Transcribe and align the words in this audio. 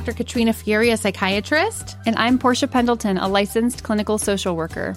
Dr. 0.00 0.16
Katrina 0.16 0.52
Furey, 0.54 0.94
a 0.94 0.96
psychiatrist. 0.96 1.98
And 2.06 2.16
I'm 2.16 2.38
Portia 2.38 2.66
Pendleton, 2.66 3.18
a 3.18 3.28
licensed 3.28 3.82
clinical 3.82 4.16
social 4.16 4.56
worker. 4.56 4.96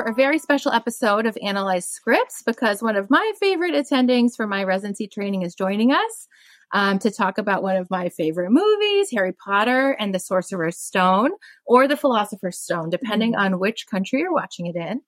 For 0.00 0.06
a 0.06 0.14
very 0.14 0.38
special 0.38 0.72
episode 0.72 1.26
of 1.26 1.36
Analyze 1.42 1.86
Scripts 1.86 2.42
because 2.46 2.82
one 2.82 2.96
of 2.96 3.10
my 3.10 3.32
favorite 3.38 3.74
attendings 3.74 4.34
for 4.34 4.46
my 4.46 4.64
residency 4.64 5.06
training 5.06 5.42
is 5.42 5.54
joining 5.54 5.92
us 5.92 6.26
um, 6.72 6.98
to 7.00 7.10
talk 7.10 7.36
about 7.36 7.62
one 7.62 7.76
of 7.76 7.90
my 7.90 8.08
favorite 8.08 8.50
movies, 8.50 9.10
Harry 9.10 9.34
Potter 9.34 9.90
and 9.90 10.14
the 10.14 10.18
Sorcerer's 10.18 10.78
Stone, 10.78 11.32
or 11.66 11.86
the 11.86 11.98
Philosopher's 11.98 12.58
Stone, 12.58 12.88
depending 12.88 13.36
on 13.36 13.58
which 13.58 13.88
country 13.90 14.20
you're 14.20 14.32
watching 14.32 14.68
it 14.68 14.74
in. 14.74 15.02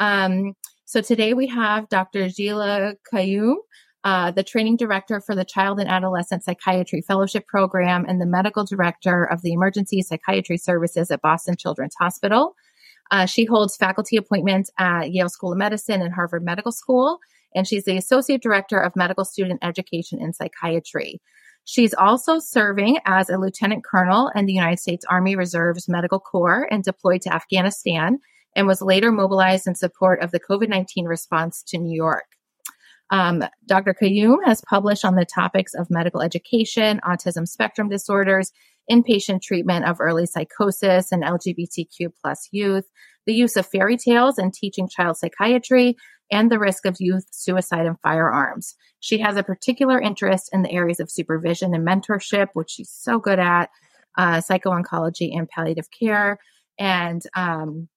Um, 0.00 0.54
so 0.86 1.00
today 1.00 1.34
we 1.34 1.46
have 1.46 1.88
Dr. 1.88 2.24
Zheala 2.24 2.96
Qayyum, 3.14 3.54
uh, 4.02 4.32
the 4.32 4.42
training 4.42 4.76
director 4.76 5.20
for 5.20 5.36
the 5.36 5.44
Child 5.44 5.78
and 5.78 5.88
Adolescent 5.88 6.42
Psychiatry 6.42 7.00
Fellowship 7.00 7.46
Program 7.46 8.04
and 8.08 8.20
the 8.20 8.26
medical 8.26 8.64
director 8.64 9.22
of 9.22 9.42
the 9.42 9.52
Emergency 9.52 10.02
Psychiatry 10.02 10.58
Services 10.58 11.12
at 11.12 11.22
Boston 11.22 11.54
Children's 11.56 11.94
Hospital. 12.00 12.56
Uh, 13.12 13.26
she 13.26 13.44
holds 13.44 13.76
faculty 13.76 14.16
appointments 14.16 14.70
at 14.78 15.12
Yale 15.12 15.28
School 15.28 15.52
of 15.52 15.58
Medicine 15.58 16.00
and 16.00 16.14
Harvard 16.14 16.42
Medical 16.42 16.72
School, 16.72 17.18
and 17.54 17.68
she's 17.68 17.84
the 17.84 17.98
associate 17.98 18.42
director 18.42 18.80
of 18.80 18.96
medical 18.96 19.26
student 19.26 19.60
education 19.62 20.18
in 20.20 20.32
psychiatry. 20.32 21.20
She's 21.64 21.92
also 21.92 22.38
serving 22.38 22.98
as 23.04 23.28
a 23.28 23.36
lieutenant 23.36 23.84
colonel 23.84 24.32
in 24.34 24.46
the 24.46 24.54
United 24.54 24.80
States 24.80 25.04
Army 25.08 25.36
Reserves 25.36 25.88
Medical 25.88 26.18
Corps 26.18 26.66
and 26.70 26.82
deployed 26.82 27.20
to 27.22 27.34
Afghanistan, 27.34 28.18
and 28.56 28.66
was 28.66 28.80
later 28.80 29.12
mobilized 29.12 29.66
in 29.66 29.74
support 29.74 30.22
of 30.22 30.30
the 30.30 30.40
COVID 30.40 30.68
19 30.68 31.04
response 31.04 31.62
to 31.64 31.78
New 31.78 31.94
York. 31.94 32.24
Um, 33.10 33.44
Dr. 33.66 33.94
Qayyum 33.94 34.38
has 34.46 34.62
published 34.62 35.04
on 35.04 35.16
the 35.16 35.26
topics 35.26 35.74
of 35.74 35.90
medical 35.90 36.22
education, 36.22 36.98
autism 37.04 37.46
spectrum 37.46 37.90
disorders, 37.90 38.52
inpatient 38.90 39.42
treatment 39.42 39.84
of 39.86 40.00
early 40.00 40.26
psychosis 40.26 41.12
and 41.12 41.22
LGBTQ 41.22 42.12
plus 42.20 42.48
youth, 42.50 42.88
the 43.26 43.34
use 43.34 43.56
of 43.56 43.66
fairy 43.66 43.96
tales 43.96 44.38
and 44.38 44.52
teaching 44.52 44.88
child 44.88 45.16
psychiatry, 45.16 45.96
and 46.30 46.50
the 46.50 46.58
risk 46.58 46.86
of 46.86 46.96
youth 46.98 47.26
suicide 47.30 47.86
and 47.86 48.00
firearms. 48.00 48.74
She 49.00 49.18
has 49.18 49.36
a 49.36 49.42
particular 49.42 50.00
interest 50.00 50.48
in 50.52 50.62
the 50.62 50.72
areas 50.72 51.00
of 51.00 51.10
supervision 51.10 51.74
and 51.74 51.86
mentorship, 51.86 52.48
which 52.54 52.70
she's 52.70 52.90
so 52.90 53.18
good 53.18 53.38
at, 53.38 53.70
uh, 54.16 54.40
psycho-oncology 54.40 55.30
and 55.32 55.48
palliative 55.48 55.88
care. 55.90 56.38
And 56.78 57.22
um, 57.36 57.88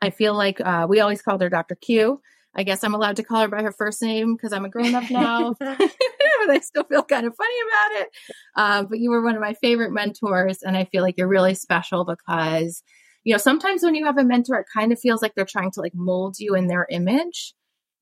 I 0.00 0.10
feel 0.10 0.34
like 0.34 0.60
uh, 0.60 0.86
we 0.88 1.00
always 1.00 1.22
called 1.22 1.42
her 1.42 1.48
Dr. 1.48 1.74
Q 1.74 2.20
I 2.54 2.64
guess 2.64 2.84
I'm 2.84 2.94
allowed 2.94 3.16
to 3.16 3.22
call 3.22 3.42
her 3.42 3.48
by 3.48 3.62
her 3.62 3.72
first 3.72 4.02
name 4.02 4.34
because 4.34 4.52
I'm 4.52 4.64
a 4.64 4.68
grown 4.68 4.94
up 4.94 5.10
now, 5.10 5.54
but 6.46 6.50
I 6.56 6.60
still 6.60 6.84
feel 6.84 7.02
kind 7.02 7.26
of 7.26 7.34
funny 7.34 7.54
about 7.68 8.00
it. 8.00 8.08
Uh, 8.56 8.82
but 8.84 8.98
you 8.98 9.10
were 9.10 9.22
one 9.22 9.34
of 9.34 9.40
my 9.40 9.54
favorite 9.54 9.92
mentors, 9.92 10.62
and 10.62 10.76
I 10.76 10.84
feel 10.84 11.02
like 11.02 11.16
you're 11.18 11.28
really 11.28 11.54
special 11.54 12.04
because, 12.04 12.82
you 13.24 13.32
know, 13.32 13.38
sometimes 13.38 13.82
when 13.82 13.94
you 13.94 14.04
have 14.06 14.18
a 14.18 14.24
mentor, 14.24 14.56
it 14.56 14.66
kind 14.72 14.92
of 14.92 15.00
feels 15.00 15.22
like 15.22 15.34
they're 15.34 15.44
trying 15.44 15.70
to 15.72 15.80
like 15.80 15.94
mold 15.94 16.38
you 16.38 16.54
in 16.54 16.66
their 16.66 16.86
image, 16.90 17.54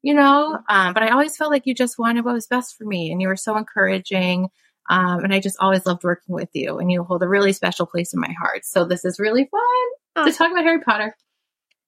you 0.03 0.15
know. 0.15 0.59
Um, 0.69 0.95
but 0.95 1.03
I 1.03 1.11
always 1.11 1.37
felt 1.37 1.51
like 1.51 1.67
you 1.67 1.75
just 1.75 1.99
wanted 1.99 2.25
what 2.25 2.35
was 2.35 2.47
best 2.47 2.77
for 2.77 2.85
me, 2.85 3.11
and 3.11 3.21
you 3.21 3.29
were 3.29 3.37
so 3.37 3.57
encouraging. 3.57 4.49
Um, 4.89 5.23
and 5.23 5.33
I 5.33 5.39
just 5.39 5.57
always 5.61 5.87
loved 5.87 6.03
working 6.03 6.35
with 6.35 6.49
you, 6.53 6.79
and 6.79 6.91
you 6.91 7.05
hold 7.05 7.23
a 7.23 7.29
really 7.29 7.53
special 7.53 7.87
place 7.87 8.13
in 8.13 8.21
my 8.21 8.35
heart. 8.41 8.65
So 8.65 8.85
this 8.85 9.05
is 9.05 9.21
really 9.21 9.49
fun 9.51 9.89
oh. 10.17 10.25
to 10.27 10.33
talk 10.33 10.51
about 10.51 10.65
Harry 10.65 10.81
Potter 10.81 11.15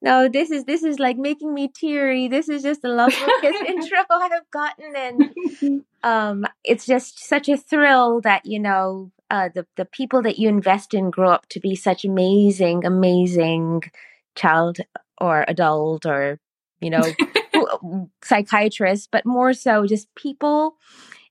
no, 0.02 0.28
this 0.28 0.50
is 0.50 0.64
this 0.64 0.82
is 0.82 0.98
like 0.98 1.16
making 1.16 1.54
me 1.54 1.68
teary. 1.68 2.26
This 2.26 2.48
is 2.48 2.62
just 2.62 2.82
the 2.82 2.88
loveliest 2.88 3.62
intro 3.68 3.98
I 4.10 4.28
have 4.32 4.50
gotten, 4.50 4.96
and 4.96 5.84
um, 6.02 6.44
it's 6.64 6.84
just 6.84 7.24
such 7.24 7.48
a 7.48 7.56
thrill 7.56 8.20
that 8.22 8.44
you 8.44 8.58
know 8.58 9.12
uh, 9.30 9.48
the 9.54 9.64
the 9.76 9.84
people 9.84 10.20
that 10.22 10.40
you 10.40 10.48
invest 10.48 10.92
in 10.92 11.10
grow 11.10 11.30
up 11.30 11.48
to 11.50 11.60
be 11.60 11.76
such 11.76 12.04
amazing, 12.04 12.84
amazing 12.84 13.82
child 14.34 14.78
or 15.20 15.44
adult 15.46 16.04
or 16.04 16.40
you 16.80 16.90
know 16.90 17.04
psychiatrist, 18.24 19.08
but 19.12 19.24
more 19.24 19.52
so 19.52 19.86
just 19.86 20.12
people 20.16 20.76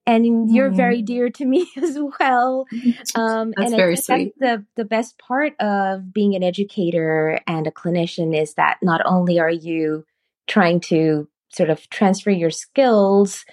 and 0.06 0.52
you're 0.54 0.72
very 0.72 0.98
mm-hmm. 0.98 1.06
dear 1.06 1.30
to 1.30 1.46
me 1.46 1.68
as 1.78 1.98
well. 2.20 2.66
Um, 3.16 3.54
that's 3.58 3.72
and 3.72 3.78
very 3.78 3.96
sweet. 3.98 4.34
That's 4.40 4.62
the 4.62 4.84
the 4.84 4.86
best 4.86 5.18
part 5.18 5.54
of 5.60 6.14
being 6.14 6.36
an 6.36 6.44
educator 6.44 7.40
and 7.48 7.68
a 7.68 7.72
clinician 7.72 8.40
is 8.40 8.54
that 8.56 8.78
not 8.82 9.02
only 9.06 9.40
are 9.40 9.50
you 9.50 10.06
trying 10.48 10.80
to 10.82 11.28
sort 11.50 11.70
of 11.70 11.90
transfer 11.90 12.32
your 12.32 12.52
skills 12.52 13.44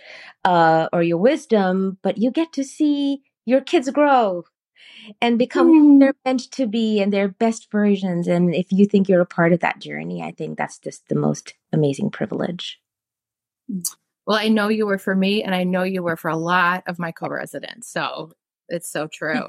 uh, 0.45 0.89
or 0.93 1.03
your 1.03 1.19
wisdom, 1.19 1.99
but 2.03 2.19
you 2.19 2.31
get 2.31 2.53
to 2.53 2.65
see 2.65 3.23
your 3.45 3.61
kids 3.61 3.91
grow 3.91 4.45
and 5.21 5.39
become 5.39 5.69
mm. 5.69 6.01
they're 6.01 6.15
meant 6.25 6.51
to 6.53 6.67
be 6.67 7.01
and 7.01 7.13
their 7.13 7.29
best 7.29 7.71
versions. 7.71 8.29
And 8.29 8.55
if 8.55 8.67
you 8.71 8.87
think 8.87 9.09
you're 9.09 9.21
a 9.21 9.27
part 9.27 9.53
of 9.53 9.61
that 9.61 9.81
journey, 9.81 10.23
I 10.23 10.33
think 10.33 10.59
that's 10.59 10.79
just 10.79 11.09
the 11.09 11.15
most 11.15 11.55
amazing 11.73 12.11
privilege. 12.11 12.79
Mm. 14.29 14.33
Well, 14.33 14.39
I 14.39 14.49
know 14.49 14.69
you 14.69 14.87
were 14.87 14.99
for 14.99 15.15
me, 15.15 15.43
and 15.43 15.55
I 15.55 15.65
know 15.65 15.83
you 15.83 16.03
were 16.03 16.17
for 16.17 16.29
a 16.29 16.37
lot 16.37 16.85
of 16.87 16.99
my 16.99 17.13
co 17.13 17.29
residents. 17.29 17.91
So 17.91 18.33
it's 18.69 18.91
so 18.91 19.09
true. 19.09 19.47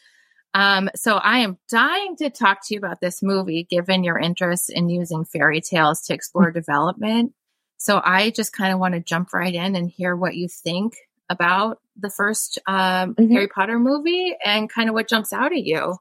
um, 0.54 0.90
so 0.94 1.16
I 1.16 1.38
am 1.38 1.58
dying 1.68 2.16
to 2.16 2.30
talk 2.30 2.66
to 2.66 2.74
you 2.74 2.78
about 2.78 3.00
this 3.00 3.22
movie, 3.22 3.64
given 3.64 4.04
your 4.04 4.18
interest 4.18 4.70
in 4.70 4.88
using 4.88 5.24
fairy 5.24 5.60
tales 5.60 6.02
to 6.02 6.14
explore 6.14 6.50
development. 6.50 7.32
So 7.78 8.00
I 8.04 8.30
just 8.30 8.52
kind 8.52 8.72
of 8.72 8.80
want 8.80 8.94
to 8.94 9.00
jump 9.00 9.32
right 9.32 9.54
in 9.54 9.76
and 9.76 9.88
hear 9.88 10.16
what 10.16 10.34
you 10.34 10.48
think 10.48 10.96
about 11.30 11.78
the 11.96 12.10
first 12.10 12.58
um, 12.66 13.14
mm-hmm. 13.14 13.32
Harry 13.32 13.48
Potter 13.48 13.78
movie 13.78 14.36
and 14.44 14.68
kind 14.68 14.88
of 14.88 14.94
what 14.94 15.08
jumps 15.08 15.32
out 15.32 15.52
at 15.52 15.64
you. 15.64 15.96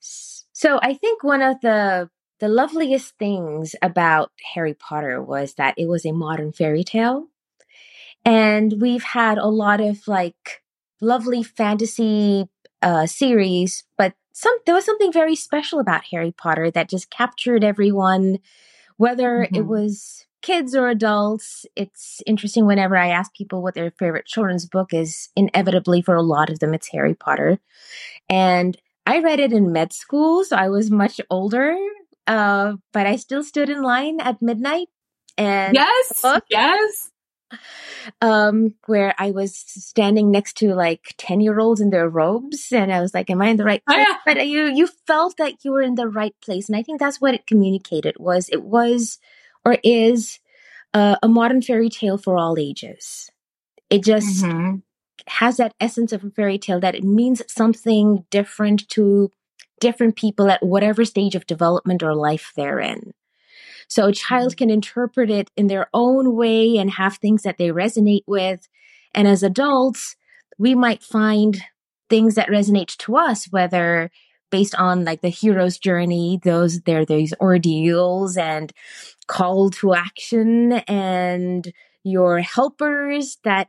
So 0.00 0.78
I 0.80 0.94
think 0.94 1.24
one 1.24 1.42
of 1.42 1.60
the 1.60 2.08
the 2.42 2.48
loveliest 2.48 3.16
things 3.18 3.76
about 3.82 4.32
Harry 4.52 4.74
Potter 4.74 5.22
was 5.22 5.54
that 5.54 5.74
it 5.78 5.86
was 5.86 6.04
a 6.04 6.10
modern 6.10 6.50
fairy 6.50 6.82
tale. 6.82 7.28
And 8.24 8.80
we've 8.80 9.04
had 9.04 9.38
a 9.38 9.46
lot 9.46 9.80
of 9.80 10.08
like 10.08 10.60
lovely 11.00 11.44
fantasy 11.44 12.48
uh, 12.82 13.06
series, 13.06 13.84
but 13.96 14.14
some 14.32 14.58
there 14.66 14.74
was 14.74 14.84
something 14.84 15.12
very 15.12 15.36
special 15.36 15.78
about 15.78 16.06
Harry 16.10 16.32
Potter 16.32 16.68
that 16.72 16.90
just 16.90 17.10
captured 17.10 17.62
everyone, 17.62 18.40
whether 18.96 19.44
mm-hmm. 19.44 19.54
it 19.54 19.66
was 19.66 20.26
kids 20.40 20.74
or 20.74 20.88
adults. 20.88 21.64
It's 21.76 22.22
interesting 22.26 22.66
whenever 22.66 22.96
I 22.96 23.10
ask 23.10 23.32
people 23.34 23.62
what 23.62 23.74
their 23.74 23.92
favorite 23.92 24.26
children's 24.26 24.66
book 24.66 24.92
is, 24.92 25.28
inevitably 25.36 26.02
for 26.02 26.16
a 26.16 26.22
lot 26.22 26.50
of 26.50 26.58
them, 26.58 26.74
it's 26.74 26.88
Harry 26.88 27.14
Potter. 27.14 27.60
And 28.28 28.76
I 29.06 29.20
read 29.20 29.38
it 29.38 29.52
in 29.52 29.70
med 29.70 29.92
school, 29.92 30.42
so 30.42 30.56
I 30.56 30.70
was 30.70 30.90
much 30.90 31.20
older 31.30 31.78
uh, 32.32 32.76
but 32.92 33.06
I 33.06 33.16
still 33.16 33.44
stood 33.44 33.68
in 33.68 33.82
line 33.82 34.18
at 34.20 34.40
midnight 34.40 34.88
and 35.36 35.74
yes, 35.74 36.24
yes. 36.48 37.10
Um, 38.22 38.74
where 38.86 39.14
I 39.18 39.32
was 39.32 39.54
standing 39.54 40.30
next 40.30 40.56
to 40.58 40.74
like 40.74 41.14
10 41.18 41.42
year 41.42 41.60
olds 41.60 41.82
in 41.82 41.90
their 41.90 42.08
robes. 42.08 42.72
And 42.72 42.90
I 42.90 43.02
was 43.02 43.12
like, 43.12 43.28
am 43.28 43.42
I 43.42 43.48
in 43.48 43.58
the 43.58 43.64
right 43.64 43.84
place? 43.84 43.98
Oh, 43.98 44.00
yeah. 44.08 44.16
But 44.24 44.46
you, 44.46 44.64
you 44.68 44.88
felt 45.06 45.36
that 45.36 45.62
you 45.62 45.72
were 45.72 45.82
in 45.82 45.94
the 45.94 46.08
right 46.08 46.34
place. 46.42 46.70
And 46.70 46.76
I 46.76 46.82
think 46.82 46.98
that's 46.98 47.20
what 47.20 47.34
it 47.34 47.46
communicated 47.46 48.16
was 48.18 48.48
it 48.48 48.62
was 48.62 49.18
or 49.66 49.76
is 49.84 50.38
uh, 50.94 51.16
a 51.22 51.28
modern 51.28 51.60
fairy 51.60 51.90
tale 51.90 52.16
for 52.16 52.38
all 52.38 52.58
ages. 52.58 53.30
It 53.90 54.02
just 54.02 54.42
mm-hmm. 54.42 54.76
has 55.26 55.58
that 55.58 55.74
essence 55.78 56.14
of 56.14 56.24
a 56.24 56.30
fairy 56.30 56.56
tale 56.58 56.80
that 56.80 56.94
it 56.94 57.04
means 57.04 57.42
something 57.46 58.24
different 58.30 58.88
to 58.90 59.30
different 59.82 60.14
people 60.14 60.48
at 60.48 60.64
whatever 60.64 61.04
stage 61.04 61.34
of 61.34 61.44
development 61.44 62.04
or 62.04 62.14
life 62.14 62.52
they're 62.54 62.78
in. 62.78 63.12
So 63.88 64.06
a 64.06 64.12
child 64.12 64.52
mm-hmm. 64.52 64.58
can 64.58 64.70
interpret 64.70 65.28
it 65.28 65.50
in 65.56 65.66
their 65.66 65.88
own 65.92 66.36
way 66.36 66.76
and 66.76 66.88
have 66.92 67.16
things 67.16 67.42
that 67.42 67.58
they 67.58 67.68
resonate 67.70 68.22
with. 68.28 68.68
And 69.12 69.26
as 69.26 69.42
adults, 69.42 70.14
we 70.56 70.76
might 70.76 71.02
find 71.02 71.60
things 72.08 72.36
that 72.36 72.48
resonate 72.48 72.96
to 72.98 73.16
us, 73.16 73.46
whether 73.50 74.12
based 74.52 74.76
on 74.76 75.04
like 75.04 75.20
the 75.20 75.30
hero's 75.30 75.78
journey, 75.78 76.38
those 76.44 76.82
there 76.82 77.04
these 77.04 77.34
ordeals 77.40 78.36
and 78.36 78.72
call 79.26 79.68
to 79.70 79.94
action 79.94 80.74
and 80.86 81.72
your 82.04 82.38
helpers 82.38 83.38
that, 83.42 83.66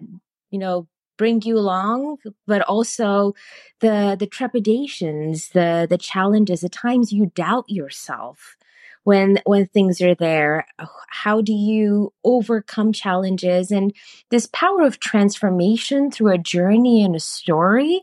you 0.52 0.60
know, 0.60 0.88
bring 1.18 1.42
you 1.42 1.58
along, 1.58 2.18
but 2.48 2.62
also 2.62 3.34
the 3.80 4.16
the 4.20 4.28
trepidations, 4.28 5.50
the 5.50 5.88
the 5.90 5.98
challenges, 5.98 6.62
the 6.62 6.70
times 6.70 7.12
you 7.12 7.28
doubt 7.36 7.66
yourself 7.68 8.58
when 9.04 9.40
when 9.46 9.68
things 9.68 10.02
are 10.02 10.16
there. 10.16 10.66
How 11.10 11.42
do 11.42 11.54
you 11.54 12.14
overcome 12.24 12.94
challenges 12.94 13.72
and 13.72 13.94
this 14.30 14.48
power 14.48 14.82
of 14.84 15.00
transformation 15.00 16.12
through 16.12 16.34
a 16.34 16.38
journey 16.38 17.04
and 17.04 17.16
a 17.16 17.20
story 17.20 18.02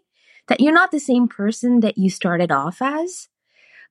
that 0.51 0.61
you're 0.61 0.73
not 0.73 0.91
the 0.91 1.01
same 1.01 1.29
person 1.29 1.79
that 1.81 1.97
you 1.97 2.11
started 2.11 2.51
off 2.51 2.83
as. 2.83 3.29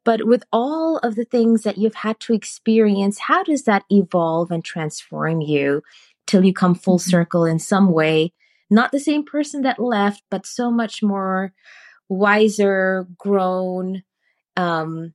But 0.03 0.27
with 0.27 0.43
all 0.51 0.97
of 0.97 1.15
the 1.15 1.25
things 1.25 1.63
that 1.63 1.77
you've 1.77 1.95
had 1.95 2.19
to 2.21 2.33
experience, 2.33 3.17
how 3.17 3.43
does 3.43 3.63
that 3.63 3.85
evolve 3.89 4.51
and 4.51 4.63
transform 4.63 5.41
you 5.41 5.83
till 6.27 6.43
you 6.43 6.53
come 6.53 6.75
full 6.75 6.97
mm-hmm. 6.97 7.09
circle 7.09 7.45
in 7.45 7.59
some 7.59 7.91
way 7.91 8.33
not 8.69 8.91
the 8.91 8.99
same 8.99 9.23
person 9.25 9.61
that 9.63 9.79
left, 9.79 10.23
but 10.29 10.45
so 10.45 10.69
much 10.71 11.01
more 11.01 11.53
wiser, 12.07 13.07
grown, 13.17 14.03
um, 14.55 15.13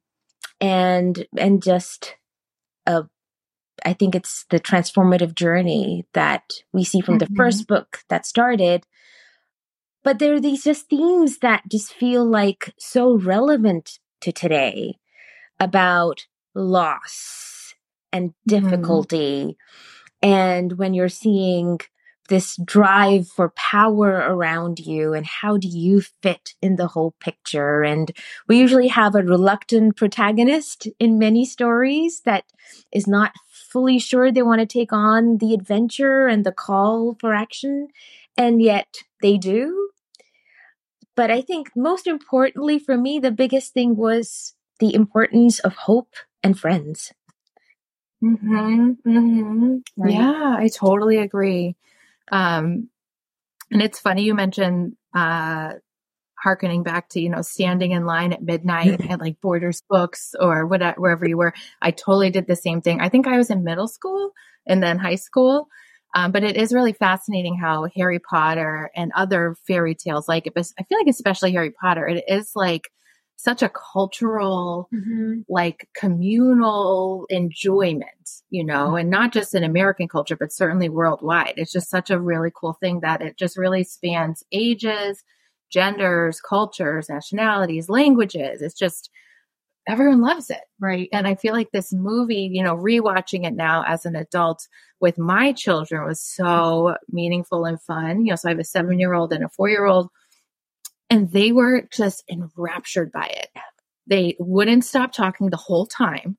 and 0.61 1.27
and 1.37 1.63
just 1.63 2.17
uh, 2.87 3.03
I 3.85 3.93
think 3.93 4.15
it's 4.15 4.47
the 4.51 4.61
transformative 4.61 5.35
journey 5.35 6.07
that 6.15 6.53
we 6.73 6.85
see 6.85 7.01
from 7.01 7.19
mm-hmm. 7.19 7.33
the 7.33 7.37
first 7.37 7.67
book 7.67 8.01
that 8.09 8.27
started. 8.27 8.87
But 10.03 10.19
there 10.19 10.35
are 10.35 10.41
these 10.41 10.65
just 10.65 10.89
themes 10.89 11.39
that 11.39 11.63
just 11.71 11.93
feel 11.93 12.25
like 12.25 12.75
so 12.79 13.17
relevant 13.17 13.99
to 14.21 14.33
today 14.33 14.99
about 15.59 16.27
loss 16.55 17.75
and 18.13 18.31
mm-hmm. 18.31 18.49
difficulty. 18.49 19.57
Mm-hmm. 20.23 20.29
And 20.29 20.79
when 20.79 20.95
you're 20.95 21.09
seeing 21.09 21.81
this 22.29 22.57
drive 22.65 23.29
for 23.29 23.51
power 23.51 24.11
around 24.11 24.79
you 24.79 25.13
and 25.13 25.27
how 25.27 25.57
do 25.57 25.69
you 25.69 26.01
fit 26.23 26.55
in 26.63 26.77
the 26.77 26.87
whole 26.87 27.15
picture 27.21 27.83
and 27.83 28.13
we 28.49 28.59
usually 28.59 28.89
have 28.89 29.15
a 29.15 29.23
reluctant 29.23 29.97
protagonist 29.97 30.89
in 30.99 31.19
many 31.19 31.45
stories 31.45 32.23
that 32.25 32.45
is 32.93 33.07
not 33.07 33.33
fully 33.49 33.99
sure 33.99 34.33
they 34.33 34.43
want 34.43 34.61
to 34.61 34.67
take 34.67 34.93
on 34.93 35.39
the 35.39 35.53
adventure 35.53 36.27
and 36.27 36.45
the 36.45 36.53
call 36.53 37.17
for 37.21 37.35
action 37.35 37.89
and 38.37 38.63
yet 38.63 39.03
they 39.21 39.37
do 39.37 39.91
but 41.15 41.31
i 41.31 41.43
think 41.43 41.71
most 41.77 42.07
importantly 42.07 42.79
for 42.79 42.97
me 42.97 43.19
the 43.19 43.31
biggest 43.31 43.75
thing 43.75 43.97
was 43.97 44.55
the 44.81 44.95
importance 44.95 45.59
of 45.61 45.75
hope 45.75 46.15
and 46.43 46.59
friends 46.59 47.13
mm-hmm, 48.23 48.93
mm-hmm. 49.07 49.77
Right. 49.97 50.13
yeah 50.15 50.57
i 50.59 50.69
totally 50.69 51.19
agree 51.19 51.77
um, 52.33 52.89
and 53.71 53.83
it's 53.83 53.99
funny 53.99 54.23
you 54.23 54.35
mentioned 54.35 54.95
uh, 55.15 55.73
harkening 56.43 56.83
back 56.83 57.09
to 57.11 57.21
you 57.21 57.31
know 57.31 57.43
standing 57.43 57.93
in 57.93 58.05
line 58.05 58.33
at 58.33 58.43
midnight 58.43 59.01
at 59.11 59.21
like 59.21 59.41
Borders 59.41 59.83
Books 59.89 60.35
or 60.39 60.67
whatever 60.67 61.01
wherever 61.01 61.29
you 61.29 61.37
were. 61.37 61.55
I 61.81 61.91
totally 61.91 62.31
did 62.31 62.47
the 62.47 62.57
same 62.57 62.81
thing. 62.81 63.01
I 63.01 63.09
think 63.09 63.27
I 63.27 63.37
was 63.37 63.51
in 63.51 63.65
middle 63.65 63.89
school 63.89 64.33
and 64.67 64.83
then 64.83 64.99
high 64.99 65.17
school. 65.17 65.69
Um, 66.17 66.31
but 66.31 66.45
it 66.45 66.57
is 66.57 66.73
really 66.73 66.93
fascinating 66.93 67.59
how 67.59 67.89
Harry 67.97 68.21
Potter 68.21 68.89
and 68.95 69.11
other 69.17 69.57
fairy 69.67 69.97
tales, 69.97 70.29
like 70.29 70.47
it, 70.47 70.55
but 70.55 70.65
I 70.79 70.85
feel 70.85 70.99
like 70.99 71.09
especially 71.09 71.51
Harry 71.53 71.73
Potter, 71.73 72.07
it 72.07 72.23
is 72.29 72.53
like 72.55 72.89
such 73.37 73.63
a 73.63 73.71
cultural, 73.71 74.89
mm-hmm. 74.95 75.41
like 75.49 75.89
communal 75.95 77.27
enjoyment, 77.29 78.31
you 78.51 78.65
know, 78.65 78.97
and 78.97 79.11
not 79.11 79.33
just 79.33 79.55
in 79.55 79.65
American 79.65 80.09
culture, 80.09 80.37
but 80.37 80.53
certainly 80.53 80.89
worldwide. 80.89 81.55
It's 81.57 81.73
just 81.73 81.91
such 81.91 82.11
a 82.11 82.21
really 82.21 82.51
cool 82.55 82.75
thing 82.75 83.01
that 83.01 83.21
it 83.21 83.37
just 83.37 83.59
really 83.59 83.85
spans 83.85 84.43
ages, 84.53 85.23
genders, 85.71 86.41
cultures, 86.41 87.09
nationalities, 87.09 87.89
languages. 87.89 88.63
It's 88.63 88.79
just, 88.79 89.11
everyone 89.87 90.23
loves 90.23 90.49
it. 90.49 90.63
Right. 90.81 91.09
And 91.13 91.27
I 91.27 91.35
feel 91.35 91.53
like 91.53 91.71
this 91.73 91.93
movie, 91.93 92.49
you 92.53 92.63
know, 92.63 92.77
rewatching 92.77 93.45
it 93.45 93.55
now 93.55 93.85
as 93.87 94.07
an 94.07 94.17
adult 94.17 94.67
with 95.01 95.19
my 95.19 95.53
children 95.53 96.07
was 96.07 96.21
so 96.21 96.97
meaningful 97.11 97.65
and 97.65 97.81
fun. 97.83 98.25
You 98.25 98.31
know, 98.31 98.37
so 98.37 98.49
I 98.49 98.53
have 98.53 98.59
a 98.59 98.65
seven 98.65 98.99
year 98.99 99.13
old 99.13 99.33
and 99.33 99.45
a 99.45 99.49
four 99.49 99.69
year 99.69 99.85
old, 99.85 100.09
and 101.11 101.31
they 101.31 101.53
were 101.53 101.89
just 101.93 102.25
enraptured 102.31 103.13
by 103.13 103.27
it. 103.27 103.49
They 104.07 104.37
wouldn't 104.39 104.85
stop 104.85 105.13
talking 105.13 105.51
the 105.51 105.57
whole 105.57 105.87
time. 105.87 106.37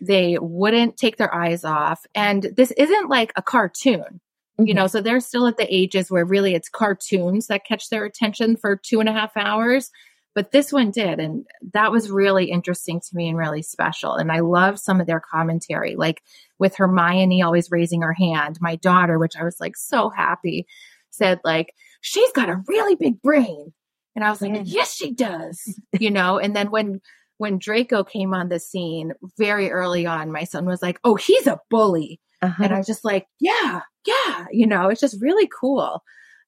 They 0.00 0.36
wouldn't 0.40 0.96
take 0.96 1.16
their 1.16 1.34
eyes 1.34 1.64
off. 1.64 2.04
And 2.14 2.48
this 2.56 2.70
isn't 2.72 3.08
like 3.08 3.32
a 3.36 3.42
cartoon. 3.42 4.20
Mm-hmm. 4.58 4.66
You 4.66 4.74
know, 4.74 4.86
so 4.86 5.00
they're 5.00 5.20
still 5.20 5.46
at 5.46 5.56
the 5.56 5.74
ages 5.74 6.10
where 6.10 6.24
really 6.24 6.54
it's 6.54 6.68
cartoons 6.68 7.46
that 7.48 7.64
catch 7.64 7.88
their 7.88 8.04
attention 8.04 8.56
for 8.56 8.76
two 8.76 9.00
and 9.00 9.08
a 9.08 9.12
half 9.12 9.36
hours 9.36 9.90
but 10.34 10.50
this 10.50 10.72
one 10.72 10.90
did 10.90 11.20
and 11.20 11.46
that 11.72 11.92
was 11.92 12.10
really 12.10 12.50
interesting 12.50 13.00
to 13.00 13.16
me 13.16 13.28
and 13.28 13.38
really 13.38 13.62
special 13.62 14.14
and 14.14 14.30
i 14.30 14.40
love 14.40 14.78
some 14.78 15.00
of 15.00 15.06
their 15.06 15.20
commentary 15.20 15.96
like 15.96 16.22
with 16.58 16.76
hermione 16.76 17.42
always 17.42 17.70
raising 17.70 18.02
her 18.02 18.12
hand 18.12 18.58
my 18.60 18.76
daughter 18.76 19.18
which 19.18 19.36
i 19.38 19.44
was 19.44 19.58
like 19.60 19.76
so 19.76 20.10
happy 20.10 20.66
said 21.10 21.40
like 21.44 21.72
she's 22.00 22.32
got 22.32 22.50
a 22.50 22.62
really 22.68 22.96
big 22.96 23.20
brain 23.22 23.72
and 24.14 24.24
i 24.24 24.30
was 24.30 24.40
like 24.40 24.62
yes 24.64 24.94
she 24.94 25.12
does 25.12 25.78
you 25.98 26.10
know 26.10 26.38
and 26.38 26.54
then 26.54 26.70
when 26.70 27.00
when 27.38 27.58
draco 27.58 28.04
came 28.04 28.32
on 28.34 28.48
the 28.48 28.60
scene 28.60 29.12
very 29.38 29.70
early 29.70 30.06
on 30.06 30.32
my 30.32 30.44
son 30.44 30.64
was 30.66 30.82
like 30.82 30.98
oh 31.04 31.14
he's 31.14 31.46
a 31.46 31.60
bully 31.70 32.20
uh-huh. 32.42 32.64
and 32.64 32.74
i 32.74 32.78
was 32.78 32.86
just 32.86 33.04
like 33.04 33.26
yeah 33.40 33.80
yeah 34.06 34.46
you 34.50 34.66
know 34.66 34.88
it's 34.88 35.00
just 35.00 35.20
really 35.20 35.48
cool 35.60 36.02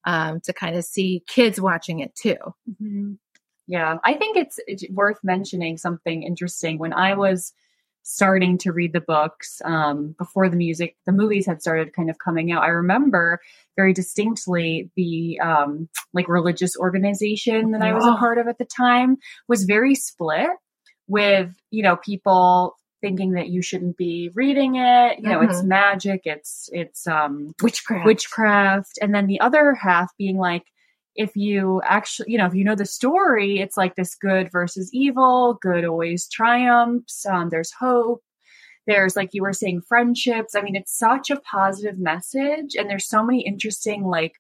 um, 0.09 0.39
to 0.45 0.53
kind 0.53 0.77
of 0.77 0.85
see 0.85 1.25
kids 1.27 1.61
watching 1.61 1.99
it 1.99 2.15
too 2.15 2.37
mm-hmm. 2.71 3.15
Yeah, 3.69 3.97
I 4.05 4.15
think 4.15 4.37
it's, 4.37 4.61
it's 4.67 4.85
worth 4.91 5.19
mentioning 5.25 5.77
something 5.77 6.23
interesting. 6.23 6.79
When 6.79 6.93
I 6.93 7.15
was 7.15 7.53
starting 8.09 8.57
to 8.57 8.71
read 8.71 8.93
the 8.93 9.01
books 9.01 9.61
um, 9.65 10.15
before 10.17 10.49
the 10.49 10.57
music, 10.57 10.97
the 11.07 11.13
movies 11.13 11.45
had 11.45 11.61
started 11.61 11.93
kind 11.93 12.09
of 12.09 12.17
coming 12.21 12.53
out. 12.53 12.63
I 12.63 12.69
remember 12.69 13.41
very 13.75 13.93
distinctly 13.93 14.93
the 14.95 15.41
um, 15.41 15.89
like 16.15 16.29
religious 16.29 16.77
organization 16.77 17.73
that 17.73 17.83
I 17.83 17.95
was 17.95 18.07
a 18.07 18.15
part 18.17 18.39
of 18.39 18.47
at 18.47 18.59
the 18.59 18.65
time 18.65 19.17
was 19.49 19.65
very 19.65 19.97
split 19.97 20.51
with 21.09 21.53
you 21.73 21.83
know 21.83 21.97
people 21.97 22.77
thinking 23.01 23.33
that 23.33 23.49
you 23.49 23.61
shouldn't 23.61 23.97
be 23.97 24.31
reading 24.35 24.77
it. 24.77 25.19
You 25.19 25.29
know, 25.29 25.41
mm-hmm. 25.41 25.51
it's 25.51 25.65
magic, 25.65 26.23
it's 26.27 26.71
it's 26.73 27.09
um 27.09 27.57
witchcraft, 27.61 28.07
witchcraft, 28.07 28.99
and 29.03 29.13
then 29.13 29.27
the 29.27 29.41
other 29.41 29.75
half 29.75 30.17
being 30.17 30.37
like 30.37 30.63
if 31.17 31.35
you 31.37 31.81
actually, 31.85 32.33
you 32.33 32.39
know, 32.39 32.47
if 32.47 32.55
you 32.55 32.65
know 32.65 32.75
the 32.75 32.87
story, 32.87 33.59
it's 33.61 33.77
like 33.77 33.95
this 33.95 34.15
good 34.15 34.51
versus 34.53 34.91
evil, 34.93 35.59
good 35.61 35.85
always 35.85 36.29
triumphs. 36.29 37.25
Um, 37.27 37.49
there's 37.49 37.73
hope. 37.73 38.23
There's, 38.87 39.17
like 39.17 39.31
you 39.33 39.43
were 39.43 39.53
saying, 39.53 39.83
friendships. 39.89 40.55
I 40.55 40.63
mean, 40.63 40.77
it's 40.77 40.97
such 40.97 41.31
a 41.31 41.41
positive 41.41 41.99
message. 41.99 42.77
And 42.77 42.89
there's 42.89 43.09
so 43.09 43.25
many 43.25 43.45
interesting, 43.45 44.05
like, 44.05 44.35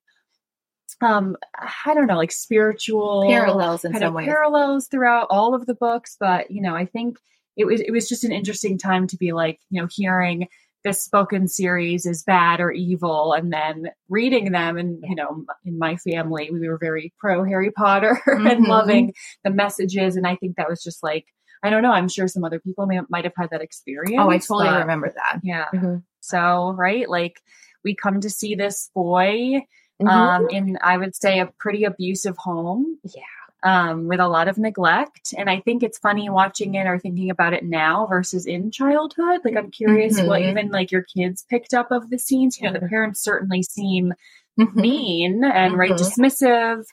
um, 1.02 1.36
I 1.84 1.94
don't 1.94 2.06
know, 2.06 2.16
like 2.16 2.30
spiritual 2.30 3.26
parallels 3.28 3.84
in 3.84 3.92
some 3.98 4.14
ways. 4.14 4.26
Parallels 4.26 4.86
throughout 4.88 5.26
all 5.30 5.54
of 5.54 5.66
the 5.66 5.74
books. 5.74 6.16
But, 6.18 6.50
you 6.50 6.62
know, 6.62 6.76
I 6.76 6.86
think 6.86 7.18
it 7.56 7.64
was, 7.64 7.80
it 7.80 7.90
was 7.90 8.08
just 8.08 8.22
an 8.22 8.32
interesting 8.32 8.78
time 8.78 9.06
to 9.08 9.16
be 9.16 9.32
like, 9.32 9.58
you 9.68 9.82
know, 9.82 9.88
hearing 9.90 10.46
this 10.86 11.02
spoken 11.02 11.48
series 11.48 12.06
is 12.06 12.22
bad 12.22 12.60
or 12.60 12.70
evil 12.70 13.32
and 13.32 13.52
then 13.52 13.90
reading 14.08 14.52
them 14.52 14.76
and 14.76 15.02
you 15.02 15.16
know 15.16 15.44
in 15.64 15.78
my 15.78 15.96
family 15.96 16.48
we 16.52 16.68
were 16.68 16.78
very 16.78 17.12
pro 17.18 17.42
harry 17.42 17.72
potter 17.72 18.20
mm-hmm. 18.28 18.46
and 18.46 18.64
loving 18.66 19.12
the 19.42 19.50
messages 19.50 20.14
and 20.14 20.26
i 20.26 20.36
think 20.36 20.56
that 20.56 20.68
was 20.68 20.80
just 20.82 21.02
like 21.02 21.26
i 21.64 21.70
don't 21.70 21.82
know 21.82 21.90
i'm 21.90 22.08
sure 22.08 22.28
some 22.28 22.44
other 22.44 22.60
people 22.60 22.86
may, 22.86 23.00
might 23.10 23.24
have 23.24 23.32
had 23.36 23.50
that 23.50 23.62
experience 23.62 24.20
oh 24.20 24.30
i 24.30 24.38
totally 24.38 24.68
but, 24.68 24.80
remember 24.80 25.12
that 25.14 25.40
yeah 25.42 25.66
mm-hmm. 25.74 25.96
so 26.20 26.72
right 26.78 27.10
like 27.10 27.40
we 27.82 27.96
come 27.96 28.20
to 28.20 28.30
see 28.30 28.54
this 28.54 28.88
boy 28.94 29.60
mm-hmm. 30.00 30.06
um 30.06 30.46
in 30.50 30.78
i 30.82 30.96
would 30.96 31.16
say 31.16 31.40
a 31.40 31.50
pretty 31.58 31.82
abusive 31.82 32.36
home 32.38 32.96
yeah 33.04 33.22
um, 33.62 34.06
with 34.06 34.20
a 34.20 34.28
lot 34.28 34.48
of 34.48 34.58
neglect. 34.58 35.34
And 35.36 35.48
I 35.48 35.60
think 35.60 35.82
it's 35.82 35.98
funny 35.98 36.28
watching 36.28 36.74
it 36.74 36.86
or 36.86 36.98
thinking 36.98 37.30
about 37.30 37.52
it 37.52 37.64
now 37.64 38.06
versus 38.06 38.46
in 38.46 38.70
childhood. 38.70 39.40
Like, 39.44 39.56
I'm 39.56 39.70
curious 39.70 40.18
mm-hmm. 40.18 40.28
what 40.28 40.42
even 40.42 40.70
like 40.70 40.92
your 40.92 41.04
kids 41.16 41.44
picked 41.48 41.74
up 41.74 41.90
of 41.90 42.10
the 42.10 42.18
scenes. 42.18 42.60
You 42.60 42.70
know, 42.70 42.78
the 42.78 42.86
parents 42.86 43.22
certainly 43.22 43.62
seem 43.62 44.12
mm-hmm. 44.58 44.80
mean 44.80 45.44
and 45.44 45.72
mm-hmm. 45.72 45.80
right 45.80 45.90
dismissive. 45.92 46.84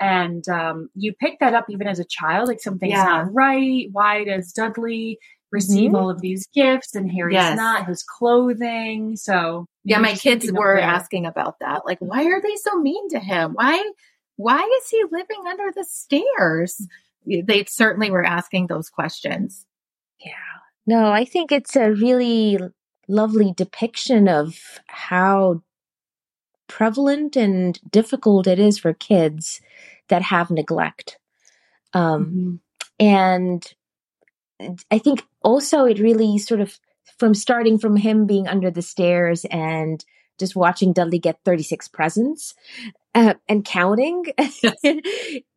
And 0.00 0.48
um, 0.48 0.88
you 0.94 1.12
pick 1.12 1.38
that 1.40 1.54
up 1.54 1.66
even 1.68 1.86
as 1.86 1.98
a 1.98 2.04
child, 2.04 2.48
like 2.48 2.60
something's 2.60 2.92
yeah. 2.92 3.04
not 3.04 3.34
right. 3.34 3.88
Why 3.92 4.24
does 4.24 4.52
Dudley 4.52 5.18
receive 5.50 5.88
mm-hmm. 5.88 5.96
all 5.96 6.08
of 6.08 6.22
these 6.22 6.48
gifts 6.54 6.94
and 6.94 7.12
Harry's 7.12 7.34
yes. 7.34 7.56
not? 7.58 7.86
His 7.86 8.02
clothing. 8.02 9.16
So 9.16 9.66
yeah, 9.84 9.98
my 9.98 10.14
kids 10.14 10.50
were 10.50 10.78
asking 10.78 11.26
about 11.26 11.56
that. 11.60 11.82
Like, 11.84 11.98
why 11.98 12.24
are 12.24 12.40
they 12.40 12.56
so 12.56 12.78
mean 12.78 13.10
to 13.10 13.18
him? 13.18 13.52
Why 13.52 13.84
why 14.36 14.60
is 14.80 14.88
he 14.88 15.04
living 15.10 15.42
under 15.46 15.72
the 15.74 15.84
stairs? 15.84 16.86
They 17.26 17.64
certainly 17.64 18.10
were 18.10 18.24
asking 18.24 18.66
those 18.66 18.90
questions. 18.90 19.66
Yeah. 20.18 20.32
No, 20.86 21.12
I 21.12 21.24
think 21.24 21.52
it's 21.52 21.76
a 21.76 21.92
really 21.92 22.58
lovely 23.08 23.52
depiction 23.56 24.28
of 24.28 24.58
how 24.86 25.62
prevalent 26.66 27.36
and 27.36 27.78
difficult 27.90 28.46
it 28.46 28.58
is 28.58 28.78
for 28.78 28.94
kids 28.94 29.60
that 30.08 30.22
have 30.22 30.50
neglect. 30.50 31.18
Um, 31.92 32.24
mm-hmm. 32.24 32.54
And 33.04 33.74
I 34.90 34.98
think 34.98 35.24
also 35.42 35.84
it 35.84 35.98
really 35.98 36.38
sort 36.38 36.60
of 36.60 36.78
from 37.18 37.34
starting 37.34 37.78
from 37.78 37.96
him 37.96 38.26
being 38.26 38.48
under 38.48 38.70
the 38.70 38.82
stairs 38.82 39.44
and 39.50 40.04
just 40.38 40.56
watching 40.56 40.92
Dudley 40.92 41.18
get 41.18 41.38
36 41.44 41.88
presents 41.88 42.54
uh, 43.14 43.34
and 43.48 43.64
counting 43.64 44.24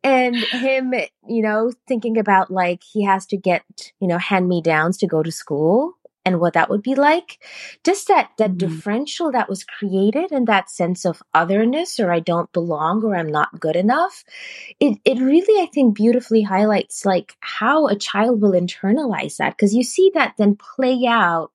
and 0.02 0.36
him, 0.36 0.94
you 1.28 1.42
know, 1.42 1.72
thinking 1.88 2.18
about 2.18 2.50
like 2.50 2.82
he 2.82 3.04
has 3.04 3.26
to 3.26 3.36
get, 3.36 3.64
you 4.00 4.08
know, 4.08 4.18
hand 4.18 4.48
me 4.48 4.60
downs 4.62 4.98
to 4.98 5.06
go 5.06 5.22
to 5.22 5.32
school 5.32 5.94
and 6.26 6.40
what 6.40 6.54
that 6.54 6.68
would 6.68 6.82
be 6.82 6.96
like. 6.96 7.38
Just 7.84 8.08
that, 8.08 8.30
that 8.36 8.50
mm-hmm. 8.50 8.58
differential 8.58 9.32
that 9.32 9.48
was 9.48 9.64
created 9.64 10.32
and 10.32 10.46
that 10.48 10.68
sense 10.68 11.06
of 11.06 11.22
otherness 11.32 12.00
or 12.00 12.12
I 12.12 12.20
don't 12.20 12.52
belong 12.52 13.04
or 13.04 13.16
I'm 13.16 13.30
not 13.30 13.60
good 13.60 13.76
enough. 13.76 14.24
It, 14.80 14.98
it 15.04 15.20
really, 15.20 15.62
I 15.62 15.66
think, 15.66 15.94
beautifully 15.94 16.42
highlights 16.42 17.06
like 17.06 17.36
how 17.40 17.86
a 17.86 17.96
child 17.96 18.42
will 18.42 18.52
internalize 18.52 19.36
that 19.36 19.56
because 19.56 19.72
you 19.72 19.84
see 19.84 20.10
that 20.14 20.34
then 20.36 20.56
play 20.56 21.06
out 21.08 21.52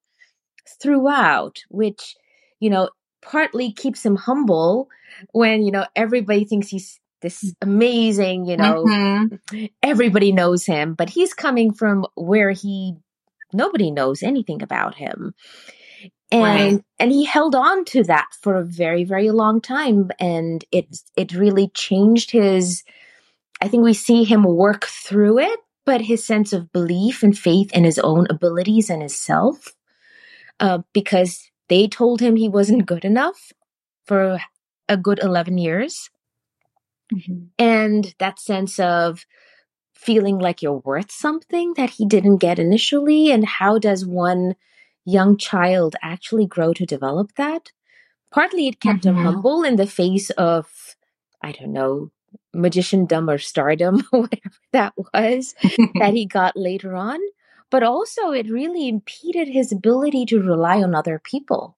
throughout, 0.82 1.64
which, 1.70 2.16
you 2.62 2.70
know, 2.70 2.90
partly 3.22 3.72
keeps 3.72 4.06
him 4.06 4.16
humble 4.16 4.90
when, 5.32 5.64
you 5.64 5.72
know, 5.72 5.86
everybody 5.96 6.46
thinks 6.46 6.68
he's 6.70 7.00
this 7.22 7.44
mm. 7.44 7.54
amazing, 7.62 8.46
you 8.46 8.58
know, 8.58 8.84
mm-hmm. 8.84 9.66
everybody 9.82 10.32
knows 10.32 10.66
him, 10.66 10.96
but 10.96 11.10
he's 11.10 11.34
coming 11.34 11.74
from 11.74 12.06
where 12.16 12.52
he, 12.52 12.96
nobody 13.54 13.92
knows 13.92 14.24
anything 14.24 14.62
about 14.62 14.96
him. 14.96 15.34
And, 16.32 16.76
right. 16.76 16.86
and 16.98 17.12
he 17.12 17.26
held 17.26 17.56
on 17.56 17.84
to 17.86 18.04
that 18.06 18.28
for 18.42 18.56
a 18.56 18.64
very, 18.64 19.04
very 19.04 19.32
long 19.32 19.62
time. 19.62 20.10
And 20.20 20.64
it, 20.72 20.98
it 21.18 21.34
really 21.34 21.68
changed 21.70 22.32
his, 22.32 22.84
I 23.62 23.68
think 23.68 23.84
we 23.84 23.94
see 23.94 24.24
him 24.24 24.44
work 24.44 24.86
through 24.86 25.40
it, 25.40 25.60
but 25.86 26.02
his 26.02 26.26
sense 26.26 26.54
of 26.54 26.72
belief 26.72 27.22
and 27.22 27.38
faith 27.38 27.72
in 27.74 27.84
his 27.84 28.00
own 28.00 28.28
abilities 28.30 28.90
and 28.90 29.02
his 29.02 29.16
self, 29.16 29.76
uh, 30.62 30.80
because 30.94 31.51
they 31.72 31.88
told 31.88 32.20
him 32.20 32.36
he 32.36 32.50
wasn't 32.50 32.86
good 32.86 33.06
enough 33.06 33.54
for 34.06 34.40
a 34.90 34.98
good 34.98 35.20
11 35.24 35.58
years. 35.58 36.10
Mm-hmm. 37.14 37.46
And 37.58 38.14
that 38.20 38.40
sense 38.40 38.78
of 38.78 39.26
feeling 39.96 40.38
like 40.38 40.62
you're 40.62 40.82
worth 40.84 41.12
something 41.12 41.74
that 41.78 41.92
he 41.92 42.06
didn't 42.06 42.40
get 42.40 42.60
initially. 42.60 43.32
And 43.32 43.46
how 43.46 43.80
does 43.80 44.06
one 44.06 44.56
young 45.06 45.38
child 45.38 45.96
actually 46.02 46.46
grow 46.46 46.74
to 46.74 46.86
develop 46.86 47.36
that? 47.38 47.72
Partly 48.32 48.68
it 48.68 48.82
kept 48.82 49.06
mm-hmm. 49.06 49.18
him 49.18 49.24
humble 49.24 49.64
in 49.64 49.78
the 49.78 49.88
face 49.88 50.30
of, 50.32 50.68
I 51.42 51.54
don't 51.54 51.72
know, 51.72 52.12
magician 52.54 53.06
dumb 53.06 53.30
or 53.30 53.38
stardom, 53.38 54.02
whatever 54.10 54.58
that 54.74 54.94
was, 54.98 55.56
that 55.96 56.14
he 56.14 56.26
got 56.40 56.58
later 56.58 56.96
on 56.96 57.20
but 57.72 57.82
also 57.82 58.32
it 58.32 58.52
really 58.52 58.88
impeded 58.88 59.48
his 59.48 59.72
ability 59.72 60.26
to 60.28 60.40
rely 60.40 60.84
on 60.84 60.94
other 60.94 61.18
people. 61.18 61.76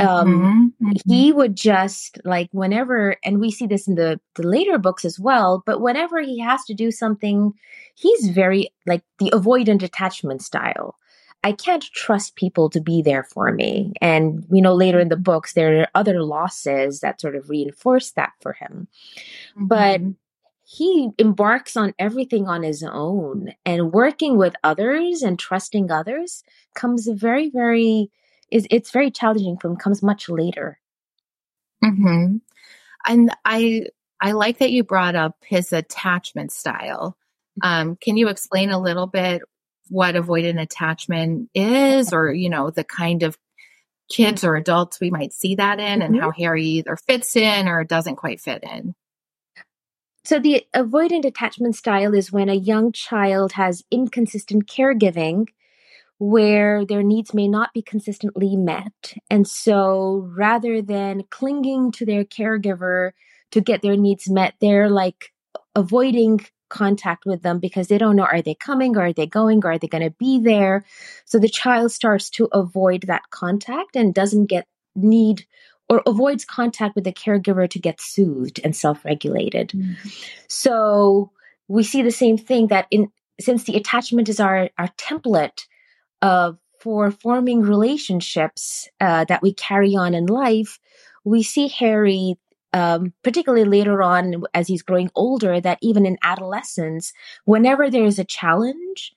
Um, 0.00 0.72
mm-hmm. 0.80 0.92
He 1.06 1.32
would 1.32 1.54
just 1.54 2.18
like 2.24 2.48
whenever, 2.52 3.16
and 3.24 3.40
we 3.40 3.50
see 3.50 3.66
this 3.66 3.86
in 3.86 3.94
the, 3.94 4.20
the 4.36 4.46
later 4.46 4.78
books 4.78 5.04
as 5.04 5.18
well, 5.20 5.62
but 5.66 5.80
whenever 5.80 6.20
he 6.20 6.38
has 6.40 6.64
to 6.64 6.74
do 6.74 6.90
something, 6.90 7.52
he's 7.94 8.28
very 8.28 8.72
like 8.86 9.02
the 9.18 9.30
avoidant 9.30 9.82
attachment 9.82 10.42
style. 10.42 10.96
I 11.44 11.52
can't 11.52 11.82
trust 11.82 12.36
people 12.36 12.70
to 12.70 12.80
be 12.80 13.02
there 13.02 13.24
for 13.24 13.52
me. 13.52 13.92
And, 14.00 14.46
you 14.50 14.62
know, 14.62 14.74
later 14.74 15.00
in 15.00 15.08
the 15.08 15.16
books, 15.16 15.54
there 15.54 15.80
are 15.80 15.88
other 15.94 16.22
losses 16.22 17.00
that 17.00 17.20
sort 17.20 17.34
of 17.34 17.50
reinforce 17.50 18.12
that 18.12 18.32
for 18.40 18.52
him. 18.52 18.86
Mm-hmm. 19.56 19.66
But 19.66 20.00
he 20.72 21.10
embarks 21.18 21.76
on 21.76 21.92
everything 21.98 22.48
on 22.48 22.62
his 22.62 22.82
own 22.82 23.52
and 23.66 23.92
working 23.92 24.38
with 24.38 24.54
others 24.64 25.20
and 25.20 25.38
trusting 25.38 25.90
others 25.90 26.42
comes 26.74 27.06
very, 27.06 27.50
very, 27.50 28.10
is 28.50 28.66
it's 28.70 28.90
very 28.90 29.10
challenging 29.10 29.58
for 29.58 29.68
him, 29.68 29.76
comes 29.76 30.02
much 30.02 30.30
later. 30.30 30.80
Mm-hmm. 31.84 32.36
And 33.06 33.36
I, 33.44 33.88
I 34.18 34.32
like 34.32 34.58
that 34.58 34.70
you 34.70 34.82
brought 34.82 35.14
up 35.14 35.36
his 35.44 35.74
attachment 35.74 36.52
style. 36.52 37.18
Mm-hmm. 37.62 37.68
Um, 37.90 37.96
can 37.96 38.16
you 38.16 38.28
explain 38.28 38.70
a 38.70 38.80
little 38.80 39.06
bit 39.06 39.42
what 39.90 40.14
avoidant 40.14 40.58
attachment 40.58 41.50
is 41.54 42.14
or 42.14 42.32
you 42.32 42.48
know 42.48 42.70
the 42.70 42.84
kind 42.84 43.24
of 43.24 43.36
kids 44.10 44.42
or 44.42 44.56
adults 44.56 45.00
we 45.00 45.10
might 45.10 45.34
see 45.34 45.56
that 45.56 45.80
in 45.80 46.00
mm-hmm. 46.00 46.14
and 46.14 46.20
how 46.20 46.30
harry 46.30 46.64
either 46.64 46.96
fits 46.96 47.36
in 47.36 47.68
or 47.68 47.84
doesn't 47.84 48.16
quite 48.16 48.40
fit 48.40 48.62
in 48.62 48.94
so 50.24 50.38
the 50.38 50.64
avoidant 50.74 51.24
attachment 51.24 51.76
style 51.76 52.14
is 52.14 52.32
when 52.32 52.48
a 52.48 52.54
young 52.54 52.92
child 52.92 53.52
has 53.52 53.84
inconsistent 53.90 54.66
caregiving 54.66 55.48
where 56.18 56.84
their 56.84 57.02
needs 57.02 57.34
may 57.34 57.48
not 57.48 57.72
be 57.74 57.82
consistently 57.82 58.54
met. 58.54 59.14
And 59.28 59.48
so 59.48 60.28
rather 60.36 60.80
than 60.80 61.24
clinging 61.30 61.90
to 61.92 62.06
their 62.06 62.24
caregiver 62.24 63.10
to 63.50 63.60
get 63.60 63.82
their 63.82 63.96
needs 63.96 64.30
met 64.30 64.54
they're 64.60 64.88
like 64.88 65.32
avoiding 65.74 66.40
contact 66.68 67.26
with 67.26 67.42
them 67.42 67.58
because 67.58 67.88
they 67.88 67.98
don't 67.98 68.16
know 68.16 68.24
are 68.24 68.40
they 68.40 68.54
coming 68.54 68.96
or 68.96 69.06
are 69.06 69.12
they 69.12 69.26
going 69.26 69.62
or 69.64 69.72
are 69.72 69.78
they 69.78 69.88
going 69.88 70.04
to 70.04 70.10
be 70.10 70.40
there? 70.40 70.84
So 71.24 71.38
the 71.38 71.48
child 71.48 71.92
starts 71.92 72.30
to 72.30 72.48
avoid 72.52 73.02
that 73.08 73.28
contact 73.30 73.94
and 73.96 74.14
doesn't 74.14 74.46
get 74.46 74.66
need 74.94 75.44
or 75.92 76.02
avoids 76.06 76.44
contact 76.44 76.94
with 76.94 77.04
the 77.04 77.12
caregiver 77.12 77.68
to 77.68 77.78
get 77.78 78.00
soothed 78.00 78.58
and 78.64 78.74
self-regulated 78.74 79.68
mm-hmm. 79.68 80.08
so 80.48 81.30
we 81.68 81.82
see 81.82 82.02
the 82.02 82.10
same 82.10 82.38
thing 82.38 82.68
that 82.68 82.86
in 82.90 83.08
since 83.38 83.64
the 83.64 83.76
attachment 83.76 84.28
is 84.28 84.40
our 84.40 84.70
our 84.78 84.88
template 84.96 85.66
of 86.22 86.58
for 86.80 87.10
forming 87.10 87.60
relationships 87.60 88.88
uh, 89.00 89.24
that 89.26 89.42
we 89.42 89.52
carry 89.52 89.94
on 89.94 90.14
in 90.14 90.26
life 90.26 90.78
we 91.24 91.42
see 91.42 91.68
harry 91.68 92.38
um, 92.72 93.12
particularly 93.22 93.64
later 93.64 94.02
on 94.02 94.44
as 94.54 94.66
he's 94.66 94.80
growing 94.80 95.10
older, 95.14 95.60
that 95.60 95.76
even 95.82 96.06
in 96.06 96.16
adolescence, 96.22 97.12
whenever 97.44 97.90
there's 97.90 98.18
a 98.18 98.24
challenge, 98.24 99.12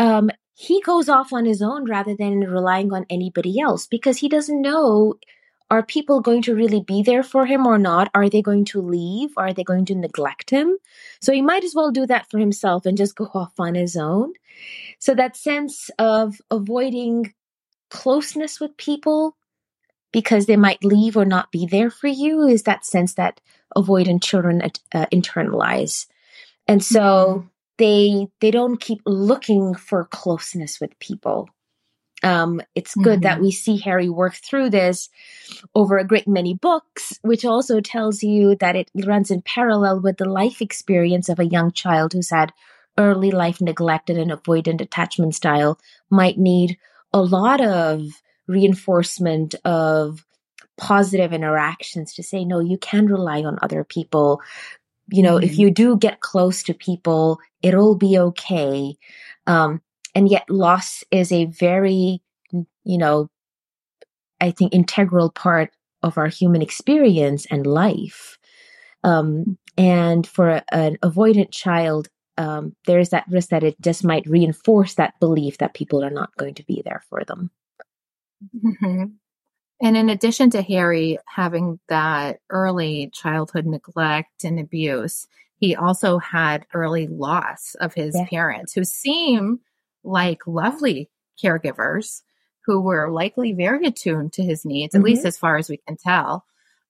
um, 0.00 0.28
he 0.60 0.82
goes 0.82 1.08
off 1.08 1.32
on 1.32 1.46
his 1.46 1.62
own 1.62 1.88
rather 1.88 2.14
than 2.14 2.40
relying 2.40 2.92
on 2.92 3.06
anybody 3.08 3.58
else 3.58 3.86
because 3.86 4.18
he 4.18 4.28
doesn't 4.28 4.60
know 4.60 5.14
are 5.70 5.84
people 5.84 6.20
going 6.20 6.42
to 6.42 6.54
really 6.54 6.80
be 6.80 7.02
there 7.02 7.22
for 7.22 7.46
him 7.46 7.66
or 7.66 7.78
not? 7.78 8.10
Are 8.14 8.28
they 8.28 8.42
going 8.42 8.64
to 8.66 8.82
leave? 8.82 9.30
Are 9.36 9.52
they 9.52 9.62
going 9.62 9.84
to 9.86 9.94
neglect 9.94 10.50
him? 10.50 10.76
So 11.20 11.32
he 11.32 11.42
might 11.42 11.62
as 11.62 11.74
well 11.74 11.92
do 11.92 12.06
that 12.06 12.28
for 12.28 12.38
himself 12.38 12.86
and 12.86 12.98
just 12.98 13.14
go 13.14 13.24
off 13.34 13.52
on 13.58 13.74
his 13.74 13.96
own. 13.96 14.32
So 14.98 15.14
that 15.14 15.36
sense 15.36 15.90
of 15.98 16.40
avoiding 16.50 17.32
closeness 17.90 18.60
with 18.60 18.76
people 18.76 19.36
because 20.12 20.46
they 20.46 20.56
might 20.56 20.84
leave 20.84 21.16
or 21.16 21.24
not 21.24 21.52
be 21.52 21.66
there 21.66 21.90
for 21.90 22.08
you 22.08 22.46
is 22.46 22.64
that 22.64 22.84
sense 22.84 23.14
that 23.14 23.40
avoidant 23.76 24.22
children 24.22 24.62
uh, 24.62 25.06
internalize 25.12 26.06
and 26.66 26.82
so 26.82 27.00
mm-hmm. 27.00 27.46
they 27.78 28.28
they 28.40 28.50
don't 28.50 28.80
keep 28.80 29.00
looking 29.06 29.74
for 29.74 30.04
closeness 30.06 30.80
with 30.80 30.98
people 30.98 31.48
um, 32.22 32.60
it's 32.74 32.94
good 32.94 33.20
mm-hmm. 33.20 33.22
that 33.22 33.40
we 33.40 33.50
see 33.50 33.78
Harry 33.78 34.08
work 34.08 34.34
through 34.34 34.70
this 34.70 35.08
over 35.74 35.98
a 35.98 36.06
great 36.06 36.28
many 36.28 36.54
books, 36.54 37.18
which 37.22 37.44
also 37.44 37.80
tells 37.80 38.22
you 38.22 38.56
that 38.56 38.76
it 38.76 38.90
runs 38.94 39.30
in 39.30 39.42
parallel 39.42 40.00
with 40.00 40.18
the 40.18 40.28
life 40.28 40.60
experience 40.60 41.28
of 41.28 41.38
a 41.38 41.46
young 41.46 41.72
child 41.72 42.12
who's 42.12 42.30
had 42.30 42.52
early 42.98 43.30
life 43.30 43.60
neglected 43.60 44.18
and 44.18 44.30
avoidant 44.30 44.80
attachment 44.80 45.34
style 45.34 45.78
might 46.10 46.38
need 46.38 46.76
a 47.12 47.20
lot 47.20 47.60
of 47.60 48.02
reinforcement 48.46 49.54
of 49.64 50.24
positive 50.76 51.32
interactions 51.32 52.14
to 52.14 52.22
say, 52.22 52.44
no, 52.44 52.60
you 52.60 52.78
can 52.78 53.06
rely 53.06 53.42
on 53.42 53.58
other 53.62 53.84
people. 53.84 54.40
You 55.08 55.22
know, 55.22 55.36
mm-hmm. 55.36 55.44
if 55.44 55.58
you 55.58 55.70
do 55.70 55.96
get 55.96 56.20
close 56.20 56.62
to 56.64 56.74
people, 56.74 57.38
it'll 57.62 57.96
be 57.96 58.18
okay. 58.18 58.96
Um, 59.46 59.82
and 60.20 60.30
yet 60.30 60.50
loss 60.50 61.02
is 61.10 61.32
a 61.32 61.46
very, 61.46 62.20
you 62.52 62.98
know, 62.98 63.30
I 64.38 64.50
think 64.50 64.74
integral 64.74 65.30
part 65.30 65.72
of 66.02 66.18
our 66.18 66.26
human 66.26 66.60
experience 66.60 67.46
and 67.50 67.66
life. 67.66 68.36
Um, 69.02 69.56
and 69.78 70.26
for 70.26 70.50
a, 70.50 70.64
an 70.72 70.98
avoidant 70.98 71.52
child, 71.52 72.08
um, 72.36 72.76
there's 72.84 73.08
that 73.08 73.24
risk 73.30 73.48
that 73.48 73.64
it 73.64 73.80
just 73.80 74.04
might 74.04 74.26
reinforce 74.26 74.96
that 74.96 75.18
belief 75.20 75.56
that 75.56 75.72
people 75.72 76.04
are 76.04 76.10
not 76.10 76.36
going 76.36 76.52
to 76.56 76.66
be 76.66 76.82
there 76.84 77.02
for 77.08 77.24
them. 77.24 77.50
Mm-hmm. 78.62 79.04
And 79.80 79.96
in 79.96 80.10
addition 80.10 80.50
to 80.50 80.60
Harry 80.60 81.18
having 81.28 81.80
that 81.88 82.40
early 82.50 83.08
childhood 83.14 83.64
neglect 83.64 84.44
and 84.44 84.60
abuse, 84.60 85.26
he 85.56 85.74
also 85.74 86.18
had 86.18 86.66
early 86.74 87.06
loss 87.06 87.74
of 87.80 87.94
his 87.94 88.14
yeah. 88.14 88.26
parents 88.28 88.74
who 88.74 88.84
seem 88.84 89.60
like 90.04 90.46
lovely 90.46 91.10
caregivers 91.42 92.22
who 92.66 92.80
were 92.80 93.10
likely 93.10 93.52
very 93.52 93.86
attuned 93.86 94.32
to 94.34 94.42
his 94.42 94.64
needs, 94.64 94.94
mm-hmm. 94.94 95.02
at 95.02 95.04
least 95.04 95.20
mm-hmm. 95.20 95.28
as 95.28 95.38
far 95.38 95.56
as 95.56 95.68
we 95.68 95.78
can 95.78 95.96
tell. 95.96 96.44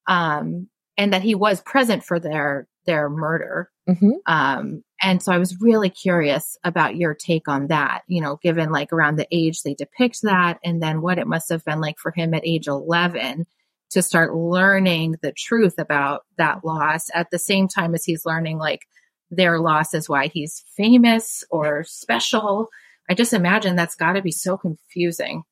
Um, 0.06 0.68
and 0.96 1.12
that 1.12 1.22
he 1.22 1.34
was 1.34 1.62
present 1.62 2.04
for 2.04 2.18
their 2.18 2.68
their 2.86 3.08
murder. 3.08 3.70
Mm-hmm. 3.88 4.10
Um, 4.26 4.82
and 5.02 5.22
so 5.22 5.32
I 5.32 5.38
was 5.38 5.60
really 5.60 5.90
curious 5.90 6.56
about 6.64 6.96
your 6.96 7.14
take 7.14 7.48
on 7.48 7.68
that, 7.68 8.02
you 8.06 8.20
know, 8.20 8.38
given 8.42 8.70
like 8.70 8.92
around 8.92 9.16
the 9.16 9.28
age 9.30 9.62
they 9.62 9.74
depict 9.74 10.22
that 10.22 10.58
and 10.64 10.82
then 10.82 11.00
what 11.00 11.18
it 11.18 11.26
must 11.26 11.48
have 11.50 11.64
been 11.64 11.80
like 11.80 11.98
for 11.98 12.10
him 12.10 12.34
at 12.34 12.46
age 12.46 12.66
11 12.66 13.46
to 13.90 14.02
start 14.02 14.34
learning 14.34 15.16
the 15.22 15.32
truth 15.32 15.78
about 15.78 16.22
that 16.38 16.64
loss 16.64 17.08
at 17.14 17.30
the 17.30 17.38
same 17.38 17.68
time 17.68 17.94
as 17.94 18.04
he's 18.04 18.24
learning 18.24 18.58
like 18.58 18.86
their 19.30 19.60
loss 19.60 19.94
is 19.94 20.08
why 20.08 20.28
he's 20.28 20.64
famous 20.76 21.44
or 21.50 21.84
special. 21.84 22.68
I 23.10 23.14
just 23.14 23.32
imagine 23.32 23.76
that's 23.76 23.96
got 23.96 24.12
to 24.14 24.22
be 24.22 24.30
so 24.30 24.56
confusing. 24.56 25.42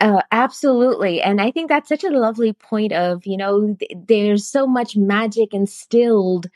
Uh, 0.00 0.22
absolutely. 0.30 1.20
And 1.20 1.40
I 1.40 1.50
think 1.50 1.68
that's 1.68 1.88
such 1.88 2.04
a 2.04 2.10
lovely 2.10 2.52
point 2.52 2.92
of, 2.92 3.26
you 3.26 3.36
know, 3.36 3.74
th- 3.78 3.90
there's 4.06 4.46
so 4.46 4.66
much 4.66 4.96
magic 4.96 5.52
instilled 5.52 6.46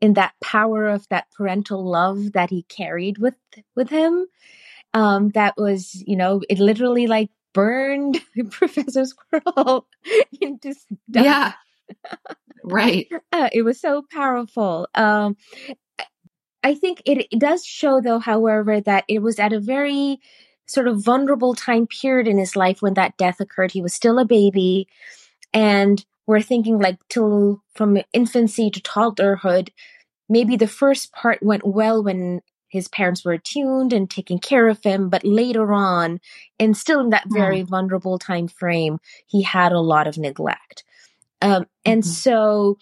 in 0.00 0.14
that 0.14 0.34
power 0.42 0.88
of 0.88 1.06
that 1.08 1.26
parental 1.36 1.88
love 1.88 2.32
that 2.32 2.50
he 2.50 2.64
carried 2.64 3.18
with 3.18 3.34
with 3.76 3.88
him 3.88 4.26
um 4.94 5.30
that 5.30 5.54
was 5.56 6.02
you 6.06 6.16
know 6.16 6.40
it 6.50 6.58
literally 6.58 7.06
like 7.06 7.30
burned 7.54 8.20
professor 8.50 9.04
Quirrell 9.32 9.84
into 10.40 10.74
stuff. 10.74 10.88
yeah 11.08 11.52
right 12.64 13.06
uh, 13.32 13.48
it 13.52 13.62
was 13.62 13.80
so 13.80 14.02
powerful 14.10 14.88
um 14.94 15.36
i 16.62 16.74
think 16.74 17.02
it, 17.04 17.26
it 17.30 17.38
does 17.38 17.64
show 17.64 18.00
though 18.00 18.18
however 18.18 18.80
that 18.80 19.04
it 19.08 19.20
was 19.20 19.38
at 19.38 19.52
a 19.52 19.60
very 19.60 20.18
sort 20.66 20.88
of 20.88 21.02
vulnerable 21.02 21.54
time 21.54 21.86
period 21.86 22.28
in 22.28 22.38
his 22.38 22.56
life 22.56 22.80
when 22.80 22.94
that 22.94 23.16
death 23.16 23.40
occurred 23.40 23.72
he 23.72 23.82
was 23.82 23.92
still 23.92 24.18
a 24.18 24.24
baby 24.24 24.86
and 25.52 26.04
we're 26.26 26.40
thinking 26.40 26.78
like 26.78 26.98
till 27.08 27.62
from 27.74 27.98
infancy 28.12 28.70
to 28.70 28.80
toddlerhood, 28.80 29.70
maybe 30.28 30.56
the 30.56 30.68
first 30.68 31.12
part 31.12 31.42
went 31.42 31.66
well 31.66 32.02
when 32.02 32.40
his 32.68 32.88
parents 32.88 33.24
were 33.24 33.32
attuned 33.32 33.92
and 33.92 34.08
taking 34.08 34.38
care 34.38 34.68
of 34.68 34.82
him, 34.82 35.10
but 35.10 35.24
later 35.24 35.72
on, 35.72 36.20
and 36.58 36.76
still 36.76 37.00
in 37.00 37.10
that 37.10 37.26
very 37.28 37.62
mm. 37.62 37.68
vulnerable 37.68 38.18
time 38.18 38.48
frame, 38.48 38.98
he 39.26 39.42
had 39.42 39.72
a 39.72 39.80
lot 39.80 40.06
of 40.06 40.16
neglect. 40.16 40.84
Um, 41.42 41.66
and 41.84 42.02
mm-hmm. 42.02 42.10
so, 42.10 42.78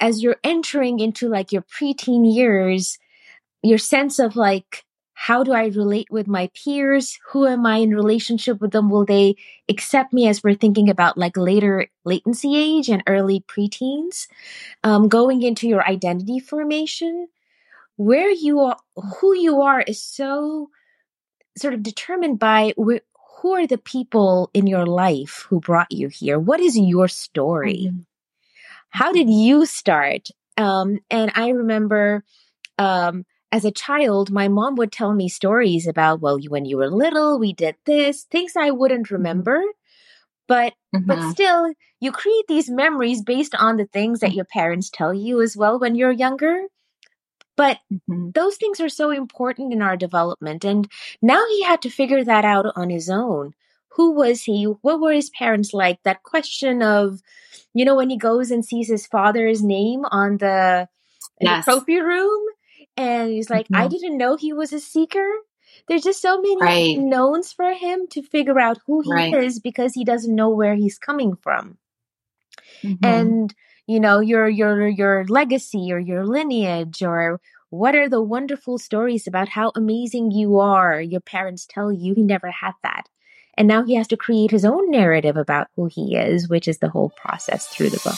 as 0.00 0.22
you're 0.22 0.40
entering 0.42 1.00
into 1.00 1.28
like 1.28 1.52
your 1.52 1.62
preteen 1.62 2.34
years, 2.34 2.98
your 3.62 3.78
sense 3.78 4.18
of 4.18 4.36
like 4.36 4.84
how 5.20 5.44
do 5.44 5.52
I 5.52 5.66
relate 5.66 6.08
with 6.10 6.26
my 6.26 6.48
peers? 6.54 7.18
Who 7.32 7.46
am 7.46 7.66
I 7.66 7.76
in 7.76 7.90
relationship 7.94 8.58
with 8.58 8.70
them? 8.70 8.88
Will 8.88 9.04
they 9.04 9.36
accept 9.68 10.14
me 10.14 10.26
as 10.26 10.42
we're 10.42 10.54
thinking 10.54 10.88
about 10.88 11.18
like 11.18 11.36
later 11.36 11.88
latency 12.06 12.56
age 12.56 12.88
and 12.88 13.02
early 13.06 13.44
preteens? 13.46 14.28
Um, 14.82 15.08
going 15.08 15.42
into 15.42 15.68
your 15.68 15.86
identity 15.86 16.38
formation, 16.40 17.28
where 17.96 18.30
you 18.30 18.60
are, 18.60 18.78
who 19.20 19.36
you 19.36 19.60
are 19.60 19.82
is 19.82 20.02
so 20.02 20.70
sort 21.58 21.74
of 21.74 21.82
determined 21.82 22.38
by 22.38 22.72
wh- 22.78 23.04
who 23.42 23.52
are 23.52 23.66
the 23.66 23.76
people 23.76 24.48
in 24.54 24.66
your 24.66 24.86
life 24.86 25.46
who 25.50 25.60
brought 25.60 25.92
you 25.92 26.08
here? 26.08 26.38
What 26.38 26.60
is 26.60 26.78
your 26.78 27.08
story? 27.08 27.90
Mm-hmm. 27.90 28.09
How 28.90 29.12
did 29.12 29.30
you 29.30 29.66
start? 29.66 30.28
Um, 30.56 30.98
and 31.10 31.32
I 31.34 31.50
remember 31.50 32.24
um, 32.78 33.24
as 33.52 33.64
a 33.64 33.70
child, 33.70 34.30
my 34.30 34.48
mom 34.48 34.76
would 34.76 34.92
tell 34.92 35.12
me 35.12 35.28
stories 35.28 35.86
about, 35.86 36.20
well, 36.20 36.38
when 36.48 36.64
you 36.64 36.76
were 36.76 36.90
little, 36.90 37.38
we 37.38 37.52
did 37.52 37.76
this, 37.84 38.24
things 38.24 38.52
I 38.56 38.70
wouldn't 38.70 39.06
mm-hmm. 39.06 39.14
remember. 39.14 39.62
But 40.46 40.74
mm-hmm. 40.94 41.06
but 41.06 41.30
still, 41.30 41.72
you 42.00 42.10
create 42.10 42.46
these 42.48 42.68
memories 42.68 43.22
based 43.22 43.54
on 43.54 43.76
the 43.76 43.86
things 43.86 44.20
that 44.20 44.34
your 44.34 44.44
parents 44.44 44.90
tell 44.90 45.14
you 45.14 45.40
as 45.40 45.56
well 45.56 45.78
when 45.78 45.94
you're 45.94 46.10
younger. 46.10 46.64
But 47.56 47.78
mm-hmm. 47.92 48.30
those 48.34 48.56
things 48.56 48.80
are 48.80 48.88
so 48.88 49.10
important 49.10 49.72
in 49.72 49.82
our 49.82 49.96
development. 49.96 50.64
And 50.64 50.90
now 51.22 51.44
he 51.48 51.62
had 51.62 51.82
to 51.82 51.90
figure 51.90 52.24
that 52.24 52.44
out 52.44 52.66
on 52.74 52.90
his 52.90 53.08
own. 53.08 53.54
Who 53.92 54.12
was 54.12 54.42
he? 54.42 54.64
What 54.64 55.00
were 55.00 55.12
his 55.12 55.30
parents 55.30 55.74
like? 55.74 56.02
That 56.02 56.22
question 56.22 56.82
of, 56.82 57.20
you 57.74 57.84
know, 57.84 57.96
when 57.96 58.10
he 58.10 58.16
goes 58.16 58.50
and 58.50 58.64
sees 58.64 58.88
his 58.88 59.06
father's 59.06 59.62
name 59.62 60.04
on 60.10 60.38
the, 60.38 60.88
yes. 61.40 61.64
the 61.64 61.72
trophy 61.72 62.00
room, 62.00 62.42
and 62.96 63.30
he's 63.30 63.50
like, 63.50 63.66
mm-hmm. 63.66 63.82
I 63.82 63.88
didn't 63.88 64.18
know 64.18 64.36
he 64.36 64.52
was 64.52 64.72
a 64.72 64.80
seeker. 64.80 65.28
There's 65.88 66.02
just 66.02 66.20
so 66.20 66.40
many 66.40 66.56
right. 66.60 66.98
knowns 66.98 67.52
for 67.52 67.72
him 67.72 68.06
to 68.10 68.22
figure 68.22 68.58
out 68.58 68.78
who 68.86 69.00
he 69.02 69.12
right. 69.12 69.34
is 69.34 69.60
because 69.60 69.94
he 69.94 70.04
doesn't 70.04 70.34
know 70.34 70.50
where 70.50 70.74
he's 70.74 70.98
coming 70.98 71.36
from. 71.36 71.78
Mm-hmm. 72.82 73.04
And 73.04 73.54
you 73.90 73.98
know 73.98 74.20
your 74.20 74.48
your 74.48 74.86
your 74.86 75.24
legacy 75.26 75.90
or 75.92 75.98
your 75.98 76.24
lineage 76.24 77.02
or 77.02 77.40
what 77.70 77.96
are 77.96 78.08
the 78.08 78.22
wonderful 78.22 78.78
stories 78.78 79.26
about 79.26 79.48
how 79.48 79.72
amazing 79.74 80.30
you 80.30 80.60
are 80.60 81.00
your 81.00 81.20
parents 81.20 81.66
tell 81.68 81.92
you 81.92 82.14
he 82.14 82.22
never 82.22 82.52
had 82.52 82.74
that 82.84 83.08
and 83.60 83.68
now 83.68 83.84
he 83.84 83.94
has 83.94 84.08
to 84.08 84.16
create 84.16 84.50
his 84.50 84.64
own 84.64 84.90
narrative 84.90 85.36
about 85.36 85.68
who 85.76 85.84
he 85.84 86.16
is 86.16 86.48
which 86.48 86.66
is 86.66 86.78
the 86.78 86.88
whole 86.88 87.10
process 87.10 87.66
through 87.66 87.90
the 87.90 87.98
book. 87.98 88.16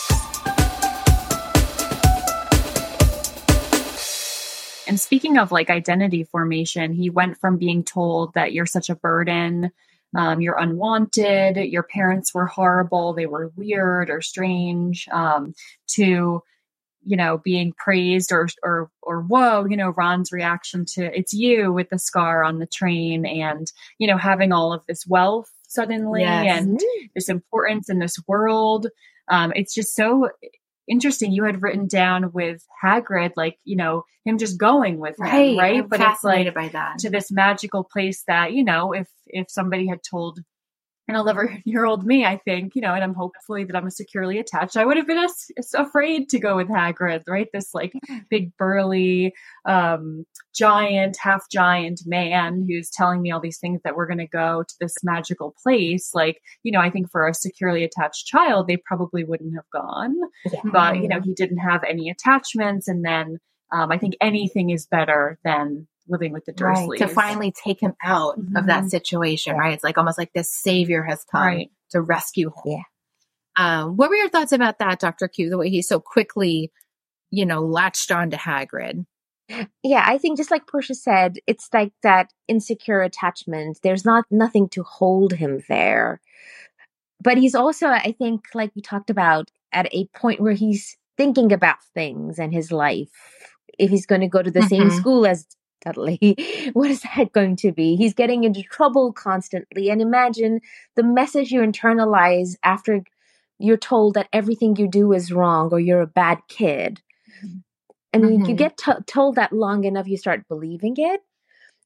And 4.87 5.01
speaking 5.01 5.39
of 5.39 5.51
like 5.51 5.69
identity 5.69 6.23
formation, 6.23 6.93
he 6.93 7.11
went 7.11 7.41
from 7.41 7.57
being 7.57 7.83
told 7.83 8.35
that 8.35 8.53
you're 8.53 8.67
such 8.67 8.89
a 8.89 8.95
burden, 8.95 9.73
um, 10.17 10.41
you're 10.41 10.59
unwanted, 10.59 11.57
your 11.57 11.83
parents 11.83 12.33
were 12.33 12.47
horrible, 12.47 13.13
they 13.13 13.27
were 13.27 13.51
weird 13.57 14.11
or 14.11 14.21
strange, 14.21 15.09
um, 15.11 15.55
to 15.89 16.43
you 17.05 17.17
know 17.17 17.39
being 17.39 17.73
praised 17.77 18.33
or 18.33 18.49
or 18.63 18.91
or 19.03 19.23
whoa 19.23 19.65
you 19.65 19.77
know 19.77 19.91
ron's 19.91 20.33
reaction 20.33 20.85
to 20.85 21.05
it's 21.17 21.33
you 21.33 21.73
with 21.73 21.89
the 21.91 21.99
scar 21.99 22.45
on 22.45 22.59
the 22.59 22.67
train 22.67 23.27
and 23.27 23.73
you 23.99 24.07
know 24.07 24.17
having 24.17 24.53
all 24.53 24.73
of 24.73 24.85
this 24.87 25.07
wealth 25.07 25.51
suddenly 25.67 26.23
yes. 26.23 26.61
and 26.61 26.81
this 27.15 27.29
importance 27.29 27.89
in 27.89 27.99
this 27.99 28.17
world 28.27 28.87
um, 29.29 29.53
it's 29.55 29.75
just 29.75 29.95
so 29.95 30.29
interesting 30.89 31.33
you 31.33 31.45
had 31.45 31.63
written 31.63 31.87
down 31.87 32.33
with 32.33 32.65
Hagrid, 32.83 33.33
like, 33.37 33.59
you 33.65 33.77
know, 33.77 34.05
him 34.25 34.39
just 34.39 34.59
going 34.59 34.99
with 34.99 35.17
right, 35.19 35.51
him, 35.51 35.59
right? 35.59 35.79
I'm 35.79 35.89
but 35.89 36.01
it's 36.01 36.25
like 36.25 36.53
by 36.55 36.69
that. 36.69 36.99
to 37.01 37.11
this 37.11 37.31
magical 37.31 37.85
place 37.85 38.25
that, 38.27 38.53
you 38.53 38.65
know, 38.65 38.93
if 38.93 39.09
if 39.27 39.51
somebody 39.51 39.87
had 39.87 40.01
told 40.09 40.41
an 41.09 41.17
11 41.17 41.63
year 41.65 41.85
old 41.85 42.07
me, 42.07 42.25
I 42.25 42.39
think, 42.39 42.75
you 42.75 42.83
know, 42.83 42.95
and 42.95 43.03
I'm 43.03 43.15
hopefully 43.15 43.65
that 43.65 43.77
I'm 43.77 43.87
a 43.87 43.91
securely 43.91 44.39
attached. 44.39 44.77
I 44.77 44.85
would 44.85 44.97
have 44.97 45.07
been 45.07 45.19
as, 45.19 45.47
as 45.59 45.75
afraid 45.75 46.29
to 46.31 46.39
go 46.39 46.57
with 46.57 46.69
Hagrid, 46.69 47.23
right? 47.29 47.49
This 47.53 47.75
like 47.75 47.93
big 48.31 48.57
burly, 48.57 49.35
um, 49.65 50.25
giant, 50.55 51.17
half 51.21 51.49
giant 51.51 52.03
man 52.07 52.65
who's 52.69 52.91
telling 52.91 53.21
me 53.21 53.31
all 53.31 53.41
these 53.41 53.59
things 53.59 53.81
that 53.85 53.97
we're 53.97 54.07
going 54.07 54.19
to 54.19 54.27
go 54.27 54.63
to 54.67 54.75
this 54.81 54.95
magical 55.03 55.55
place. 55.63 56.11
Like, 56.15 56.41
you 56.63 56.73
know, 56.73 56.81
I 56.81 56.91
think 56.91 57.11
for 57.11 57.27
a 57.27 57.35
securely 57.35 57.85
attached 57.85 58.27
child, 58.27 58.69
they 58.69 58.77
probably 58.77 59.25
wouldn't 59.25 59.55
have 59.55 59.69
gone, 59.73 60.15
yeah. 60.53 60.61
but 60.65 60.99
you 60.99 61.09
know, 61.09 61.21
he 61.21 61.35
didn't 61.35 61.59
have 61.59 61.83
any 61.85 62.11
attachments. 62.11 62.89
And 62.89 63.05
then, 63.05 63.39
um, 63.73 63.91
I 63.91 63.99
think 63.99 64.15
anything 64.21 64.71
is 64.71 64.87
better 64.87 65.39
than 65.45 65.89
living 66.09 66.33
with 66.33 66.45
the 66.45 66.53
Dursleys. 66.53 66.89
Right, 66.89 66.99
to 66.99 67.09
finally 67.09 67.53
take 67.53 67.81
him 67.81 67.95
out 68.03 68.39
mm-hmm. 68.39 68.57
of 68.57 68.67
that 68.67 68.81
mm-hmm. 68.81 68.89
situation, 68.89 69.55
yeah. 69.55 69.61
right? 69.61 69.75
It's 69.75 69.85
like 69.85 69.99
almost 69.99 70.19
like 70.19 70.33
this 70.33 70.53
savior 70.53 71.03
has 71.03 71.25
come 71.25 71.47
right. 71.47 71.71
to 71.91 72.01
rescue 72.01 72.51
him. 72.65 72.79
Yeah. 72.79 72.83
Um, 73.57 73.97
what 73.97 74.09
were 74.09 74.17
your 74.17 74.31
thoughts 74.31 74.53
about 74.53 74.79
that, 74.79 75.01
Dr. 75.01 75.29
Q, 75.29 75.51
the 75.51 75.59
way 75.59 75.69
he 75.69 75.83
so 75.83 76.01
quickly, 76.01 76.73
you 77.31 77.45
know, 77.45 77.63
latched 77.63 78.11
on 78.11 78.31
to 78.31 78.37
Hagrid? 78.37 79.05
Yeah, 79.83 80.03
I 80.07 80.17
think 80.17 80.39
just 80.39 80.51
like 80.51 80.67
Portia 80.67 80.95
said, 80.95 81.39
it's 81.47 81.69
like 81.75 81.93
that 82.03 82.33
insecure 82.49 83.03
attachment. 83.03 83.79
There's 83.83 84.05
not 84.05 84.25
nothing 84.31 84.69
to 84.71 84.83
hold 84.83 85.35
him 85.35 85.61
there. 85.69 86.23
But 87.23 87.37
he's 87.37 87.55
also, 87.55 87.87
I 87.87 88.15
think, 88.19 88.47
like 88.55 88.73
we 88.75 88.81
talked 88.81 89.11
about, 89.11 89.51
at 89.73 89.93
a 89.93 90.07
point 90.15 90.41
where 90.41 90.53
he's 90.53 90.97
thinking 91.17 91.53
about 91.53 91.77
things 91.95 92.39
and 92.39 92.53
his 92.53 92.73
life. 92.73 93.11
If 93.79 93.91
he's 93.91 94.07
going 94.07 94.21
to 94.21 94.29
go 94.29 94.43
to 94.43 94.51
the 94.51 94.61
mm-hmm. 94.61 94.69
same 94.69 94.91
school 94.91 95.27
as 95.27 95.47
Dudley. 95.85 96.37
What 96.73 96.91
is 96.91 97.03
that 97.03 97.33
going 97.33 97.57
to 97.57 97.73
be? 97.73 97.97
He's 97.97 98.15
getting 98.15 98.45
into 98.45 98.63
trouble 98.63 99.13
constantly. 99.13 99.91
And 99.91 100.01
imagine 100.01 100.61
the 100.97 101.03
message 101.03 101.51
you 101.51 101.61
internalize 101.61 102.57
after 102.63 103.05
you're 103.59 103.77
told 103.77 104.15
that 104.15 104.29
everything 104.33 104.77
you 104.77 104.89
do 104.89 105.13
is 105.13 105.33
wrong 105.33 105.71
or 105.73 105.81
you're 105.81 106.01
a 106.01 106.07
bad 106.07 106.39
kid. 106.49 107.01
Mean, 108.15 108.41
mm-hmm. 108.41 108.45
you 108.45 108.55
get 108.55 108.77
t- 108.77 108.93
told 109.07 109.37
that 109.37 109.53
long 109.53 109.85
enough, 109.85 110.07
you 110.07 110.19
start 110.19 110.47
believing 110.49 110.95
it. 110.99 111.21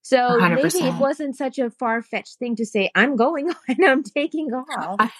So 0.02 0.16
100%. 0.16 0.54
maybe 0.54 0.86
it 0.86 1.00
wasn't 1.00 1.36
such 1.36 1.58
a 1.58 1.70
far 1.70 2.02
fetched 2.02 2.38
thing 2.38 2.56
to 2.56 2.66
say, 2.66 2.90
I'm 2.94 3.16
going 3.16 3.52
and 3.68 3.84
I'm 3.84 4.02
taking 4.02 4.52
off. 4.52 5.12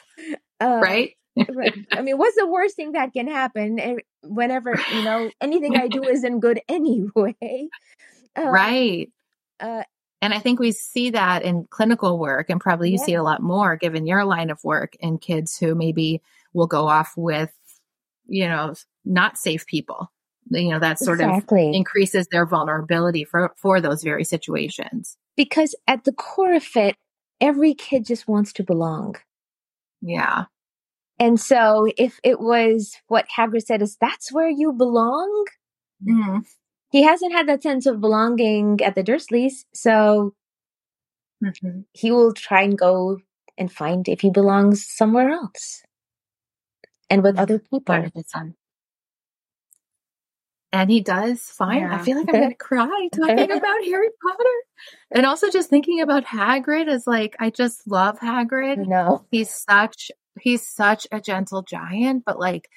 Uh, 0.61 0.81
right? 0.83 1.13
right. 1.49 1.75
I 1.93 2.03
mean, 2.03 2.19
what's 2.19 2.37
the 2.37 2.47
worst 2.47 2.77
thing 2.77 2.93
that 2.93 3.13
can 3.13 3.29
happen? 3.29 3.99
Whenever, 4.23 4.79
you 4.95 5.03
know, 5.03 5.31
anything 5.41 5.77
I 5.77 5.89
do 5.89 6.03
isn't 6.09 6.41
good 6.41 6.61
anyway. 6.69 7.69
Uh, 8.37 8.51
right. 8.51 9.11
Uh, 9.59 9.83
and 10.23 10.35
I 10.35 10.39
think 10.39 10.59
we 10.59 10.73
see 10.73 11.11
that 11.11 11.43
in 11.43 11.67
clinical 11.71 12.19
work, 12.19 12.51
and 12.51 12.61
probably 12.61 12.91
you 12.91 12.99
yeah. 12.99 13.05
see 13.05 13.15
a 13.15 13.23
lot 13.23 13.43
more 13.43 13.77
given 13.77 14.07
your 14.07 14.25
line 14.25 14.51
of 14.51 14.63
work 14.65 14.95
in 15.01 15.19
kids 15.19 15.57
who 15.59 15.75
maybe 15.75 16.23
will 16.53 16.67
go 16.67 16.89
off 16.89 17.13
with, 17.17 17.53
you 18.27 18.49
know, 18.49 18.75
not 19.05 19.39
safe 19.39 19.67
people. 19.67 20.11
You 20.49 20.71
know, 20.71 20.79
that 20.79 20.99
sort 20.99 21.21
exactly. 21.21 21.69
of 21.69 21.75
increases 21.75 22.29
their 22.29 22.47
vulnerability 22.47 23.25
for, 23.25 23.53
for 23.57 23.81
those 23.81 24.03
very 24.03 24.25
situations. 24.25 25.17
Because 25.37 25.75
at 25.89 26.05
the 26.05 26.13
core 26.13 26.55
of 26.55 26.67
it, 26.77 26.97
every 27.41 27.75
kid 27.75 28.07
just 28.07 28.29
wants 28.29 28.53
to 28.55 28.63
belong. 28.63 29.17
Yeah. 30.01 30.45
And 31.19 31.41
so 31.41 31.89
if 31.97 32.21
it 32.23 32.41
was 32.41 32.97
what 33.09 33.27
Hagrid 33.37 33.65
said 33.65 33.83
is 33.83 33.97
that's 34.01 34.33
where 34.33 34.49
you 34.49 34.73
belong, 34.73 35.47
mm 36.07 36.45
he 36.91 37.03
hasn't 37.03 37.33
had 37.33 37.49
that 37.49 37.63
sense 37.63 37.87
of 37.87 38.01
belonging 38.01 38.81
at 38.83 38.95
the 38.95 39.03
Dursleys, 39.03 39.65
so 39.75 40.35
mm-hmm. 41.45 41.81
he 41.93 42.11
will 42.11 42.33
try 42.33 42.63
and 42.63 42.79
go 42.79 43.19
and 43.59 43.73
find 43.73 44.09
if 44.09 44.21
he 44.21 44.31
belongs 44.31 44.87
somewhere 44.87 45.31
else 45.31 45.83
and 47.11 47.23
with 47.23 47.39
other 47.39 47.59
people. 47.59 48.11
And 50.73 50.91
he 50.91 51.01
does 51.01 51.41
find. 51.43 51.81
Yeah. 51.81 51.95
I 51.95 52.03
feel 52.03 52.19
like 52.19 52.29
I'm 52.29 52.35
going 52.35 52.51
to 52.51 52.57
cry 52.57 53.09
talking 53.15 53.51
about 53.51 53.85
Harry 53.85 54.09
Potter, 54.23 54.57
and 55.13 55.25
also 55.25 55.51
just 55.51 55.71
thinking 55.71 56.01
about 56.01 56.25
Hagrid 56.25 56.89
is 56.89 57.07
like 57.07 57.35
I 57.41 57.51
just 57.51 57.87
love 57.87 58.19
Hagrid. 58.19 58.87
No, 58.87 59.25
he's 59.31 59.51
such 59.51 60.11
he's 60.41 60.67
such 60.67 61.07
a 61.11 61.21
gentle 61.21 61.63
giant, 61.63 62.25
but 62.27 62.39
like 62.39 62.69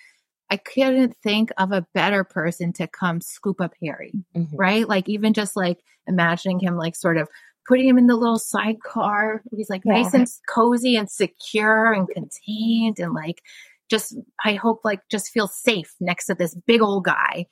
I 0.50 0.58
couldn't 0.58 1.16
think 1.22 1.52
of 1.58 1.72
a 1.72 1.86
better 1.94 2.24
person 2.24 2.74
to 2.74 2.88
come 2.88 3.22
scoop 3.22 3.62
up 3.62 3.74
Harry, 3.84 4.14
mm-hmm. 4.36 4.56
right? 4.56 4.88
Like 4.88 5.08
even 5.08 5.34
just 5.34 5.56
like 5.56 5.80
imagining 6.08 6.60
him 6.60 6.76
like 6.76 6.96
sort 6.96 7.18
of 7.18 7.30
putting 7.68 7.88
him 7.88 7.98
in 7.98 8.08
the 8.08 8.16
little 8.16 8.40
sidecar. 8.40 9.44
He's 9.56 9.70
like 9.70 9.84
yeah. 9.86 10.02
nice 10.02 10.14
and 10.14 10.28
cozy 10.50 10.96
and 10.96 11.10
secure 11.10 11.94
and 11.94 12.08
contained 12.08 13.00
and 13.00 13.14
like 13.14 13.42
just 13.90 14.16
I 14.44 14.54
hope 14.54 14.82
like 14.84 15.02
just 15.10 15.30
feel 15.30 15.48
safe 15.48 15.94
next 16.00 16.26
to 16.28 16.36
this 16.36 16.56
big 16.56 16.82
old 16.82 17.06
guy 17.06 17.46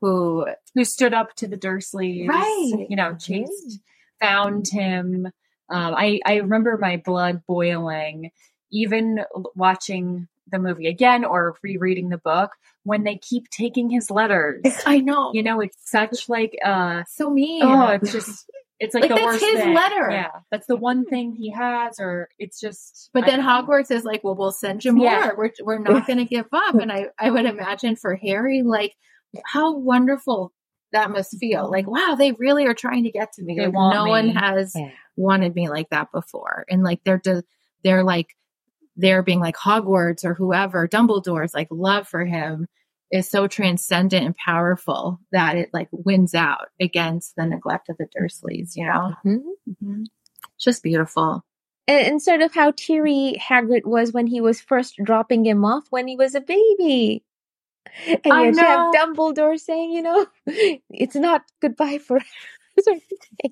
who 0.00 0.46
who 0.74 0.84
stood 0.84 1.14
up 1.14 1.34
to 1.36 1.48
the 1.48 1.56
Dursleys, 1.56 2.28
right? 2.28 2.86
You 2.88 2.96
know, 2.96 3.16
chased, 3.16 3.80
found 4.20 4.68
him. 4.68 5.26
Um, 5.70 5.94
I 5.94 6.20
I 6.24 6.36
remember 6.36 6.78
my 6.80 6.98
blood 6.98 7.42
boiling 7.46 8.30
even 8.70 9.20
watching 9.54 10.28
the 10.50 10.58
movie 10.58 10.86
again 10.88 11.24
or 11.24 11.56
rereading 11.62 12.08
the 12.10 12.18
book 12.18 12.50
when 12.84 13.04
they 13.04 13.16
keep 13.16 13.48
taking 13.50 13.88
his 13.90 14.10
letters. 14.10 14.60
I 14.86 14.98
know. 14.98 15.32
You 15.32 15.42
know, 15.42 15.60
it's 15.60 15.76
such 15.90 16.28
like 16.28 16.54
uh 16.64 17.04
so 17.08 17.30
mean. 17.30 17.62
Oh, 17.64 17.88
it's 17.88 18.12
just 18.12 18.46
it's 18.80 18.92
like, 18.92 19.02
like 19.02 19.10
the 19.10 19.14
that's 19.14 19.26
worst 19.26 19.44
his 19.44 19.60
thing. 19.60 19.74
letter. 19.74 20.08
Yeah, 20.10 20.30
that's 20.50 20.66
the 20.66 20.76
one 20.76 21.04
thing 21.06 21.32
he 21.32 21.50
has, 21.50 21.98
or 22.00 22.28
it's 22.38 22.60
just. 22.60 23.08
But 23.14 23.24
then 23.24 23.40
Hogwarts 23.40 23.90
is 23.90 24.04
like, 24.04 24.24
well, 24.24 24.34
we'll 24.34 24.50
send 24.52 24.84
you 24.84 24.92
more. 24.92 25.06
Yeah. 25.06 25.30
We're 25.36 25.50
we're 25.62 25.78
not 25.78 26.06
going 26.06 26.18
to 26.18 26.24
give 26.24 26.46
up. 26.52 26.74
And 26.74 26.90
I 26.92 27.06
I 27.18 27.30
would 27.30 27.46
imagine 27.46 27.94
for 27.96 28.16
Harry, 28.16 28.62
like, 28.62 28.92
how 29.46 29.76
wonderful 29.76 30.52
that 30.92 31.10
must 31.10 31.38
feel 31.38 31.70
like, 31.70 31.86
wow, 31.88 32.16
they 32.18 32.32
really 32.32 32.66
are 32.66 32.74
trying 32.74 33.04
to 33.04 33.10
get 33.10 33.32
to 33.34 33.42
me. 33.42 33.56
They 33.56 33.66
Like, 33.66 33.94
no 33.94 34.04
me. 34.04 34.10
one 34.10 34.28
has 34.30 34.72
Yeah. 34.76 34.90
wanted 35.16 35.54
me 35.54 35.68
like 35.68 35.88
that 35.90 36.12
before. 36.12 36.66
And 36.68 36.82
like 36.82 37.00
they're 37.04 37.18
de- 37.18 37.44
they're 37.84 38.04
like 38.04 38.28
they're 38.96 39.22
being 39.22 39.40
like 39.40 39.56
Hogwarts 39.56 40.24
or 40.24 40.34
whoever, 40.34 40.86
Dumbledore's 40.88 41.54
like 41.54 41.68
love 41.70 42.08
for 42.08 42.24
him 42.24 42.66
is 43.10 43.28
so 43.28 43.46
transcendent 43.46 44.24
and 44.24 44.36
powerful 44.36 45.20
that 45.30 45.56
it 45.56 45.70
like 45.72 45.88
wins 45.92 46.34
out 46.34 46.68
against 46.80 47.36
the 47.36 47.46
neglect 47.46 47.88
of 47.88 47.96
the 47.98 48.06
Dursleys, 48.06 48.76
you 48.76 48.86
know? 48.86 49.14
Mhm. 49.24 49.42
Mhm. 49.82 50.04
Just 50.58 50.82
beautiful. 50.82 51.44
And, 51.86 52.06
and 52.06 52.22
sort 52.22 52.40
of 52.40 52.54
how 52.54 52.72
teary 52.76 53.36
Hagrid 53.40 53.84
was 53.84 54.12
when 54.12 54.26
he 54.26 54.40
was 54.40 54.60
first 54.60 54.96
dropping 55.02 55.44
him 55.44 55.64
off 55.64 55.84
when 55.90 56.08
he 56.08 56.16
was 56.16 56.34
a 56.34 56.40
baby. 56.40 57.24
And 58.06 58.32
I 58.32 58.40
you 58.40 58.56
had 58.56 58.56
have 58.56 58.78
know. 58.78 58.92
Dumbledore 58.94 59.60
saying, 59.60 59.92
you 59.92 60.02
know, 60.02 60.26
it's 60.46 61.14
not 61.14 61.42
goodbye 61.60 61.98
for 61.98 62.18
sort 62.18 62.22
of 62.22 62.26
thing. 62.26 62.63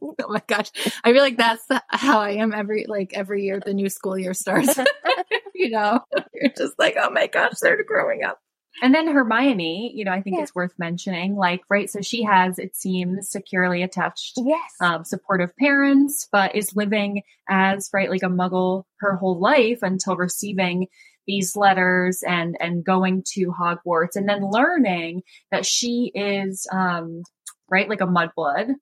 Oh 0.02 0.14
my 0.28 0.42
gosh. 0.46 0.70
I 1.04 1.12
feel 1.12 1.22
like 1.22 1.36
that's 1.36 1.64
how 1.88 2.20
I 2.20 2.30
am 2.32 2.52
every 2.52 2.86
like 2.88 3.12
every 3.14 3.44
year 3.44 3.60
the 3.64 3.74
new 3.74 3.88
school 3.88 4.18
year 4.18 4.34
starts. 4.34 4.78
you 5.54 5.70
know, 5.70 6.00
you're 6.34 6.52
just 6.56 6.78
like, 6.78 6.96
oh 7.00 7.10
my 7.10 7.26
gosh, 7.26 7.54
they're 7.60 7.82
growing 7.84 8.22
up. 8.24 8.38
And 8.82 8.94
then 8.94 9.06
Hermione, 9.06 9.92
you 9.94 10.04
know, 10.04 10.12
I 10.12 10.22
think 10.22 10.36
Yeah. 10.36 10.42
it's 10.44 10.54
worth 10.54 10.72
mentioning, 10.78 11.36
like, 11.36 11.60
right, 11.68 11.90
so 11.90 12.00
she 12.00 12.22
has, 12.22 12.58
it 12.58 12.74
seems, 12.74 13.28
securely 13.30 13.82
attached 13.82 14.38
Yes. 14.38 14.60
um, 14.80 15.04
supportive 15.04 15.54
parents, 15.56 16.26
but 16.32 16.54
is 16.56 16.74
living 16.74 17.22
as 17.50 17.90
right 17.92 18.10
like 18.10 18.22
a 18.22 18.26
muggle 18.26 18.84
her 19.00 19.16
whole 19.16 19.38
life 19.38 19.80
until 19.82 20.16
receiving 20.16 20.86
these 21.26 21.54
letters 21.54 22.22
and 22.26 22.56
and 22.60 22.84
going 22.84 23.22
to 23.34 23.52
Hogwarts 23.52 24.16
and 24.16 24.28
then 24.28 24.50
learning 24.50 25.22
that 25.50 25.64
she 25.66 26.10
is 26.14 26.66
um, 26.72 27.22
right 27.70 27.88
like 27.88 28.00
a 28.00 28.06
mudblood 28.06 28.74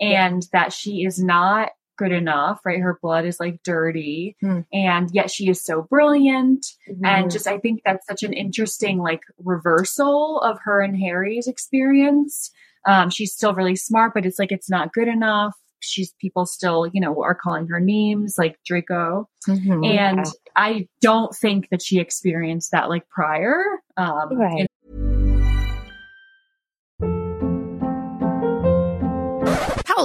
and 0.00 0.46
that 0.52 0.72
she 0.72 1.04
is 1.04 1.22
not 1.22 1.70
good 1.96 2.12
enough 2.12 2.60
right 2.64 2.80
her 2.80 2.98
blood 3.02 3.24
is 3.24 3.40
like 3.40 3.60
dirty 3.64 4.36
Hmm. 4.40 4.60
and 4.72 5.10
yet 5.12 5.30
she 5.30 5.48
is 5.48 5.62
so 5.64 5.82
brilliant 5.82 6.64
Mm-hmm. 6.88 7.04
and 7.04 7.30
just 7.30 7.46
i 7.48 7.58
think 7.58 7.82
that's 7.84 8.06
such 8.06 8.22
an 8.22 8.32
interesting 8.32 8.98
like 8.98 9.22
reversal 9.44 10.40
of 10.40 10.58
her 10.64 10.80
and 10.80 10.96
harry's 10.96 11.46
experience 11.48 12.50
um, 12.86 13.10
she's 13.10 13.32
still 13.34 13.52
really 13.54 13.76
smart 13.76 14.14
but 14.14 14.24
it's 14.24 14.38
like 14.38 14.52
it's 14.52 14.70
not 14.70 14.92
good 14.92 15.08
enough 15.08 15.54
she's 15.80 16.12
people 16.20 16.46
still 16.46 16.86
you 16.92 17.00
know 17.00 17.20
are 17.22 17.34
calling 17.34 17.66
her 17.66 17.80
names 17.80 18.36
like 18.38 18.58
draco 18.64 19.28
Mhm. 19.48 19.86
and 19.86 20.24
i 20.56 20.88
don't 21.00 21.34
think 21.34 21.68
that 21.70 21.82
she 21.82 21.98
experienced 21.98 22.70
that 22.72 22.88
like 22.88 23.08
prior 23.08 23.62
um 23.96 24.36
Right. 24.38 24.68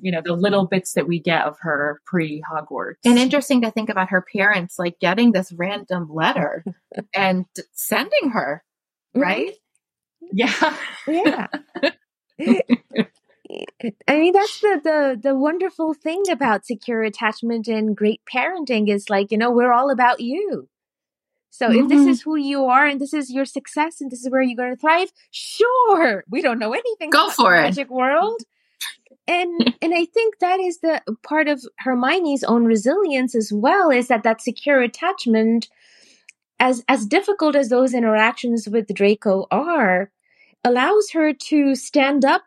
You 0.00 0.12
know 0.12 0.22
the 0.24 0.34
little 0.34 0.66
bits 0.66 0.92
that 0.94 1.08
we 1.08 1.20
get 1.20 1.46
of 1.46 1.56
her 1.60 2.00
pre 2.06 2.42
hogwarts 2.50 2.96
And 3.04 3.18
interesting 3.18 3.62
to 3.62 3.70
think 3.70 3.88
about 3.90 4.10
her 4.10 4.24
parents 4.36 4.78
like 4.78 4.98
getting 5.00 5.32
this 5.32 5.52
random 5.52 6.08
letter 6.12 6.66
and 7.14 7.46
sending 7.72 8.30
her, 8.32 8.64
right? 9.14 9.54
yeah 10.32 10.76
Yeah. 11.06 11.48
I 14.08 14.16
mean 14.18 14.32
that's 14.32 14.60
the, 14.60 14.80
the 14.82 15.20
the 15.22 15.36
wonderful 15.36 15.94
thing 15.94 16.22
about 16.30 16.66
secure 16.66 17.02
attachment 17.02 17.68
and 17.68 17.96
great 17.96 18.20
parenting 18.32 18.88
is 18.88 19.10
like, 19.10 19.32
you 19.32 19.38
know, 19.38 19.50
we're 19.50 19.72
all 19.72 19.90
about 19.90 20.20
you. 20.20 20.68
So 21.50 21.70
if 21.70 21.88
this 21.88 22.06
Mhm. 22.06 22.06
is 22.06 22.22
who 22.22 22.36
you 22.36 22.66
are 22.66 22.86
and 22.86 23.00
this 23.00 23.12
is 23.14 23.30
your 23.32 23.44
success 23.44 24.00
and 24.00 24.10
this 24.10 24.20
is 24.20 24.30
where 24.30 24.42
you're 24.42 24.56
going 24.56 24.70
to 24.74 24.80
thrive, 24.80 25.10
sure. 25.32 26.24
We 26.30 26.42
don't 26.42 26.58
know 26.60 26.72
anything 26.72 27.10
Go 27.10 27.26
about 27.26 27.36
for 27.36 27.54
the 27.54 27.60
it. 27.60 27.66
magic 27.66 27.90
world. 27.90 28.42
And 29.30 29.74
and 29.82 29.94
I 29.94 30.04
think 30.04 30.38
that 30.40 30.60
is 30.60 30.80
the 30.80 31.00
part 31.22 31.48
of 31.48 31.62
Hermione's 31.78 32.44
own 32.44 32.64
resilience 32.64 33.34
as 33.34 33.52
well 33.52 33.90
is 33.90 34.08
that 34.08 34.24
that 34.24 34.42
secure 34.42 34.82
attachment 34.82 35.68
as 36.58 36.84
as 36.88 37.06
difficult 37.06 37.54
as 37.56 37.68
those 37.68 37.94
interactions 37.94 38.68
with 38.68 38.92
Draco 38.92 39.46
are 39.50 40.10
allows 40.64 41.10
her 41.12 41.32
to 41.32 41.74
stand 41.74 42.24
up 42.24 42.42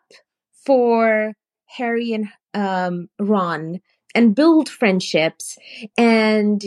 for 0.64 1.32
Harry 1.66 2.12
and 2.12 2.28
um, 2.52 3.08
Ron 3.18 3.80
and 4.14 4.34
build 4.36 4.68
friendships 4.68 5.58
and 5.98 6.62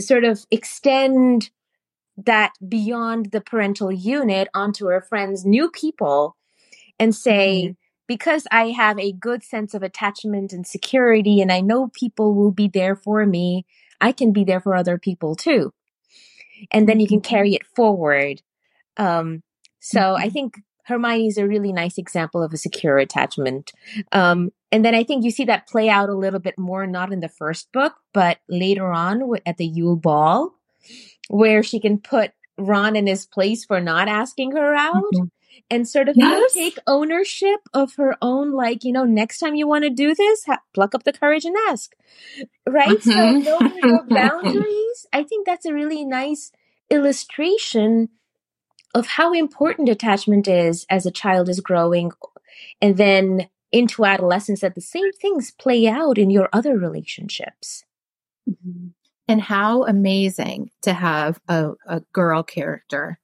sort 0.00 0.24
of 0.24 0.46
extend 0.50 1.50
that 2.16 2.52
beyond 2.66 3.32
the 3.32 3.42
parental 3.42 3.92
unit 3.92 4.48
onto 4.54 4.86
her 4.86 5.02
friends, 5.02 5.44
new 5.44 5.70
people, 5.70 6.34
and 6.98 7.14
say, 7.14 7.76
because 8.06 8.46
I 8.50 8.70
have 8.70 8.98
a 8.98 9.12
good 9.12 9.42
sense 9.42 9.74
of 9.74 9.82
attachment 9.82 10.52
and 10.52 10.66
security, 10.66 11.40
and 11.40 11.50
I 11.52 11.60
know 11.60 11.88
people 11.88 12.34
will 12.34 12.52
be 12.52 12.68
there 12.68 12.96
for 12.96 13.26
me, 13.26 13.66
I 14.00 14.12
can 14.12 14.32
be 14.32 14.44
there 14.44 14.60
for 14.60 14.74
other 14.74 14.98
people 14.98 15.34
too. 15.34 15.72
And 16.70 16.88
then 16.88 17.00
you 17.00 17.06
can 17.06 17.20
carry 17.20 17.54
it 17.54 17.66
forward. 17.66 18.42
Um, 18.96 19.42
so 19.80 20.16
I 20.16 20.28
think 20.30 20.60
Hermione 20.84 21.26
is 21.26 21.38
a 21.38 21.46
really 21.46 21.72
nice 21.72 21.98
example 21.98 22.42
of 22.42 22.52
a 22.52 22.56
secure 22.56 22.98
attachment. 22.98 23.72
Um, 24.12 24.50
and 24.72 24.84
then 24.84 24.94
I 24.94 25.04
think 25.04 25.24
you 25.24 25.30
see 25.30 25.44
that 25.44 25.68
play 25.68 25.88
out 25.88 26.08
a 26.08 26.14
little 26.14 26.40
bit 26.40 26.58
more, 26.58 26.86
not 26.86 27.12
in 27.12 27.20
the 27.20 27.28
first 27.28 27.70
book, 27.72 27.94
but 28.12 28.38
later 28.48 28.90
on 28.92 29.22
at 29.44 29.56
the 29.56 29.66
Yule 29.66 29.96
Ball, 29.96 30.52
where 31.28 31.62
she 31.62 31.80
can 31.80 31.98
put 31.98 32.32
Ron 32.58 32.96
in 32.96 33.06
his 33.06 33.26
place 33.26 33.64
for 33.64 33.80
not 33.80 34.08
asking 34.08 34.52
her 34.52 34.74
out 34.74 35.04
Mhm. 35.14 35.30
And 35.70 35.88
sort 35.88 36.08
of 36.08 36.16
Yes. 36.16 36.52
take 36.54 36.78
ownership 36.86 37.60
of 37.74 37.94
her 37.96 38.16
own, 38.22 38.52
like, 38.52 38.84
you 38.84 38.92
know, 38.92 39.04
next 39.04 39.38
time 39.38 39.54
you 39.54 39.66
want 39.66 39.84
to 39.84 39.90
do 39.90 40.14
this, 40.14 40.44
ha- 40.44 40.62
pluck 40.74 40.94
up 40.94 41.04
the 41.04 41.12
courage 41.12 41.44
and 41.44 41.56
ask. 41.68 41.92
Right? 42.68 43.02
So 43.02 43.12
Mhm. 43.12 43.44
knowing 43.44 43.78
your 43.82 44.04
boundaries, 44.04 45.06
I 45.12 45.22
think 45.22 45.46
that's 45.46 45.66
a 45.66 45.74
really 45.74 46.04
nice 46.04 46.52
illustration 46.90 48.08
of 48.94 49.06
how 49.06 49.32
important 49.32 49.88
attachment 49.88 50.48
is 50.48 50.86
as 50.88 51.06
a 51.06 51.10
child 51.10 51.48
is 51.48 51.60
growing 51.60 52.12
and 52.80 52.96
then 52.96 53.48
into 53.72 54.04
adolescence 54.04 54.60
that 54.60 54.74
the 54.74 54.80
same 54.80 55.12
things 55.12 55.50
play 55.50 55.86
out 55.86 56.18
in 56.18 56.30
your 56.30 56.48
other 56.52 56.78
relationships. 56.78 57.84
And 59.28 59.40
how 59.40 59.84
amazing 59.84 60.70
to 60.82 60.92
have 60.92 61.40
a, 61.48 61.72
a 61.86 62.00
girl 62.12 62.42
character 62.44 63.18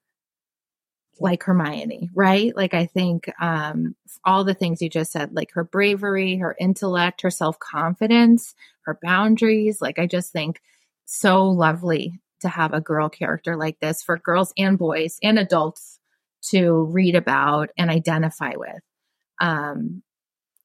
like 1.22 1.42
Hermione, 1.44 2.10
right? 2.14 2.54
Like 2.56 2.74
I 2.74 2.86
think 2.86 3.30
um 3.40 3.94
all 4.24 4.44
the 4.44 4.54
things 4.54 4.82
you 4.82 4.90
just 4.90 5.12
said, 5.12 5.32
like 5.34 5.50
her 5.52 5.64
bravery, 5.64 6.36
her 6.38 6.54
intellect, 6.58 7.22
her 7.22 7.30
self-confidence, 7.30 8.54
her 8.86 8.98
boundaries, 9.02 9.80
like 9.80 9.98
I 9.98 10.06
just 10.06 10.32
think 10.32 10.60
so 11.06 11.44
lovely 11.48 12.20
to 12.40 12.48
have 12.48 12.74
a 12.74 12.80
girl 12.80 13.08
character 13.08 13.56
like 13.56 13.78
this 13.80 14.02
for 14.02 14.18
girls 14.18 14.52
and 14.58 14.76
boys 14.78 15.18
and 15.22 15.38
adults 15.38 16.00
to 16.50 16.82
read 16.84 17.14
about 17.14 17.70
and 17.78 17.90
identify 17.90 18.52
with. 18.56 18.82
Um 19.40 20.02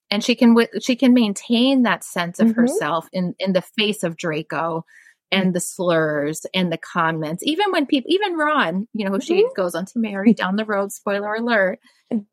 and 0.10 0.24
she 0.24 0.36
can 0.36 0.50
wi- 0.50 0.70
she 0.82 0.96
can 0.96 1.14
maintain 1.14 1.84
that 1.84 2.04
sense 2.04 2.40
of 2.40 2.50
Mhm. 2.50 2.56
herself 2.56 3.08
in 3.14 3.36
in 3.40 3.54
the 3.54 3.62
face 3.62 4.04
of 4.04 4.18
Draco 4.18 4.86
and 5.32 5.54
the 5.54 5.60
slurs 5.60 6.46
and 6.54 6.72
the 6.72 6.78
comments. 6.78 7.44
Even 7.46 7.72
when 7.72 7.86
people, 7.86 8.10
even 8.12 8.36
Ron, 8.38 8.88
you 8.94 9.06
know, 9.06 9.12
who 9.12 9.20
she 9.22 9.44
Mhm. 9.44 9.56
goes 9.56 9.76
on 9.76 9.86
to 9.86 10.00
marry 10.00 10.34
down 10.34 10.56
the 10.56 10.66
road, 10.66 10.92
spoiler 10.92 11.36
alert, 11.36 11.80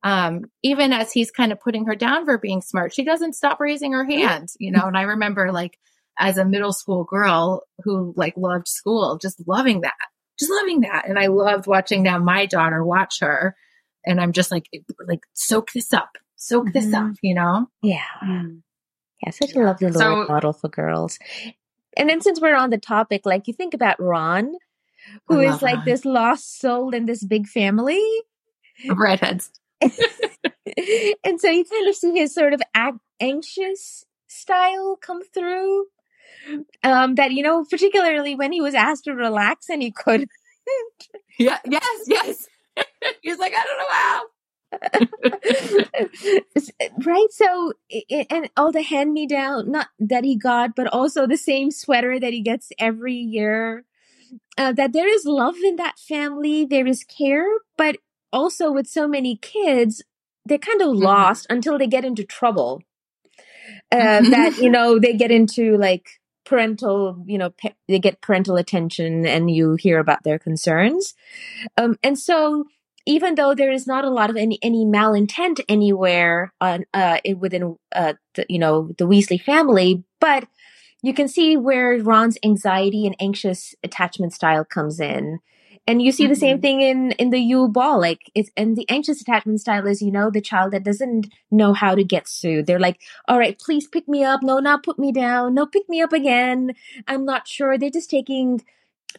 um, 0.05 0.43
even 0.63 0.93
as 0.93 1.13
he's 1.13 1.31
kind 1.33 1.51
of 1.51 1.61
putting 1.61 1.87
her 1.87 1.97
down 1.97 2.25
for 2.25 2.39
being 2.39 2.63
smart, 2.63 2.95
she 2.95 3.05
doesn't 3.05 3.35
stop 3.35 3.59
raising 3.61 3.93
her 3.93 4.05
hand, 4.05 4.49
you 4.61 4.71
know. 4.71 4.85
And 4.87 4.97
I 4.97 5.03
remember 5.03 5.51
like 5.51 5.77
as 6.19 6.39
a 6.39 6.45
middle 6.45 6.73
school 6.73 7.03
girl 7.05 7.63
who 7.83 8.15
like 8.17 8.35
loved 8.37 8.69
school, 8.69 9.19
just 9.21 9.43
loving 9.49 9.81
that, 9.81 9.95
just 10.39 10.53
loving 10.53 10.83
that. 10.83 11.09
And 11.09 11.19
I 11.19 11.27
loved 11.27 11.67
watching 11.67 12.05
now 12.05 12.19
my 12.19 12.47
daughter 12.47 12.85
watch 12.85 13.19
her. 13.21 13.57
And 14.07 14.21
I'm 14.21 14.31
just 14.33 14.53
like, 14.53 14.69
like 15.09 15.21
soak 15.33 15.73
this 15.73 15.93
up, 15.93 16.11
soak 16.37 16.73
this 16.73 16.87
Mhm. 16.87 17.11
up, 17.11 17.17
you 17.23 17.35
know? 17.35 17.67
Yeah. 17.83 18.05
Mm. 18.23 18.63
Yeah, 19.25 19.31
such 19.31 19.55
a 19.55 19.59
lovely 19.61 19.89
little 19.89 20.27
So- 20.27 20.33
model 20.33 20.53
for 20.53 20.69
girls. 20.69 21.19
And 21.97 22.09
then 22.09 22.21
since 22.21 22.41
we're 22.41 22.57
on 22.57 22.71
the 22.71 22.79
topic, 22.79 23.23
like 23.25 23.47
you 23.47 23.55
think 23.55 23.75
about 23.75 24.01
Ron, 24.01 24.55
who 25.29 25.41
is 25.41 25.63
like 25.63 25.77
Ron. 25.77 25.85
this 25.85 26.05
lost 26.05 26.59
soul 26.61 26.95
in 26.95 27.07
this 27.07 27.25
big 27.25 27.47
family. 27.47 28.03
Redheads. 28.89 29.51
and 29.81 31.41
so 31.41 31.51
you 31.51 31.65
kind 31.65 31.89
of 31.89 31.95
see 31.95 32.13
his 32.13 32.35
sort 32.35 32.55
of 32.55 32.63
ac- 32.77 32.99
anxious 33.21 34.05
style 34.27 34.97
come 35.01 35.23
through. 35.23 35.87
Um, 36.83 37.15
that, 37.15 37.33
you 37.33 37.43
know, 37.43 37.65
particularly 37.65 38.35
when 38.35 38.53
he 38.53 38.61
was 38.61 38.75
asked 38.75 39.05
to 39.05 39.13
relax 39.13 39.69
and 39.69 39.83
he 39.83 39.91
couldn't. 39.91 40.31
Yeah. 41.39 41.59
Yes. 41.65 42.01
Yes. 42.07 42.49
He's 43.23 43.39
like, 43.39 43.53
I 43.57 43.63
don't 43.63 43.79
know 43.79 43.85
how. 43.91 44.23
right? 47.07 47.27
So 47.31 47.73
and 48.31 48.51
all 48.57 48.73
the 48.73 48.83
hand 48.83 49.13
me 49.13 49.27
down 49.27 49.71
not 49.71 49.89
that 49.99 50.25
he 50.25 50.37
got 50.37 50.75
but 50.77 50.87
also 50.89 51.27
the 51.27 51.37
same 51.37 51.71
sweater 51.71 52.19
that 52.19 52.33
he 52.33 52.41
gets 52.41 52.73
every 52.79 53.15
year 53.15 53.85
uh, 54.59 54.73
that 54.73 54.93
there 54.93 55.09
is 55.09 55.25
love 55.25 55.57
in 55.65 55.77
that 55.77 55.99
family 55.99 56.65
there 56.65 56.87
is 56.87 57.05
care 57.05 57.47
but 57.77 57.97
also 58.33 58.73
with 58.73 58.87
so 58.87 59.07
many 59.07 59.37
kids 59.37 60.03
they're 60.47 60.59
kind 60.59 60.83
of 60.83 60.89
lost 60.89 61.47
until 61.49 61.79
they 61.79 61.87
get 61.87 62.05
into 62.05 62.25
trouble. 62.25 62.83
Uh, 63.91 64.21
Mhm. 64.21 64.31
that 64.31 64.59
you 64.59 64.71
know 64.77 64.99
they 64.99 65.15
get 65.15 65.31
into 65.31 65.77
like 65.79 66.21
parental 66.45 67.25
you 67.27 67.39
know 67.39 67.51
pa- 67.51 67.73
they 67.89 67.99
get 67.99 68.21
parental 68.21 68.57
attention 68.57 69.25
and 69.25 69.51
you 69.51 69.77
hear 69.77 69.99
about 69.99 70.23
their 70.23 70.39
concerns. 70.39 71.15
Um, 71.79 71.97
and 72.03 72.19
so 72.19 72.67
even 73.07 73.35
though 73.35 73.55
there 73.55 73.71
is 73.73 73.87
not 73.87 74.05
a 74.05 74.11
lot 74.11 74.31
of 74.31 74.37
any 74.37 74.59
any 74.63 74.85
malintent 74.85 75.61
anywhere 75.69 76.53
on 76.61 76.85
uh 76.95 77.19
within 77.39 77.77
uh 77.95 78.15
the, 78.35 78.47
you 78.49 78.59
know 78.59 78.91
the 78.99 79.07
Weasley 79.07 79.41
family, 79.41 80.05
but 80.21 80.47
you 81.03 81.13
can 81.15 81.29
see 81.29 81.57
where 81.57 81.99
Ron's 82.03 82.39
anxiety 82.45 83.07
and 83.07 83.17
anxious 83.21 83.75
attachment 83.83 84.33
style 84.33 84.65
comes 84.65 85.01
in. 85.01 85.41
And 85.87 86.01
you 86.01 86.13
see 86.13 86.27
the 86.27 86.35
same 86.35 86.59
Mhm. 86.59 86.63
thing 86.63 86.81
in 86.81 87.11
in 87.13 87.29
the 87.31 87.39
Yule 87.39 87.69
Ball, 87.69 88.01
like 88.01 88.31
it's 88.35 88.51
and 88.57 88.75
the 88.75 88.89
anxious 88.89 89.21
attachment 89.21 89.61
style 89.61 89.87
is 89.87 90.01
you 90.01 90.11
know 90.11 90.31
the 90.31 90.41
child 90.41 90.73
that 90.73 90.83
doesn't 90.83 91.29
know 91.51 91.75
how 91.75 91.95
to 91.95 92.03
get 92.03 92.27
soothed. 92.27 92.67
They're 92.67 92.81
like, 92.81 93.03
all 93.29 93.39
right, 93.39 93.59
please 93.59 93.87
pick 93.87 94.09
me 94.09 94.25
up. 94.25 94.43
No, 94.43 94.61
not 94.61 94.83
put 94.83 94.99
me 94.99 95.13
down. 95.13 95.53
No, 95.55 95.67
pick 95.67 95.87
me 95.91 96.01
up 96.01 96.15
again. 96.15 96.73
I'm 97.07 97.27
not 97.27 97.47
sure. 97.47 97.77
They're 97.77 97.91
just 97.91 98.09
taking 98.11 98.63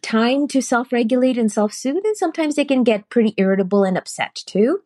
time 0.02 0.48
to 0.48 0.62
self-regulate 0.62 1.38
and 1.38 1.52
self-soothe 1.52 2.04
and 2.04 2.18
sometimes 2.18 2.56
they 2.56 2.66
can 2.66 2.84
get 2.84 3.10
pretty 3.10 3.34
irritable 3.38 3.84
and 3.84 3.98
upset 3.98 4.36
too 4.46 4.82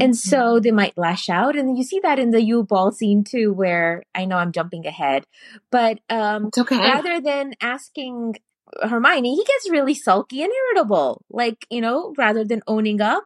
and 0.00 0.16
so 0.16 0.58
they 0.60 0.70
might 0.70 0.96
lash 0.96 1.28
out 1.28 1.56
and 1.56 1.76
you 1.76 1.84
see 1.84 2.00
that 2.00 2.18
in 2.18 2.30
the 2.30 2.42
Yule 2.42 2.64
ball 2.64 2.90
scene 2.92 3.22
too 3.24 3.52
where 3.52 4.02
i 4.14 4.24
know 4.24 4.36
i'm 4.36 4.52
jumping 4.52 4.86
ahead 4.86 5.24
but 5.70 6.00
um 6.08 6.50
okay. 6.56 6.76
rather 6.76 7.20
than 7.20 7.52
asking 7.60 8.36
hermione 8.82 9.34
he 9.34 9.44
gets 9.44 9.70
really 9.70 9.94
sulky 9.94 10.42
and 10.42 10.52
irritable 10.52 11.22
like 11.30 11.66
you 11.70 11.80
know 11.80 12.14
rather 12.16 12.44
than 12.44 12.62
owning 12.66 13.00
up 13.00 13.24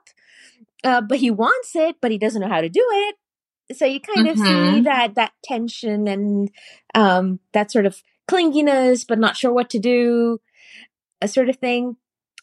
uh, 0.83 1.01
but 1.01 1.19
he 1.19 1.31
wants 1.31 1.75
it 1.77 1.97
but 2.01 2.11
he 2.11 2.19
doesn't 2.19 2.41
know 2.41 2.49
how 2.49 2.61
to 2.61 2.69
do 2.69 2.85
it 2.93 3.17
so 3.77 3.87
you 3.87 4.01
kind 4.01 4.27
of 4.27 4.39
see 4.39 4.81
Mhm. 4.81 4.85
that 4.85 5.15
that 5.15 5.33
tension 5.43 6.09
and 6.09 6.51
um 6.95 7.41
that 7.53 7.71
sort 7.71 7.87
of 7.87 8.03
clinginess 8.29 9.07
but 9.07 9.19
not 9.19 9.37
sure 9.37 9.53
what 9.53 9.71
to 9.71 9.79
do 9.79 10.41
a 11.25 11.29
sort 11.29 11.49
of 11.49 11.57
thing 11.57 11.97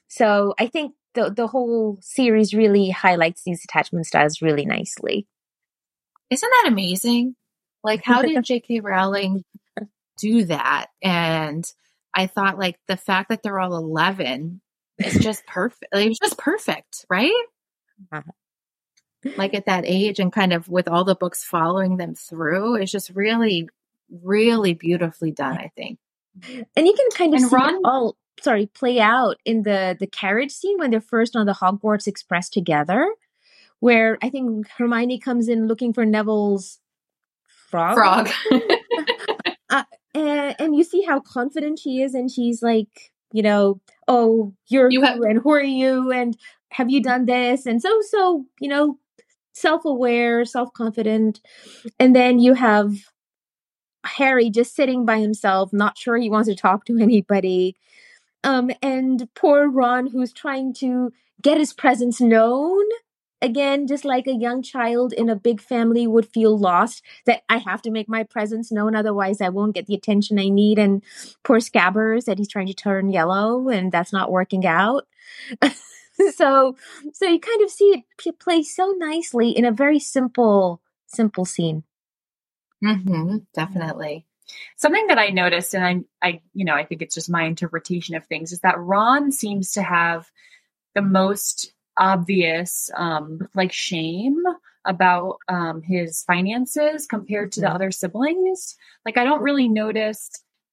so 0.08 0.54
i 0.60 0.68
think 0.68 0.94
the 1.14 1.30
the 1.30 1.48
whole 1.48 1.98
series 2.02 2.54
really 2.54 2.90
highlights 2.90 3.44
these 3.44 3.64
attachment 3.66 4.06
styles 4.06 4.42
really 4.42 4.66
nicely 4.66 5.28
Isn't 6.30 6.50
that 6.50 6.72
amazing? 6.72 7.36
Like, 7.84 8.04
how 8.06 8.22
did 8.22 8.44
J.K. 8.50 8.80
Rowling 8.80 9.44
do 10.18 10.46
that? 10.46 10.88
And 11.02 11.66
I 12.16 12.28
thought, 12.28 12.58
like, 12.60 12.78
the 12.88 12.96
fact 12.98 13.30
that 13.30 13.44
they're 13.44 13.60
all 13.60 13.76
11 13.76 14.62
is 15.00 15.16
just 15.20 15.46
perfect. 15.46 15.94
Like, 15.94 16.06
it 16.06 16.10
was 16.10 16.20
just 16.20 16.38
perfect, 16.38 17.06
right? 17.10 17.44
Uh-huh. 18.12 18.32
Like, 19.38 19.54
at 19.54 19.66
that 19.66 19.84
age, 19.86 20.20
and 20.20 20.32
kind 20.32 20.54
of 20.54 20.68
with 20.70 20.88
all 20.88 21.04
the 21.04 21.16
books 21.16 21.44
following 21.44 21.98
them 21.98 22.16
through, 22.16 22.76
it's 22.76 22.92
just 22.92 23.10
really, 23.12 23.68
really 24.10 24.74
beautifully 24.74 25.32
done, 25.32 25.58
I 25.58 25.72
think. 25.76 26.00
and 26.48 26.88
you 26.88 26.94
can 26.94 27.10
kind 27.18 27.34
of 27.36 27.42
And 27.42 27.50
see 27.50 27.56
Ron- 27.56 27.82
all 27.84 28.16
sorry 28.42 28.66
play 28.68 29.00
out 29.00 29.38
in 29.46 29.64
the 29.64 29.96
the 30.00 30.08
carriage 30.08 30.52
scene 30.52 30.78
when 30.78 30.92
they're 30.92 31.02
first 31.02 31.36
on 31.36 31.46
the 31.46 31.54
hogwarts 31.54 32.08
express 32.08 32.50
together 32.50 33.14
where 33.80 34.18
i 34.22 34.30
think 34.30 34.68
hermione 34.78 35.20
comes 35.20 35.48
in 35.48 35.68
looking 35.68 35.92
for 35.94 36.06
neville's 36.06 36.80
frog. 37.70 37.96
Frog. 37.96 38.30
Uh, 39.70 39.84
and, 40.14 40.54
and 40.60 40.76
you 40.76 40.84
see 40.84 41.02
how 41.04 41.22
confident 41.22 41.80
she 41.80 42.02
is 42.02 42.14
and 42.14 42.30
she's 42.30 42.62
like 42.62 43.14
you 43.32 43.42
know 43.42 43.80
oh 44.10 44.54
you're 44.68 44.92
You 44.92 45.02
have- 45.04 45.22
and 45.22 45.40
who 45.42 45.50
are 45.54 45.64
you 45.64 46.12
and 46.12 46.36
have 46.72 46.90
you 46.90 47.02
done 47.02 47.26
this? 47.26 47.66
And 47.66 47.82
so 47.82 48.02
so 48.10 48.46
you 48.60 48.68
know 48.68 49.00
self-aware 49.54 50.44
self-confident. 50.44 51.40
And 52.00 52.14
then 52.14 52.40
you 52.40 52.54
have 52.54 52.94
harry 54.04 54.50
just 54.50 54.76
sitting 54.76 55.06
by 55.06 55.20
himself 55.20 55.72
not 55.72 55.98
sure 55.98 56.18
he 56.18 56.30
wants 56.30 56.50
to 56.50 56.56
talk 56.56 56.84
to 56.86 56.98
anybody 57.02 57.78
um 58.44 58.72
and 58.82 59.28
poor 59.36 59.70
ron 59.70 60.08
who's 60.08 60.34
trying 60.34 60.74
to 60.74 61.12
get 61.42 61.58
his 61.58 61.74
presence 61.74 62.22
known. 62.22 62.84
Again 63.44 63.88
just 63.88 64.06
like 64.06 64.28
a 64.28 64.34
young 64.34 64.62
child 64.62 65.14
in 65.14 65.28
a 65.28 65.36
big 65.36 65.60
family 65.60 66.06
would 66.06 66.28
feel 66.28 66.56
lost 66.56 67.02
that 67.26 67.42
i 67.50 67.58
have 67.58 67.82
to 67.82 67.90
make 67.90 68.08
my 68.08 68.24
presence 68.24 68.72
known 68.72 68.96
otherwise 68.96 69.42
i 69.42 69.50
won't 69.50 69.74
get 69.74 69.88
the 69.88 69.96
attention 69.96 70.38
i 70.38 70.48
need. 70.50 70.78
And 70.78 71.02
poor 71.44 71.58
scabbers 71.58 72.26
that 72.26 72.38
he's 72.38 72.48
trying 72.48 72.68
to 72.68 72.74
turn 72.76 73.10
yellow 73.10 73.68
and 73.70 73.92
that's 73.92 74.14
not 74.14 74.32
working 74.32 74.66
out. 74.66 75.08
So 76.36 76.76
so 77.14 77.26
you 77.26 77.40
kind 77.40 77.64
of 77.64 77.72
see 77.72 78.04
it 78.26 78.40
play 78.40 78.62
so 78.62 78.94
nicely 78.98 79.50
in 79.50 79.66
a 79.66 79.72
very 79.72 80.00
simple 80.00 80.82
simple 81.08 81.46
scene. 81.46 81.84
Hmm 82.84 83.38
definitely. 83.56 84.28
Something 84.78 85.08
that 85.08 85.18
I 85.20 85.30
noticed, 85.30 85.74
and 85.74 85.84
I, 86.22 86.28
I, 86.28 86.42
you 86.54 86.66
know, 86.66 86.76
I 86.76 86.86
think 86.86 87.02
it's 87.02 87.16
just 87.16 87.30
my 87.30 87.44
interpretation 87.44 88.16
of 88.16 88.26
things, 88.26 88.52
is 88.52 88.60
that 88.62 88.80
Ron 88.80 89.32
seems 89.32 89.72
to 89.74 89.82
have 89.82 90.30
the 90.96 91.02
most 91.02 91.74
obvious, 91.98 92.90
um, 92.96 93.48
like 93.54 93.72
shame 93.72 94.42
about 94.86 95.38
um, 95.48 95.82
his 95.82 96.24
finances 96.24 97.06
compared 97.06 97.52
to 97.52 97.62
the 97.62 97.68
Mhm. 97.68 97.76
other 97.76 97.92
siblings. 97.92 98.76
Like, 99.06 99.18
I 99.18 99.24
don't 99.24 99.44
really 99.44 99.68
notice, 99.68 100.30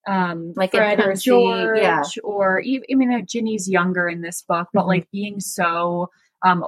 um, 0.07 0.55
Like 0.57 0.71
Fred 0.71 1.01
or 1.01 1.15
George, 1.15 1.79
yeah. 1.79 2.03
or 2.25 2.61
even, 2.61 2.85
I 2.91 2.95
mean, 2.95 3.13
uh, 3.13 3.21
Ginny's 3.21 3.69
younger 3.69 4.09
in 4.09 4.23
this 4.23 4.43
book, 4.43 4.69
but 4.73 4.85
Mhm. 4.85 4.89
like 4.89 5.11
being 5.11 5.41
so 5.41 6.11
um, 6.43 6.65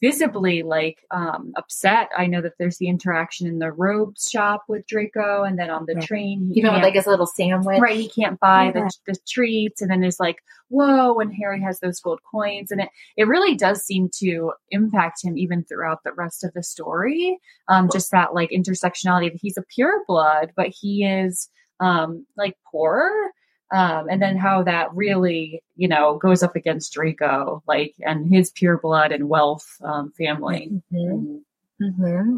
visibly 0.00 0.62
like 0.62 1.04
um, 1.10 1.52
upset. 1.56 2.08
I 2.16 2.26
know 2.26 2.40
that 2.42 2.54
there's 2.58 2.78
the 2.78 2.88
interaction 2.88 3.46
in 3.46 3.58
the 3.58 3.72
robes 3.72 4.28
shop 4.30 4.64
with 4.68 4.86
Draco, 4.86 5.42
and 5.44 5.58
then 5.58 5.70
on 5.70 5.86
the 5.86 5.94
Yeah. 5.94 6.00
train, 6.06 6.50
he 6.52 6.58
Even 6.60 6.72
with 6.74 6.82
like 6.82 6.94
his 6.94 7.06
little 7.06 7.26
sandwich. 7.26 7.80
right, 7.80 7.96
he 7.96 8.08
can't 8.08 8.38
buy 8.40 8.66
Yeah. 8.66 8.88
the, 9.06 9.12
the 9.12 9.18
treats, 9.28 9.80
and 9.82 9.90
then 9.90 10.00
there's 10.00 10.20
like, 10.20 10.36
whoa, 10.68 11.12
when 11.14 11.30
Harry 11.32 11.60
has 11.62 11.80
those 11.80 12.00
gold 12.00 12.20
coins, 12.30 12.70
and 12.70 12.80
it 12.80 12.88
it 13.16 13.26
really 13.26 13.54
does 13.56 13.82
seem 13.84 14.08
to 14.18 14.52
impact 14.70 15.24
him 15.24 15.36
even 15.36 15.64
throughout 15.64 16.02
the 16.04 16.12
rest 16.12 16.44
of 16.44 16.52
the 16.54 16.62
story. 16.62 17.38
Um, 17.68 17.88
just 17.90 18.10
that 18.12 18.34
like 18.34 18.50
intersectionality. 18.50 19.32
That 19.32 19.40
he's 19.40 19.56
a 19.56 19.62
pure 19.74 20.04
blood, 20.06 20.52
but 20.56 20.68
he 20.68 21.04
is 21.04 21.48
um 21.80 22.26
like 22.36 22.56
poor. 22.70 23.32
Um, 23.72 24.08
and 24.10 24.20
then 24.20 24.36
how 24.36 24.64
that 24.64 24.92
really, 24.94 25.62
you 25.76 25.86
know, 25.86 26.18
goes 26.18 26.42
up 26.42 26.56
against 26.56 26.92
Draco, 26.92 27.62
like, 27.68 27.94
and 28.00 28.28
his 28.28 28.50
pure 28.50 28.78
blood 28.78 29.12
and 29.12 29.28
wealth 29.28 29.64
um, 29.84 30.10
family. 30.18 30.72
Mhm. 30.92 31.40
hmm 31.80 32.36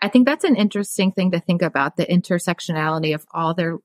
I 0.00 0.08
think 0.08 0.26
that's 0.26 0.44
an 0.44 0.54
interesting 0.56 1.10
thing 1.12 1.32
to 1.32 1.40
think 1.40 1.60
about 1.60 1.96
the 1.96 2.06
intersectionality 2.06 3.14
of 3.14 3.26
all 3.32 3.52
their 3.52 3.78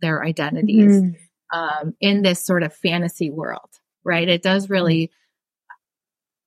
their 0.00 0.24
identities 0.24 1.02
Mhm. 1.02 1.16
um, 1.52 1.94
in 2.00 2.22
this 2.22 2.44
sort 2.44 2.62
of 2.62 2.74
fantasy 2.74 3.30
world, 3.30 3.70
right? 4.04 4.28
It 4.28 4.42
does 4.42 4.68
really. 4.68 5.10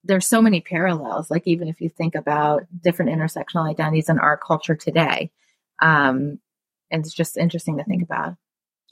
There's 0.03 0.27
so 0.27 0.41
many 0.41 0.59
parallels. 0.59 1.31
Like 1.31 1.47
even 1.47 1.67
if 1.69 1.79
you 1.79 1.89
think 1.89 2.13
about 2.15 2.63
different 2.81 3.11
intersectional 3.11 3.69
identities 3.69 4.09
in 4.09 4.19
our 4.19 4.37
culture 4.37 4.75
today, 4.75 5.31
um, 5.81 6.39
and 6.91 7.05
it's 7.05 7.13
just 7.13 7.37
interesting 7.37 7.77
to 7.77 7.85
think 7.85 8.03
about. 8.03 8.35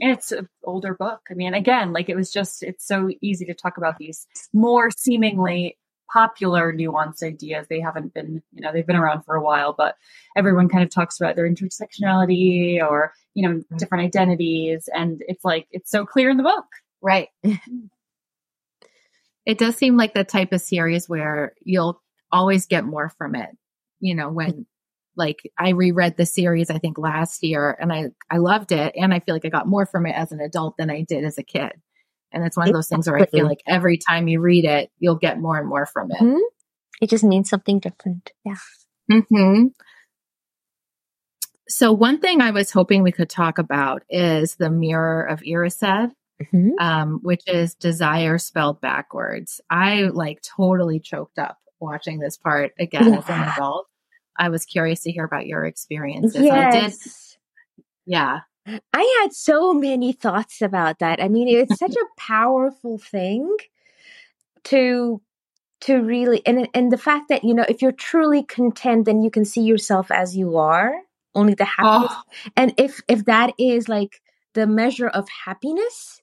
It's 0.03 0.31
an 0.31 0.49
older 0.63 0.95
book. 0.95 1.21
I 1.29 1.35
mean, 1.35 1.53
again, 1.53 1.93
like 1.93 2.09
it 2.09 2.15
was 2.15 2.31
just, 2.31 2.63
it's 2.63 2.85
so 2.85 3.11
easy 3.21 3.45
to 3.45 3.53
talk 3.53 3.77
about 3.77 3.99
these 3.99 4.25
more 4.51 4.89
seemingly 4.89 5.77
popular 6.11 6.73
nuanced 6.73 7.21
ideas. 7.23 7.67
They 7.69 7.79
haven't 7.79 8.13
been, 8.13 8.41
you 8.51 8.61
know, 8.61 8.73
they've 8.73 8.85
been 8.85 8.95
around 8.95 9.23
for 9.23 9.35
a 9.35 9.43
while, 9.43 9.73
but 9.73 9.95
everyone 10.35 10.69
kind 10.69 10.83
of 10.83 10.89
talks 10.89 11.21
about 11.21 11.35
their 11.35 11.47
intersectionality 11.47 12.81
or, 12.81 13.13
you 13.35 13.47
know, 13.47 13.57
mm-hmm. 13.57 13.77
different 13.77 14.03
identities. 14.05 14.89
And 14.91 15.23
it's 15.27 15.45
like, 15.45 15.67
it's 15.69 15.91
so 15.91 16.03
clear 16.03 16.31
in 16.31 16.37
the 16.37 16.43
book. 16.43 16.65
Right. 16.99 17.29
it 19.45 19.59
does 19.59 19.75
seem 19.75 19.97
like 19.97 20.15
the 20.15 20.23
type 20.23 20.51
of 20.51 20.61
series 20.61 21.07
where 21.07 21.53
you'll 21.61 22.01
always 22.31 22.65
get 22.65 22.85
more 22.85 23.09
from 23.17 23.35
it. 23.35 23.49
You 23.99 24.15
know, 24.15 24.29
when 24.29 24.65
like 25.15 25.39
I 25.57 25.69
reread 25.69 26.17
the 26.17 26.25
series 26.25 26.69
I 26.69 26.77
think 26.77 26.97
last 26.97 27.43
year 27.43 27.75
and 27.79 27.91
I 27.91 28.11
I 28.29 28.37
loved 28.37 28.71
it 28.71 28.93
and 28.95 29.13
I 29.13 29.19
feel 29.19 29.35
like 29.35 29.45
I 29.45 29.49
got 29.49 29.67
more 29.67 29.85
from 29.85 30.05
it 30.05 30.13
as 30.15 30.31
an 30.31 30.39
adult 30.39 30.77
than 30.77 30.89
I 30.89 31.01
did 31.03 31.23
as 31.25 31.37
a 31.37 31.43
kid. 31.43 31.71
And 32.31 32.45
it's 32.45 32.55
one 32.55 32.67
of 32.69 32.73
those 32.73 32.87
things 32.87 33.09
where 33.09 33.19
I 33.19 33.25
feel 33.25 33.45
like 33.45 33.61
every 33.67 33.97
time 33.97 34.29
you 34.29 34.39
read 34.39 34.63
it, 34.63 34.89
you'll 34.99 35.15
get 35.17 35.39
more 35.39 35.57
and 35.57 35.67
more 35.67 35.85
from 35.85 36.11
it. 36.11 36.17
Mm-hmm. 36.21 36.39
It 37.01 37.09
just 37.09 37.25
means 37.25 37.49
something 37.49 37.79
different. 37.79 38.31
Yeah. 38.45 38.55
hmm 39.09 39.65
So 41.67 41.91
one 41.91 42.19
thing 42.19 42.39
I 42.41 42.51
was 42.51 42.71
hoping 42.71 43.03
we 43.03 43.11
could 43.11 43.29
talk 43.29 43.57
about 43.57 44.03
is 44.09 44.55
the 44.55 44.69
mirror 44.69 45.23
of 45.23 45.41
Erised, 45.41 46.11
Mm-hmm. 46.41 46.69
um, 46.79 47.19
which 47.21 47.43
is 47.45 47.75
desire 47.75 48.39
spelled 48.39 48.81
backwards. 48.81 49.61
I 49.69 50.03
like 50.03 50.41
totally 50.41 50.99
choked 50.99 51.37
up 51.37 51.59
watching 51.79 52.17
this 52.19 52.35
part 52.37 52.71
again 52.79 53.13
as 53.13 53.29
an 53.29 53.41
adult. 53.41 53.87
I 54.41 54.49
was 54.49 54.65
curious 54.65 55.01
to 55.01 55.11
hear 55.11 55.23
about 55.23 55.45
your 55.45 55.65
experiences. 55.65 56.49
I 56.49 56.71
did, 56.71 56.83
Yes. 56.83 57.37
yeah. 58.07 58.39
I 58.93 59.19
had 59.21 59.33
so 59.33 59.73
many 59.73 60.13
thoughts 60.13 60.61
about 60.61 60.99
that. 60.99 61.21
I 61.21 61.29
mean, 61.29 61.47
it's 61.47 61.77
such 61.77 61.95
a 61.95 62.05
powerful 62.17 62.97
thing 62.97 63.55
to 64.65 65.21
to 65.81 65.95
really 66.01 66.45
and 66.45 66.67
and 66.73 66.91
the 66.91 66.97
fact 66.97 67.29
that 67.29 67.43
you 67.43 67.53
know 67.53 67.65
if 67.69 67.81
you're 67.81 67.91
truly 67.91 68.43
content 68.43 69.05
then 69.05 69.21
you 69.21 69.31
can 69.31 69.45
see 69.45 69.61
yourself 69.61 70.11
as 70.11 70.37
you 70.37 70.57
are 70.57 70.93
only 71.35 71.53
the 71.55 71.65
happiness 71.65 72.13
Oh, 72.13 72.23
and 72.55 72.73
if 72.77 73.01
if 73.07 73.25
that 73.25 73.53
is 73.57 73.89
like 73.89 74.21
the 74.53 74.67
measure 74.67 75.07
of 75.07 75.27
happiness 75.45 76.21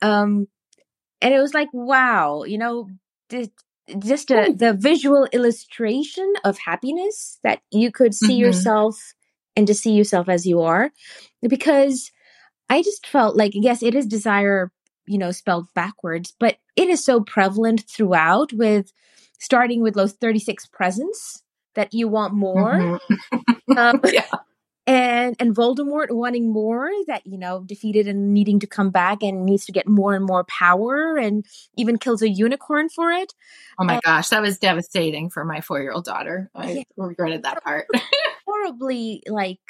um 0.00 0.46
and 1.20 1.34
it 1.34 1.40
was 1.40 1.54
like 1.54 1.68
wow 1.72 2.44
you 2.44 2.58
know 2.58 2.88
the, 3.28 3.50
just 3.98 4.30
a, 4.30 4.52
the 4.56 4.72
visual 4.72 5.26
illustration 5.32 6.32
of 6.44 6.58
happiness 6.58 7.38
that 7.42 7.60
you 7.70 7.90
could 7.90 8.14
see 8.14 8.34
Mhm. 8.34 8.38
yourself 8.38 9.14
and 9.56 9.66
to 9.66 9.74
see 9.74 9.92
yourself 9.92 10.28
as 10.28 10.46
you 10.46 10.60
are 10.62 10.90
because 11.48 12.10
i 12.70 12.82
just 12.82 13.06
felt 13.06 13.36
like 13.36 13.52
yes 13.54 13.82
it 13.82 13.94
is 13.94 14.06
desire 14.06 14.70
you 15.06 15.18
know 15.18 15.30
spelled 15.32 15.66
backwards 15.74 16.34
but 16.38 16.58
it 16.76 16.88
is 16.88 17.04
so 17.04 17.20
prevalent 17.20 17.82
throughout 17.88 18.52
with 18.52 18.92
starting 19.38 19.82
with 19.82 19.94
those 19.94 20.12
36 20.14 20.66
presents 20.66 21.42
that 21.74 21.92
you 21.92 22.08
want 22.08 22.34
more 22.34 22.78
mhm. 22.78 22.98
um, 23.76 24.00
Yeah. 24.04 24.26
And 24.86 25.36
and 25.38 25.54
Voldemort 25.54 26.10
wanting 26.10 26.52
more 26.52 26.90
that 27.06 27.26
you 27.26 27.38
know 27.38 27.62
defeated 27.64 28.08
and 28.08 28.34
needing 28.34 28.58
to 28.60 28.66
come 28.66 28.90
back 28.90 29.22
and 29.22 29.44
needs 29.44 29.64
to 29.66 29.72
get 29.72 29.86
more 29.86 30.14
and 30.14 30.24
more 30.24 30.44
power 30.44 31.16
and 31.16 31.44
even 31.76 31.98
kills 31.98 32.22
a 32.22 32.28
unicorn 32.28 32.88
for 32.88 33.10
it. 33.12 33.32
Oh 33.78 33.84
my 33.84 33.96
Uh, 33.96 34.00
gosh, 34.04 34.28
that 34.30 34.42
was 34.42 34.58
devastating 34.58 35.30
for 35.30 35.44
my 35.44 35.60
four 35.60 35.80
year 35.80 35.92
old 35.92 36.04
daughter. 36.04 36.50
I 36.54 36.70
Yeah. 36.72 36.82
regretted 36.96 37.44
that 37.44 37.62
part. 37.62 37.86
Horribly 38.46 39.22
like 39.28 39.60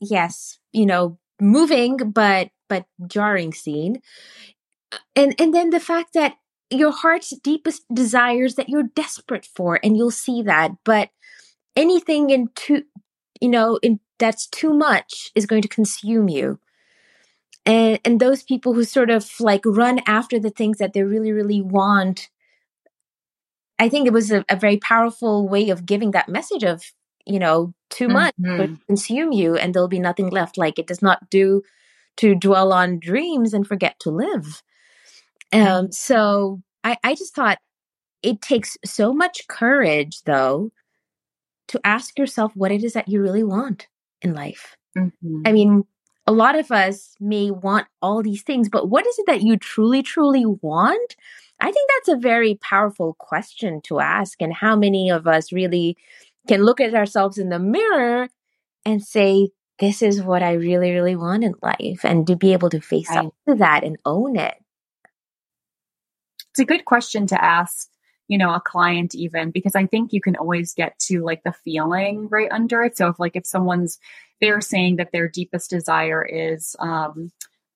yes, 0.00 0.58
you 0.72 0.86
know, 0.86 1.18
moving 1.40 1.96
but 2.12 2.50
but 2.68 2.84
jarring 3.06 3.52
scene. 3.52 4.00
And 5.14 5.34
and 5.40 5.54
then 5.54 5.70
the 5.70 5.80
fact 5.80 6.12
that 6.14 6.36
your 6.70 6.90
heart's 6.92 7.30
deepest 7.42 7.82
desires 7.92 8.56
that 8.56 8.68
you're 8.68 8.82
desperate 8.94 9.46
for 9.46 9.78
and 9.82 9.96
you'll 9.96 10.10
see 10.10 10.42
that 10.42 10.72
but 10.84 11.10
anything 11.76 12.30
in 12.30 12.48
too 12.56 12.82
you 13.40 13.48
know 13.48 13.78
in 13.82 14.00
that's 14.18 14.46
too 14.46 14.72
much 14.74 15.30
is 15.34 15.46
going 15.46 15.62
to 15.62 15.68
consume 15.68 16.28
you. 16.28 16.58
And 17.64 17.98
and 18.04 18.20
those 18.20 18.42
people 18.42 18.74
who 18.74 18.84
sort 18.84 19.10
of 19.10 19.28
like 19.40 19.62
run 19.64 20.00
after 20.06 20.38
the 20.38 20.50
things 20.50 20.78
that 20.78 20.92
they 20.92 21.02
really 21.02 21.32
really 21.32 21.60
want 21.62 22.28
i 23.78 23.88
think 23.88 24.06
it 24.06 24.12
was 24.12 24.30
a, 24.30 24.44
a 24.48 24.56
very 24.56 24.76
powerful 24.78 25.48
way 25.48 25.70
of 25.70 25.86
giving 25.86 26.12
that 26.12 26.28
message 26.28 26.64
of 26.64 26.82
you 27.26 27.38
know 27.38 27.74
too 27.90 28.08
much 28.08 28.34
would 28.58 28.70
Mhm. 28.70 28.80
consume 28.86 29.32
you 29.32 29.56
and 29.56 29.74
there'll 29.74 29.88
be 29.88 29.98
nothing 29.98 30.30
left. 30.30 30.56
Like 30.58 30.78
it 30.78 30.86
does 30.86 31.02
not 31.02 31.28
do 31.30 31.62
to 32.18 32.34
dwell 32.34 32.72
on 32.72 32.98
dreams 32.98 33.52
and 33.54 33.66
forget 33.66 33.98
to 34.00 34.10
live. 34.10 34.62
Um 35.52 35.92
so 35.92 36.62
i 36.84 36.96
i 37.04 37.14
just 37.14 37.34
thought 37.34 37.58
it 38.22 38.42
takes 38.42 38.76
so 38.84 39.12
much 39.12 39.46
courage 39.48 40.22
though 40.24 40.72
to 41.68 41.80
ask 41.84 42.18
yourself 42.18 42.52
what 42.54 42.72
it 42.72 42.84
is 42.84 42.92
that 42.94 43.08
you 43.08 43.20
really 43.22 43.44
want 43.44 43.88
in 44.22 44.34
life 44.34 44.76
Mhm. 44.96 45.42
I 45.46 45.52
mean, 45.52 45.84
a 46.26 46.32
lot 46.32 46.58
of 46.58 46.70
us 46.72 47.14
may 47.20 47.50
want 47.50 47.86
all 48.02 48.22
these 48.22 48.42
things, 48.42 48.68
but 48.68 48.88
what 48.88 49.06
is 49.06 49.18
it 49.18 49.26
that 49.26 49.42
you 49.42 49.56
truly, 49.56 50.02
truly 50.02 50.44
want? 50.46 51.16
I 51.60 51.70
think 51.70 51.90
that's 51.96 52.08
a 52.16 52.20
very 52.20 52.56
powerful 52.56 53.14
question 53.18 53.80
to 53.84 54.00
ask. 54.00 54.40
And 54.42 54.52
how 54.54 54.76
many 54.76 55.10
of 55.10 55.26
us 55.26 55.52
really 55.52 55.96
can 56.48 56.64
look 56.64 56.80
at 56.80 56.94
ourselves 56.94 57.38
in 57.38 57.48
the 57.50 57.58
mirror 57.58 58.28
and 58.84 59.02
say, 59.02 59.50
this 59.78 60.02
is 60.02 60.22
what 60.22 60.42
I 60.42 60.52
really, 60.54 60.92
really 60.92 61.16
want 61.16 61.44
in 61.44 61.54
life, 61.62 62.04
and 62.04 62.26
to 62.26 62.36
be 62.36 62.52
able 62.54 62.70
to 62.70 62.80
face 62.80 63.10
Right. 63.10 63.26
up 63.26 63.34
to 63.48 63.54
that 63.56 63.84
and 63.84 63.96
own 64.04 64.36
it. 64.36 64.54
It's 66.50 66.60
a 66.60 66.64
good 66.64 66.84
question 66.84 67.26
to 67.28 67.44
ask, 67.44 67.88
you 68.28 68.38
know, 68.38 68.52
a 68.54 68.60
client 68.60 69.14
even, 69.14 69.50
because 69.50 69.74
I 69.74 69.86
think 69.86 70.12
you 70.12 70.20
can 70.20 70.36
always 70.36 70.74
get 70.74 70.98
to 71.00 71.22
like 71.22 71.42
the 71.44 71.52
feeling 71.52 72.28
right 72.28 72.50
under 72.50 72.82
it. 72.82 72.96
So 72.96 73.08
if 73.08 73.18
like 73.20 73.36
if 73.36 73.46
someone's 73.46 73.98
they're 74.40 74.60
saying 74.60 74.96
that 74.96 75.12
their 75.12 75.28
deepest 75.28 75.70
desire 75.70 76.24
is 76.24 76.76
um 76.78 77.32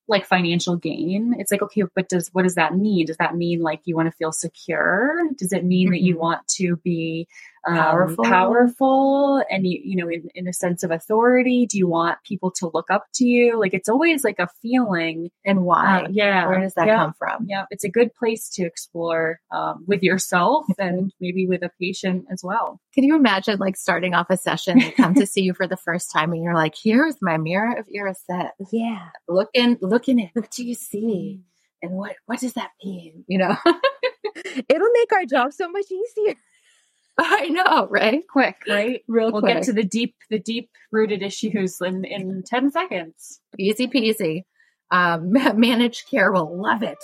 like 0.08 0.26
financial 0.26 0.76
gain, 0.76 1.36
it's 1.38 1.52
like, 1.52 1.62
okay, 1.62 1.84
but 1.94 2.08
does 2.08 2.28
what 2.32 2.42
does 2.42 2.56
that 2.56 2.76
mean? 2.76 3.06
Does 3.06 3.18
that 3.18 3.36
mean 3.36 3.60
like 3.62 3.80
you 3.84 3.94
want 3.94 4.08
to 4.08 4.16
feel 4.16 4.32
secure? 4.32 5.22
Does 5.36 5.52
it 5.52 5.64
mean 5.64 5.90
that 5.90 6.02
you 6.02 6.16
Mhm. 6.16 6.18
want 6.18 6.48
to 6.48 6.76
be 6.78 7.28
um, 7.66 7.76
Powerful. 7.76 8.24
powerful 8.24 9.44
and 9.50 9.66
you, 9.66 9.80
you 9.82 9.96
know, 9.96 10.08
in, 10.08 10.28
in 10.34 10.48
a 10.48 10.52
sense 10.52 10.82
of 10.82 10.90
authority? 10.90 11.66
Do 11.66 11.78
you 11.78 11.86
want 11.86 12.18
people 12.24 12.50
to 12.52 12.70
look 12.72 12.90
up 12.90 13.06
to 13.14 13.24
you? 13.24 13.58
Like 13.58 13.74
it's 13.74 13.88
always 13.88 14.24
like 14.24 14.38
a 14.38 14.48
feeling. 14.62 15.30
and 15.44 15.64
why? 15.64 16.04
Uh, 16.04 16.08
yeah. 16.10 16.46
Where 16.48 16.60
does 16.60 16.74
that 16.74 16.86
yeah. 16.86 16.96
come 16.96 17.14
from? 17.18 17.46
Yeah, 17.48 17.66
it's 17.70 17.84
a 17.84 17.88
good 17.88 18.14
place 18.14 18.48
to 18.50 18.64
explore 18.64 19.40
um, 19.50 19.84
with 19.86 20.02
yourself 20.02 20.66
and 20.78 21.12
maybe 21.20 21.46
with 21.46 21.62
a 21.62 21.70
patient 21.80 22.26
as 22.30 22.42
well. 22.42 22.80
Can 22.94 23.04
you 23.04 23.16
imagine 23.16 23.58
like 23.58 23.76
starting 23.76 24.14
off 24.14 24.30
a 24.30 24.36
session, 24.36 24.78
they 24.78 24.90
come 24.92 25.14
to 25.14 25.26
see 25.26 25.42
you 25.42 25.54
for 25.54 25.66
the 25.66 25.76
first 25.76 26.10
time 26.10 26.32
and 26.32 26.42
you're 26.42 26.54
like, 26.54 26.74
here's 26.82 27.16
my 27.20 27.36
mirror 27.36 27.78
of 27.78 27.86
Erised. 27.94 28.50
Yeah. 28.72 29.08
Looking, 29.28 29.78
looking 29.80 30.22
at 30.22 30.30
what 30.34 30.50
do 30.50 30.64
you 30.64 30.74
see? 30.74 31.42
And 31.82 31.92
what 31.92 32.16
what 32.26 32.40
does 32.40 32.54
that 32.54 32.70
mean? 32.84 33.24
You 33.26 33.38
know? 33.38 33.56
It'll 34.68 34.90
make 34.92 35.12
our 35.12 35.24
job 35.24 35.52
so 35.52 35.68
much 35.70 35.86
easier. 35.90 36.34
I 37.22 37.48
know, 37.48 37.86
right? 37.90 38.26
Quick, 38.28 38.62
right? 38.66 39.02
Real 39.06 39.30
We'll 39.30 39.42
quick. 39.42 39.56
get 39.56 39.62
to 39.64 39.74
the 39.74 39.84
deep, 39.84 40.14
the 40.30 40.38
deep 40.38 40.70
rooted 40.90 41.22
issues 41.22 41.78
in 41.82 42.06
in 42.06 42.42
ten 42.46 42.70
seconds. 42.70 43.40
Easy 43.58 43.86
peasy. 43.86 44.44
Um, 44.90 45.32
managed 45.54 46.08
care 46.08 46.32
will 46.32 46.58
love 46.60 46.82
it. 46.82 46.96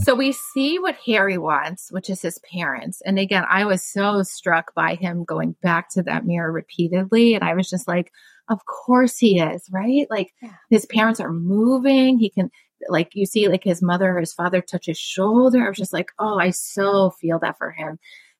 So 0.00 0.16
we 0.16 0.32
see 0.32 0.80
what 0.80 0.96
Harry 1.06 1.38
wants, 1.38 1.92
which 1.92 2.10
is 2.10 2.22
his 2.22 2.40
parents. 2.52 3.00
And 3.02 3.18
again, 3.18 3.44
I 3.48 3.64
was 3.64 3.84
so 3.84 4.24
struck 4.24 4.74
by 4.74 4.96
him 4.96 5.22
going 5.24 5.54
back 5.62 5.90
to 5.90 6.02
that 6.02 6.26
mirror 6.26 6.50
repeatedly. 6.50 7.34
And 7.34 7.44
I 7.44 7.54
was 7.54 7.70
just 7.70 7.86
like, 7.86 8.10
of 8.50 8.60
course 8.66 9.16
he 9.18 9.40
is, 9.40 9.66
right? 9.70 10.06
Like 10.10 10.32
Yeah. 10.42 10.52
his 10.70 10.84
parents 10.86 11.20
are 11.20 11.32
moving. 11.32 12.18
He 12.18 12.28
can, 12.30 12.50
like, 12.88 13.10
you 13.14 13.24
see, 13.26 13.48
like 13.48 13.64
his 13.64 13.80
mother 13.82 14.16
or 14.16 14.20
his 14.20 14.32
father 14.34 14.60
touch 14.60 14.86
his 14.86 14.98
shoulder. 14.98 15.64
I 15.64 15.68
was 15.68 15.78
just 15.78 15.92
like, 15.92 16.10
oh, 16.18 16.38
I 16.38 16.50
so 16.50 17.10
feel 17.10 17.38
that 17.40 17.56
for 17.58 17.70
him. 17.70 17.98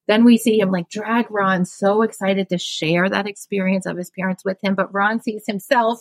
Then 0.08 0.24
we 0.24 0.36
see 0.36 0.58
him 0.58 0.70
like 0.72 0.90
drag 0.90 1.30
Ron, 1.30 1.64
so 1.64 2.02
excited 2.02 2.48
to 2.48 2.58
share 2.58 3.08
that 3.08 3.28
experience 3.28 3.86
of 3.86 3.96
his 3.96 4.11
parents 4.11 4.44
with 4.44 4.58
him. 4.62 4.74
But 4.74 4.92
Ron 4.92 5.22
sees 5.22 5.44
himself 5.46 6.00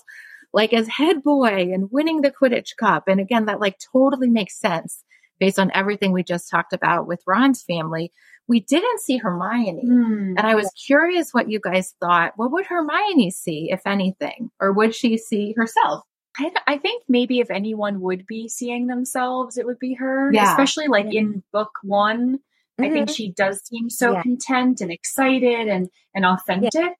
like 0.51 0.73
as 0.73 0.87
head 0.87 1.21
boy 1.21 1.71
and 1.71 1.91
winning 1.91 2.21
the 2.21 2.31
Quidditch 2.31 2.75
Cup. 2.77 3.03
And 3.07 3.19
again, 3.19 3.45
that 3.45 3.59
like 3.59 3.77
totally 3.93 4.29
makes 4.29 4.59
sense 4.59 5.03
based 5.39 5.59
on 5.59 5.71
everything 5.75 6.11
we 6.11 6.23
just 6.23 6.49
talked 6.49 6.73
about 6.73 7.05
with 7.07 7.21
Ron's 7.27 7.61
family. 7.61 8.11
We 8.49 8.59
didn't 8.61 8.99
see 8.99 9.17
Hermione. 9.17 9.83
And 9.83 10.39
I 10.39 10.55
was 10.55 10.69
curious 10.85 11.33
what 11.33 11.49
you 11.49 11.59
guys 11.59 11.93
thought. 12.01 12.33
What 12.35 12.51
would 12.51 12.65
Hermione 12.65 13.29
see, 13.31 13.69
if 13.71 13.81
anything? 13.85 14.49
Or 14.59 14.73
would 14.73 14.93
she 14.93 15.17
see 15.17 15.53
herself? 15.55 16.03
I, 16.37 16.51
I 16.67 16.77
think 16.77 17.03
maybe 17.07 17.39
if 17.39 17.49
anyone 17.51 18.01
would 18.01 18.25
be 18.25 18.49
seeing 18.49 18.87
themselves, 18.87 19.57
it 19.57 19.65
would 19.65 19.79
be 19.79 19.93
her. 19.93 20.31
Yeah. 20.33 20.49
Especially 20.51 20.87
like 20.87 21.13
in 21.13 21.43
book 21.53 21.71
one, 21.83 22.39
Mm-hmm. 22.79 22.83
I 22.85 22.93
think 22.93 23.09
Mhm. 23.09 23.15
she 23.15 23.31
does 23.33 23.61
seem 23.67 23.89
so 23.89 24.13
Yeah. 24.13 24.23
content 24.23 24.79
and 24.81 24.89
excited 24.89 25.67
and 25.67 25.89
and 26.15 26.25
authentic 26.25 26.95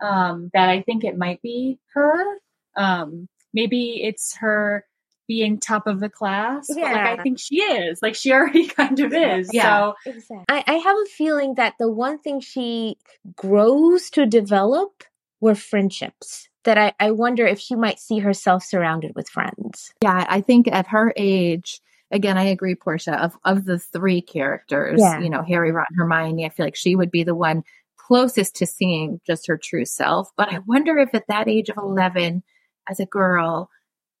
um, 0.00 0.48
that 0.54 0.68
I 0.68 0.82
think 0.82 1.02
it 1.02 1.18
might 1.18 1.42
be 1.42 1.80
her. 1.94 2.38
Um, 2.76 3.28
maybe 3.52 4.00
it's 4.04 4.36
her 4.36 4.84
being 5.28 5.60
top 5.60 5.86
of 5.86 6.00
the 6.00 6.08
class. 6.08 6.66
But 6.68 6.78
like 6.82 7.20
I 7.20 7.22
think 7.22 7.38
she 7.38 7.56
is. 7.60 8.00
Like 8.02 8.16
she 8.16 8.32
already 8.32 8.66
kind 8.80 8.98
of 8.98 9.12
is. 9.12 9.50
Yeah. 9.52 9.92
So 10.04 10.10
Exactly. 10.10 10.44
I, 10.48 10.64
I 10.66 10.74
have 10.74 10.96
a 10.96 11.10
feeling 11.10 11.54
that 11.54 11.74
the 11.78 11.90
one 11.90 12.18
thing 12.18 12.40
she 12.40 12.96
grows 13.36 14.10
to 14.10 14.26
develop 14.26 15.04
were 15.40 15.54
friendships. 15.54 16.48
That 16.64 16.76
I, 16.76 16.92
I 16.98 17.12
wonder 17.12 17.46
if 17.46 17.60
she 17.60 17.76
might 17.76 18.00
see 18.00 18.18
herself 18.18 18.64
surrounded 18.64 19.12
with 19.14 19.28
friends. 19.28 19.92
Yeah, 20.02 20.26
I 20.28 20.40
think 20.40 20.66
at 20.68 20.88
her 20.88 21.12
age, 21.16 21.80
again, 22.10 22.36
I 22.36 22.44
agree, 22.44 22.74
Portia, 22.74 23.14
of, 23.22 23.36
of 23.44 23.64
the 23.64 23.78
three 23.78 24.20
characters, 24.20 25.00
Yeah. 25.00 25.20
you 25.20 25.30
know, 25.30 25.42
Harry, 25.42 25.70
Ron, 25.72 25.86
Hermione, 25.96 26.44
I 26.44 26.48
feel 26.50 26.66
like 26.66 26.76
she 26.76 26.96
would 26.96 27.10
be 27.10 27.22
the 27.22 27.34
one 27.34 27.62
closest 27.96 28.56
to 28.56 28.66
seeing 28.66 29.20
just 29.26 29.46
her 29.46 29.56
true 29.62 29.84
self. 29.84 30.30
But 30.36 30.52
I 30.52 30.58
wonder 30.66 30.98
if 30.98 31.14
at 31.14 31.28
that 31.28 31.48
age 31.48 31.70
of 31.70 31.76
11, 31.78 32.42
as 32.90 33.00
a 33.00 33.06
girl, 33.06 33.70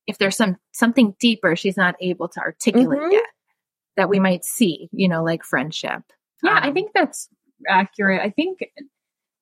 if 0.08 0.18
there's 0.18 0.36
some 0.36 0.56
something 0.72 1.14
deeper 1.20 1.54
she's 1.54 1.76
not 1.76 1.94
able 2.00 2.28
to 2.28 2.40
articulate 2.40 2.98
Mhm. 2.98 3.12
yet 3.12 3.26
that 3.96 4.08
we 4.08 4.18
might 4.18 4.44
see, 4.44 4.88
you 4.92 5.08
know, 5.08 5.22
like 5.22 5.44
friendship. 5.44 6.02
Yeah, 6.42 6.58
I 6.62 6.68
Um, 6.68 6.74
think 6.74 6.90
that's 6.94 7.28
accurate. 7.68 8.20
I 8.20 8.30
think 8.30 8.58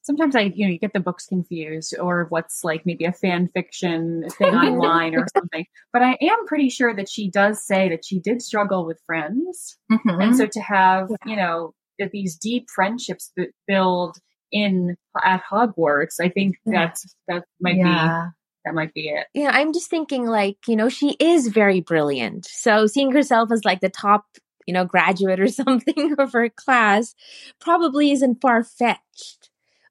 sometimes 0.03 0.35
I, 0.37 0.43
you 0.55 0.67
know, 0.67 0.73
you 0.73 0.79
get 0.79 0.93
the 0.93 1.01
books 1.01 1.27
confused 1.27 1.95
or 2.01 2.27
what's 2.31 2.62
like 2.64 2.87
maybe 2.87 3.05
a 3.05 3.12
fan 3.12 3.49
fiction 3.53 4.29
thing 4.31 4.55
online 4.55 5.14
or 5.14 5.27
something. 5.35 5.67
But 5.93 6.03
I 6.03 6.17
am 6.21 6.47
pretty 6.47 6.69
sure 6.71 6.95
that 6.95 7.09
she 7.09 7.31
does 7.31 7.64
say 7.67 7.89
that 7.91 8.05
she 8.05 8.19
did 8.21 8.41
struggle 8.43 8.87
with 8.87 9.01
friends. 9.07 9.77
mhm. 9.91 10.23
And 10.23 10.37
so 10.37 10.47
to 10.47 10.61
have, 10.61 11.09
you 11.27 11.37
know, 11.37 11.75
that 11.99 12.11
these 12.12 12.37
deep 12.37 12.69
friendships 12.75 13.33
that 13.37 13.49
build 13.67 14.17
in 14.53 14.97
at 15.25 15.43
Hogwarts, 15.51 16.21
I 16.21 16.29
think 16.29 16.57
that's 16.67 17.14
that 17.29 17.45
might 17.61 17.75
be 17.75 17.81
yeah. 17.81 18.29
That 18.67 18.75
might 18.75 18.93
be 18.95 19.09
it. 19.09 19.29
Yeah, 19.35 19.51
I'm 19.53 19.73
just 19.73 19.89
thinking 19.91 20.27
like, 20.27 20.59
you 20.69 20.77
know, 20.77 20.91
she 20.91 21.17
is 21.21 21.49
very 21.49 21.81
brilliant. 21.81 22.47
So 22.47 22.87
seeing 22.87 23.12
herself 23.12 23.51
as 23.53 23.64
like 23.64 23.81
the 23.81 23.89
top, 23.89 24.27
you 24.67 24.75
know, 24.75 24.85
graduate 24.85 25.41
or 25.41 25.49
something 25.51 26.17
of 26.19 26.33
her 26.33 26.51
class 26.51 27.14
probably 27.61 28.12
isn't 28.12 28.41
far 28.43 28.64
fetched. 28.64 29.51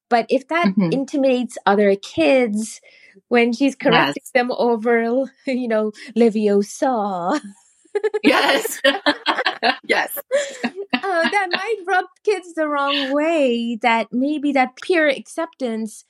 But 0.10 0.28
if 0.30 0.48
that 0.50 0.72
Mhm. 0.78 0.92
intimidates 0.92 1.58
other 1.66 1.96
kids 1.96 2.82
when 3.30 3.54
she's 3.54 3.76
correcting 3.76 4.24
Yes. 4.24 4.32
them 4.34 4.52
over, 4.52 5.26
you 5.48 5.68
know, 5.70 5.92
Leviosa, 6.18 7.42
Yes. 8.24 8.82
yes. 9.88 10.18
uh, 11.04 11.26
that 11.28 11.48
might 11.54 11.78
rub 11.88 12.06
kids 12.24 12.54
the 12.56 12.68
wrong 12.68 13.12
way. 13.14 13.78
That 13.82 14.08
maybe 14.12 14.52
that 14.54 14.76
peer 14.82 15.08
acceptance 15.08 16.06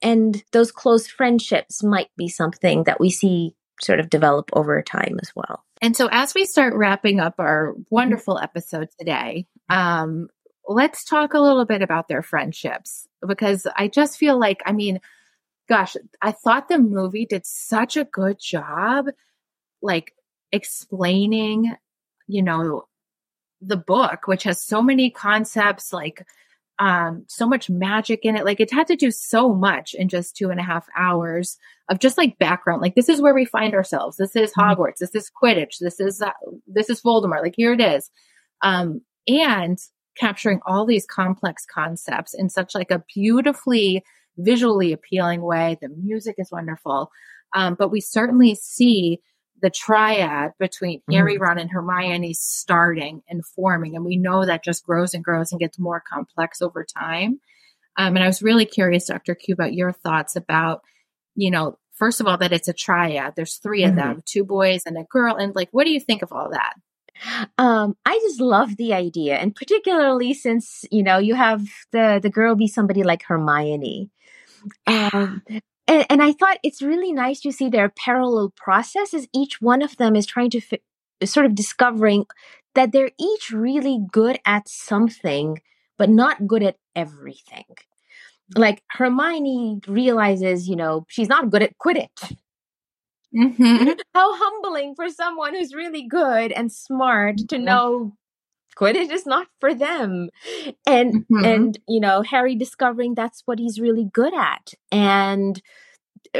and 0.00 0.42
those 0.52 0.72
close 0.72 1.06
friendships 1.06 1.82
might 1.82 2.10
be 2.16 2.28
something 2.28 2.84
that 2.84 3.00
we 3.00 3.10
see 3.10 3.54
sort 3.80 4.00
of 4.00 4.10
develop 4.10 4.50
over 4.52 4.80
time 4.82 5.18
as 5.20 5.32
well. 5.34 5.64
And 5.80 5.96
so, 5.96 6.08
as 6.10 6.34
we 6.34 6.44
start 6.44 6.74
wrapping 6.74 7.20
up 7.20 7.34
our 7.38 7.74
wonderful 7.90 8.38
episode 8.38 8.88
today, 8.98 9.46
um, 9.68 10.28
let's 10.68 11.04
talk 11.04 11.34
a 11.34 11.40
little 11.40 11.64
bit 11.64 11.82
about 11.82 12.08
their 12.08 12.22
friendships 12.22 13.08
because 13.26 13.66
I 13.76 13.88
just 13.88 14.18
feel 14.18 14.38
like, 14.38 14.62
I 14.64 14.72
mean, 14.72 15.00
gosh, 15.68 15.96
I 16.20 16.32
thought 16.32 16.68
the 16.68 16.78
movie 16.78 17.26
did 17.26 17.46
such 17.46 17.96
a 17.96 18.04
good 18.04 18.38
job, 18.38 19.06
like 19.80 20.14
explaining, 20.52 21.74
you 22.28 22.42
know, 22.42 22.84
the 23.60 23.76
book, 23.76 24.26
which 24.26 24.44
has 24.44 24.62
so 24.62 24.82
many 24.82 25.10
concepts, 25.10 25.92
like 25.92 26.26
um, 26.82 27.24
so 27.28 27.46
much 27.46 27.70
magic 27.70 28.24
in 28.24 28.34
it. 28.34 28.44
Like 28.44 28.58
it 28.58 28.72
had 28.72 28.88
to 28.88 28.96
do 28.96 29.12
so 29.12 29.54
much 29.54 29.94
in 29.94 30.08
just 30.08 30.36
two 30.36 30.50
and 30.50 30.58
a 30.58 30.64
half 30.64 30.84
hours 30.98 31.56
of 31.88 32.00
just 32.00 32.18
like 32.18 32.40
background. 32.40 32.82
Like 32.82 32.96
this 32.96 33.08
is 33.08 33.20
where 33.20 33.34
we 33.34 33.44
find 33.44 33.72
ourselves. 33.72 34.16
This 34.16 34.34
is 34.34 34.52
Hogwarts. 34.52 34.98
This 34.98 35.14
is 35.14 35.30
Quidditch. 35.30 35.78
This 35.80 36.00
is 36.00 36.20
uh, 36.20 36.32
this 36.66 36.90
is 36.90 37.00
Voldemort. 37.00 37.42
Like 37.42 37.54
here 37.56 37.72
it 37.72 37.80
is, 37.80 38.10
um, 38.62 39.00
and 39.28 39.78
capturing 40.18 40.58
all 40.66 40.84
these 40.84 41.06
complex 41.06 41.64
concepts 41.72 42.34
in 42.34 42.48
such 42.48 42.74
like 42.74 42.90
a 42.90 43.04
beautifully 43.14 44.02
visually 44.38 44.92
appealing 44.92 45.42
way. 45.42 45.78
The 45.80 45.88
music 45.88 46.34
is 46.38 46.50
wonderful, 46.50 47.12
um, 47.54 47.76
but 47.78 47.92
we 47.92 48.00
certainly 48.00 48.56
see 48.56 49.20
the 49.62 49.70
triad 49.70 50.52
between 50.58 51.00
Harry, 51.10 51.38
Ron, 51.38 51.58
and 51.58 51.70
Hermione 51.70 52.34
starting 52.34 53.22
and 53.28 53.44
forming, 53.46 53.96
and 53.96 54.04
we 54.04 54.16
know 54.16 54.44
that 54.44 54.64
just 54.64 54.84
grows 54.84 55.14
and 55.14 55.24
grows 55.24 55.52
and 55.52 55.60
gets 55.60 55.78
more 55.78 56.02
complex 56.06 56.60
over 56.60 56.84
time. 56.84 57.40
Um, 57.96 58.16
and 58.16 58.24
I 58.24 58.26
was 58.26 58.42
really 58.42 58.64
curious, 58.66 59.06
Dr. 59.06 59.34
Q, 59.34 59.54
about 59.54 59.72
your 59.74 59.92
thoughts 59.92 60.34
about, 60.36 60.82
you 61.34 61.50
know, 61.50 61.78
first 61.94 62.20
of 62.20 62.26
all, 62.26 62.38
that 62.38 62.52
it's 62.52 62.68
a 62.68 62.72
triad. 62.72 63.34
There's 63.36 63.56
3 63.56 63.84
of 63.84 63.92
Mhm. 63.92 63.96
them, 63.96 64.22
two 64.26 64.44
boys 64.44 64.82
and 64.84 64.98
a 64.98 65.04
girl. 65.04 65.36
And 65.36 65.54
like, 65.54 65.68
what 65.72 65.84
do 65.84 65.92
you 65.92 66.00
think 66.00 66.22
of 66.22 66.32
all 66.32 66.50
that? 66.50 66.74
Um, 67.58 67.94
I 68.04 68.18
just 68.22 68.40
love 68.40 68.76
the 68.76 68.94
idea, 68.94 69.36
and 69.36 69.54
particularly 69.54 70.34
since 70.34 70.84
you 70.90 71.02
know 71.04 71.18
you 71.18 71.34
have 71.36 71.62
the 71.92 72.18
the 72.20 72.30
girl 72.30 72.56
be 72.56 72.66
somebody 72.66 73.04
like 73.04 73.22
Hermione, 73.22 74.10
um, 74.88 75.42
and, 75.86 76.06
and 76.08 76.22
I 76.22 76.32
thought 76.32 76.58
it's 76.62 76.82
really 76.82 77.12
nice 77.12 77.40
to 77.40 77.52
see 77.52 77.68
their 77.68 77.88
parallel 77.88 78.52
processes. 78.56 79.26
Each 79.34 79.60
one 79.60 79.82
of 79.82 79.96
them 79.96 80.16
is 80.16 80.26
trying 80.26 80.50
to 80.50 80.60
fi- 80.60 80.80
sort 81.24 81.46
of 81.46 81.54
discovering 81.54 82.26
that 82.74 82.92
they're 82.92 83.10
each 83.18 83.50
really 83.50 83.98
good 84.10 84.38
at 84.46 84.68
something, 84.68 85.60
but 85.98 86.08
not 86.08 86.46
good 86.46 86.62
at 86.62 86.76
everything. 86.96 87.64
Like 88.54 88.82
Hermione 88.90 89.80
realizes, 89.86 90.68
you 90.68 90.76
know, 90.76 91.06
she's 91.08 91.28
not 91.28 91.50
good 91.50 91.62
at 91.62 91.78
Quidditch. 91.78 92.36
Mm-hmm. 93.34 93.88
How 94.14 94.36
humbling 94.36 94.94
for 94.94 95.08
someone 95.08 95.54
who's 95.54 95.74
really 95.74 96.06
good 96.06 96.52
and 96.52 96.70
smart 96.70 97.38
to 97.48 97.58
know 97.58 98.12
Quidditch 98.76 99.10
is 99.10 99.26
not 99.26 99.48
for 99.60 99.74
them. 99.74 100.30
And 100.86 101.14
Mhm. 101.30 101.44
and 101.44 101.78
you 101.88 102.00
know, 102.00 102.22
Harry 102.22 102.54
discovering 102.56 103.14
that's 103.14 103.42
what 103.46 103.58
he's 103.58 103.80
really 103.80 104.04
good 104.04 104.34
at. 104.34 104.74
And 104.90 105.60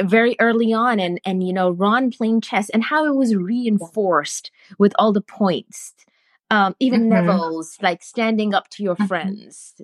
very 0.02 0.36
early 0.40 0.72
on 0.72 1.00
and 1.00 1.20
and 1.24 1.42
you 1.46 1.52
know, 1.52 1.70
Ron 1.70 2.10
playing 2.10 2.40
chess 2.42 2.70
and 2.70 2.84
how 2.84 3.06
it 3.06 3.16
was 3.16 3.34
reinforced 3.36 4.50
with 4.78 4.92
all 4.98 5.12
the 5.12 5.20
points. 5.22 5.94
Um, 6.50 6.74
even 6.80 7.08
Mhm. 7.08 7.08
Neville's 7.08 7.78
like 7.82 8.02
standing 8.02 8.54
up 8.54 8.68
to 8.70 8.82
your 8.82 8.96
Mhm. 8.96 9.08
friends. 9.08 9.74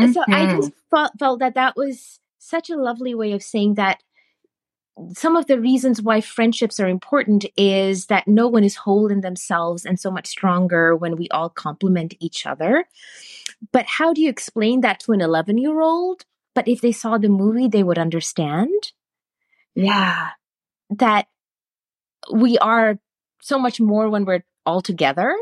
And 0.00 0.10
So 0.12 0.24
I 0.32 0.46
Mhm. 0.46 0.56
just 0.56 0.72
felt, 0.90 1.12
felt 1.18 1.40
that 1.40 1.54
that 1.54 1.76
was 1.76 2.20
such 2.38 2.70
a 2.70 2.76
lovely 2.76 3.14
way 3.14 3.32
of 3.32 3.42
saying 3.42 3.74
that 3.74 4.02
some 5.14 5.36
of 5.36 5.46
the 5.46 5.60
reasons 5.60 6.00
why 6.00 6.20
friendships 6.20 6.80
are 6.80 6.88
important 6.88 7.44
is 7.56 8.06
that 8.06 8.26
no 8.26 8.48
one 8.48 8.64
is 8.64 8.76
whole 8.76 9.08
in 9.08 9.20
themselves 9.20 9.84
and 9.84 10.00
so 10.00 10.10
much 10.10 10.26
stronger 10.26 10.96
when 10.96 11.16
we 11.16 11.28
all 11.28 11.50
complement 11.50 12.14
each 12.18 12.46
other. 12.46 12.86
But 13.72 13.86
how 13.86 14.12
do 14.12 14.22
you 14.22 14.28
explain 14.30 14.80
that 14.80 15.00
to 15.00 15.12
an 15.12 15.20
11 15.20 15.58
year 15.58 15.80
old? 15.80 16.24
But 16.54 16.68
if 16.68 16.80
they 16.80 16.92
saw 16.92 17.18
the 17.18 17.28
movie, 17.28 17.68
they 17.68 17.82
would 17.82 17.98
understand 17.98 18.72
Yeah. 19.74 20.30
that 20.90 21.26
we 22.32 22.58
are 22.58 22.98
so 23.42 23.58
much 23.58 23.80
more 23.80 24.08
when 24.08 24.24
we're 24.24 24.44
all 24.64 24.80
together 24.80 25.36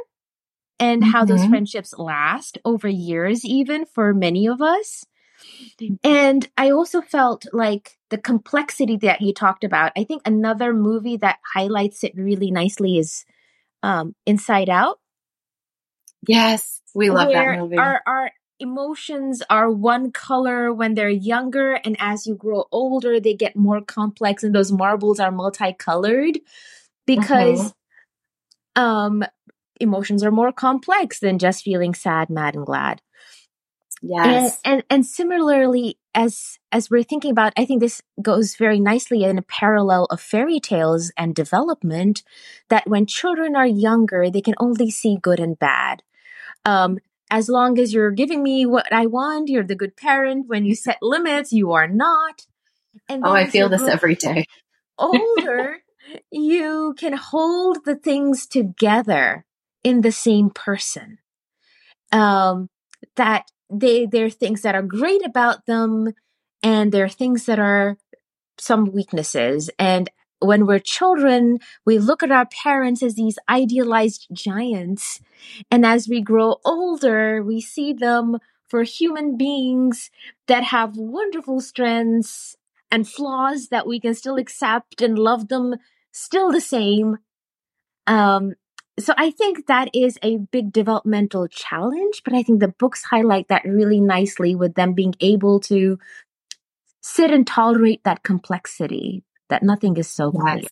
and 0.79 1.05
how 1.05 1.25
those 1.25 1.45
Mhm. 1.45 1.51
friendships 1.51 1.95
last 1.99 2.59
over 2.65 2.89
years, 2.89 3.45
even 3.45 3.87
for 3.87 4.13
many 4.13 4.47
of 4.49 4.61
us. 4.61 5.05
And 6.03 6.49
I 6.57 6.71
also 6.71 7.01
felt 7.01 7.47
like 7.53 7.99
the 8.11 8.19
complexity 8.19 8.97
that 8.99 9.21
you 9.21 9.33
talked 9.33 9.65
about. 9.65 9.93
I 9.97 10.05
think 10.05 10.23
another 10.25 10.73
movie 10.73 11.17
that 11.19 11.39
highlights 11.55 12.05
it 12.05 12.13
really 12.17 12.51
nicely 12.51 12.99
is 12.99 13.25
um, 13.83 14.15
Inside 14.27 14.69
Out. 14.69 15.01
Yes. 16.27 16.81
We 16.95 17.11
love 17.11 17.33
that 17.33 17.59
movie. 17.59 17.77
Our, 17.77 18.03
our 18.07 18.31
emotions 18.61 19.43
are 19.51 19.71
one 19.71 20.13
color 20.13 20.73
when 20.73 20.95
they're 20.95 21.09
younger, 21.09 21.75
and 21.75 21.97
as 21.99 22.27
you 22.27 22.35
grow 22.35 22.67
older, 22.71 23.21
they 23.21 23.35
get 23.35 23.57
more 23.57 23.81
complex, 23.81 24.43
and 24.43 24.55
those 24.55 24.73
marbles 24.73 25.21
are 25.21 25.33
multicolored 25.33 26.39
because 27.07 27.75
um, 28.77 29.25
emotions 29.81 30.23
are 30.23 30.31
more 30.31 30.53
complex 30.53 31.19
than 31.19 31.39
just 31.39 31.65
feeling 31.65 31.95
sad, 31.95 32.31
mad, 32.31 32.55
and 32.55 32.67
glad. 32.67 33.03
Yes. 34.07 34.61
And, 34.65 34.75
and 34.75 34.85
and 34.91 35.07
similarly, 35.07 35.99
as 36.15 36.59
as 36.71 36.91
we're 36.91 37.03
thinking 37.03 37.31
about, 37.31 37.53
I 37.57 37.65
think 37.65 37.81
this 37.81 38.03
goes 38.21 38.57
very 38.57 38.81
nicely 38.81 39.25
in 39.25 39.39
a 39.39 39.43
parallel 39.43 40.07
of 40.07 40.21
fairy 40.21 40.61
tales 40.61 41.11
and 41.17 41.35
development. 41.35 42.23
That 42.69 42.87
when 42.87 43.07
children 43.07 43.57
are 43.57 43.67
younger, 43.67 44.31
they 44.31 44.41
can 44.41 44.55
only 44.59 44.91
see 44.91 45.17
good 45.21 45.41
and 45.41 45.59
bad. 45.59 46.03
Um, 46.65 46.99
as 47.31 47.49
long 47.49 47.79
as 47.79 47.95
you're 47.95 48.11
giving 48.11 48.43
me 48.43 48.67
what 48.67 48.93
I 48.93 49.07
want, 49.07 49.49
you're 49.49 49.65
the 49.65 49.75
good 49.75 49.97
parent. 49.97 50.47
When 50.49 50.65
you 50.65 50.75
set 50.75 50.99
limits, 51.01 51.53
you 51.53 51.73
are 51.73 51.89
not. 51.89 52.47
And 53.09 53.23
oh, 53.25 53.33
I 53.33 53.47
feel 53.47 53.69
this 53.69 53.83
every 53.83 54.15
day. 54.15 54.47
older, 54.99 55.79
you 56.31 56.95
can 56.99 57.15
hold 57.15 57.85
the 57.85 57.97
things 57.97 58.47
together 58.47 59.45
in 59.83 60.03
the 60.03 60.13
same 60.13 60.51
person. 60.51 61.19
um, 62.13 62.69
that 63.17 63.51
they 63.81 64.07
there 64.07 64.27
are 64.27 64.31
things 64.31 64.62
that 64.62 64.75
are 64.75 64.83
great 64.83 65.25
about 65.25 65.66
them, 65.66 66.14
and 66.62 66.93
there 66.93 67.05
are 67.05 67.09
things 67.09 67.47
that 67.47 67.59
are 67.59 67.97
some 68.59 68.93
weaknesses. 68.93 69.70
And 69.79 70.11
when 70.41 70.66
we're 70.66 70.79
children, 70.79 71.59
we 71.87 71.99
look 71.99 72.22
at 72.22 72.31
our 72.31 72.47
parents 72.47 73.03
as 73.03 73.14
these 73.14 73.39
idealized 73.49 74.27
giants. 74.33 75.20
And 75.70 75.85
as 75.87 76.09
we 76.09 76.20
grow 76.20 76.57
older, 76.64 77.43
we 77.43 77.61
see 77.61 77.93
them 77.93 78.39
for 78.68 78.83
human 78.83 79.37
beings 79.37 80.11
that 80.47 80.64
have 80.64 80.97
wonderful 80.97 81.61
strengths 81.61 82.57
and 82.91 83.09
flaws 83.09 83.68
that 83.68 83.87
we 83.87 84.01
can 84.01 84.14
still 84.14 84.37
accept 84.37 85.01
and 85.01 85.18
love 85.18 85.49
them 85.49 85.77
still 86.12 86.53
the 86.53 86.61
same. 86.61 87.18
Um, 88.07 88.55
so 88.99 89.12
I 89.16 89.30
think 89.30 89.66
that 89.66 89.90
is 89.92 90.18
a 90.22 90.36
big 90.36 90.72
developmental 90.72 91.49
challenge, 91.49 92.22
but 92.24 92.32
I 92.32 92.42
think 92.42 92.61
the 92.61 92.68
books 92.68 93.05
highlight 93.05 93.49
that 93.49 93.64
really 93.64 94.01
nicely 94.01 94.55
with 94.55 94.74
them 94.74 94.95
being 94.95 95.14
able 95.20 95.61
to 95.61 95.99
sit 97.01 97.30
and 97.30 97.47
tolerate 97.47 98.05
that 98.05 98.22
complexity 98.22 99.24
that 99.49 99.62
nothing 99.62 99.97
is 99.97 100.09
so 100.09 100.30
clear. 100.30 100.59
Yes. 100.59 100.68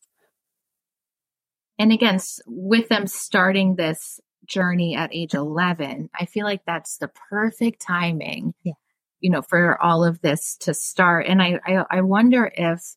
And 1.79 1.93
again, 1.93 2.21
with 2.47 2.89
them 2.89 3.07
starting 3.07 3.75
this 3.75 4.21
journey 4.47 4.95
at 4.95 5.13
age 5.13 5.35
11, 5.35 6.11
I 6.19 6.27
feel 6.27 6.45
like 6.45 6.63
that's 6.65 6.99
the 6.99 7.11
perfect 7.31 7.83
timing, 7.83 8.55
yeah. 8.63 8.75
you 9.21 9.31
know, 9.31 9.43
for 9.43 9.83
all 9.83 10.05
of 10.05 10.21
this 10.21 10.57
to 10.61 10.75
start. 10.75 11.27
And 11.27 11.43
I, 11.43 11.59
I, 11.67 11.85
I 11.91 12.01
wonder 12.03 12.51
if, 12.55 12.95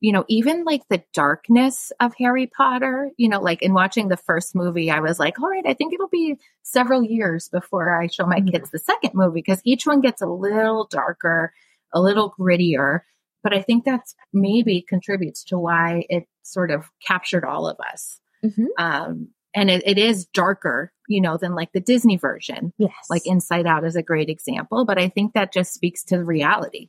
you 0.00 0.12
know, 0.12 0.24
even 0.28 0.64
like 0.64 0.82
the 0.88 1.02
darkness 1.12 1.92
of 2.00 2.14
Harry 2.18 2.46
Potter, 2.46 3.10
you 3.18 3.28
know, 3.28 3.40
like 3.40 3.60
in 3.62 3.74
watching 3.74 4.08
the 4.08 4.16
first 4.16 4.54
movie, 4.54 4.90
I 4.90 5.00
was 5.00 5.18
like, 5.18 5.38
all 5.38 5.48
right, 5.48 5.66
I 5.66 5.74
think 5.74 5.92
it'll 5.92 6.08
be 6.08 6.38
several 6.62 7.04
years 7.04 7.48
before 7.48 8.00
I 8.00 8.06
show 8.06 8.26
my 8.26 8.36
mm-hmm. 8.36 8.48
kids 8.48 8.70
the 8.70 8.78
second 8.78 9.12
movie 9.14 9.40
because 9.40 9.60
each 9.62 9.86
one 9.86 10.00
gets 10.00 10.22
a 10.22 10.26
little 10.26 10.86
darker, 10.90 11.52
a 11.92 12.00
little 12.00 12.34
grittier. 12.38 13.00
But 13.42 13.54
I 13.54 13.62
think 13.62 13.84
that's 13.84 14.14
maybe 14.32 14.84
contributes 14.86 15.44
to 15.44 15.58
why 15.58 16.06
it 16.08 16.26
sort 16.42 16.70
of 16.70 16.86
captured 17.06 17.44
all 17.44 17.68
of 17.68 17.78
us. 17.80 18.20
Mm-hmm. 18.44 18.66
Um, 18.78 19.28
and 19.54 19.70
it, 19.70 19.82
it 19.84 19.98
is 19.98 20.26
darker, 20.26 20.92
you 21.08 21.20
know, 21.20 21.36
than 21.36 21.54
like 21.54 21.72
the 21.72 21.80
Disney 21.80 22.16
version. 22.16 22.72
Yes. 22.78 22.92
Like 23.10 23.26
Inside 23.26 23.66
Out 23.66 23.84
is 23.84 23.96
a 23.96 24.02
great 24.02 24.30
example, 24.30 24.84
but 24.84 24.98
I 24.98 25.08
think 25.08 25.34
that 25.34 25.52
just 25.52 25.74
speaks 25.74 26.04
to 26.04 26.24
reality. 26.24 26.88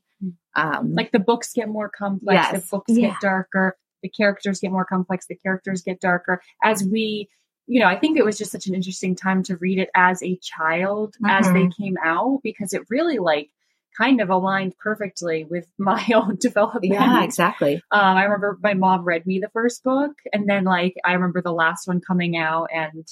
Um, 0.56 0.94
like 0.96 1.12
the 1.12 1.20
books 1.20 1.54
get 1.54 1.70
more 1.70 1.90
complex, 1.90 2.48
yes. 2.52 2.62
the 2.62 2.68
books 2.70 2.92
yeah. 2.92 3.10
get 3.10 3.20
darker, 3.22 3.78
the 4.04 4.10
characters 4.10 4.60
get 4.60 4.72
more 4.72 4.86
complex, 4.86 5.28
the 5.28 5.36
characters 5.36 5.82
get 5.82 6.00
darker. 6.00 6.42
As 6.64 6.84
we, 6.84 7.30
you 7.68 7.80
know, 7.80 7.88
I 7.88 7.98
think 7.98 8.18
it 8.18 8.26
was 8.26 8.38
just 8.38 8.52
such 8.52 8.68
an 8.68 8.76
interesting 8.76 9.16
time 9.16 9.44
to 9.44 9.58
read 9.58 9.80
it 9.80 9.90
as 9.96 10.22
a 10.24 10.38
child 10.38 11.16
mm-hmm. 11.16 11.28
as 11.28 11.46
they 11.48 11.64
mm-hmm. 11.64 11.84
came 11.84 11.96
out 12.04 12.40
because 12.44 12.74
it 12.74 12.82
really 12.90 13.20
like 13.20 13.50
kind 13.98 14.22
of 14.22 14.30
aligned 14.30 14.76
perfectly 14.78 15.46
with 15.46 15.68
my 15.78 16.06
own 16.14 16.38
development. 16.40 16.94
Yeah, 16.94 17.24
exactly. 17.24 17.76
Um, 17.92 18.18
I 18.18 18.24
remember 18.24 18.58
my 18.62 18.74
mom 18.74 19.04
read 19.04 19.26
me 19.26 19.40
the 19.40 19.50
first 19.50 19.84
book, 19.84 20.12
and 20.34 20.50
then 20.50 20.66
like 20.66 20.96
I 21.06 21.14
remember 21.14 21.42
the 21.42 21.54
last 21.54 21.88
one 21.88 22.02
coming 22.02 22.38
out, 22.38 22.68
and 22.74 23.08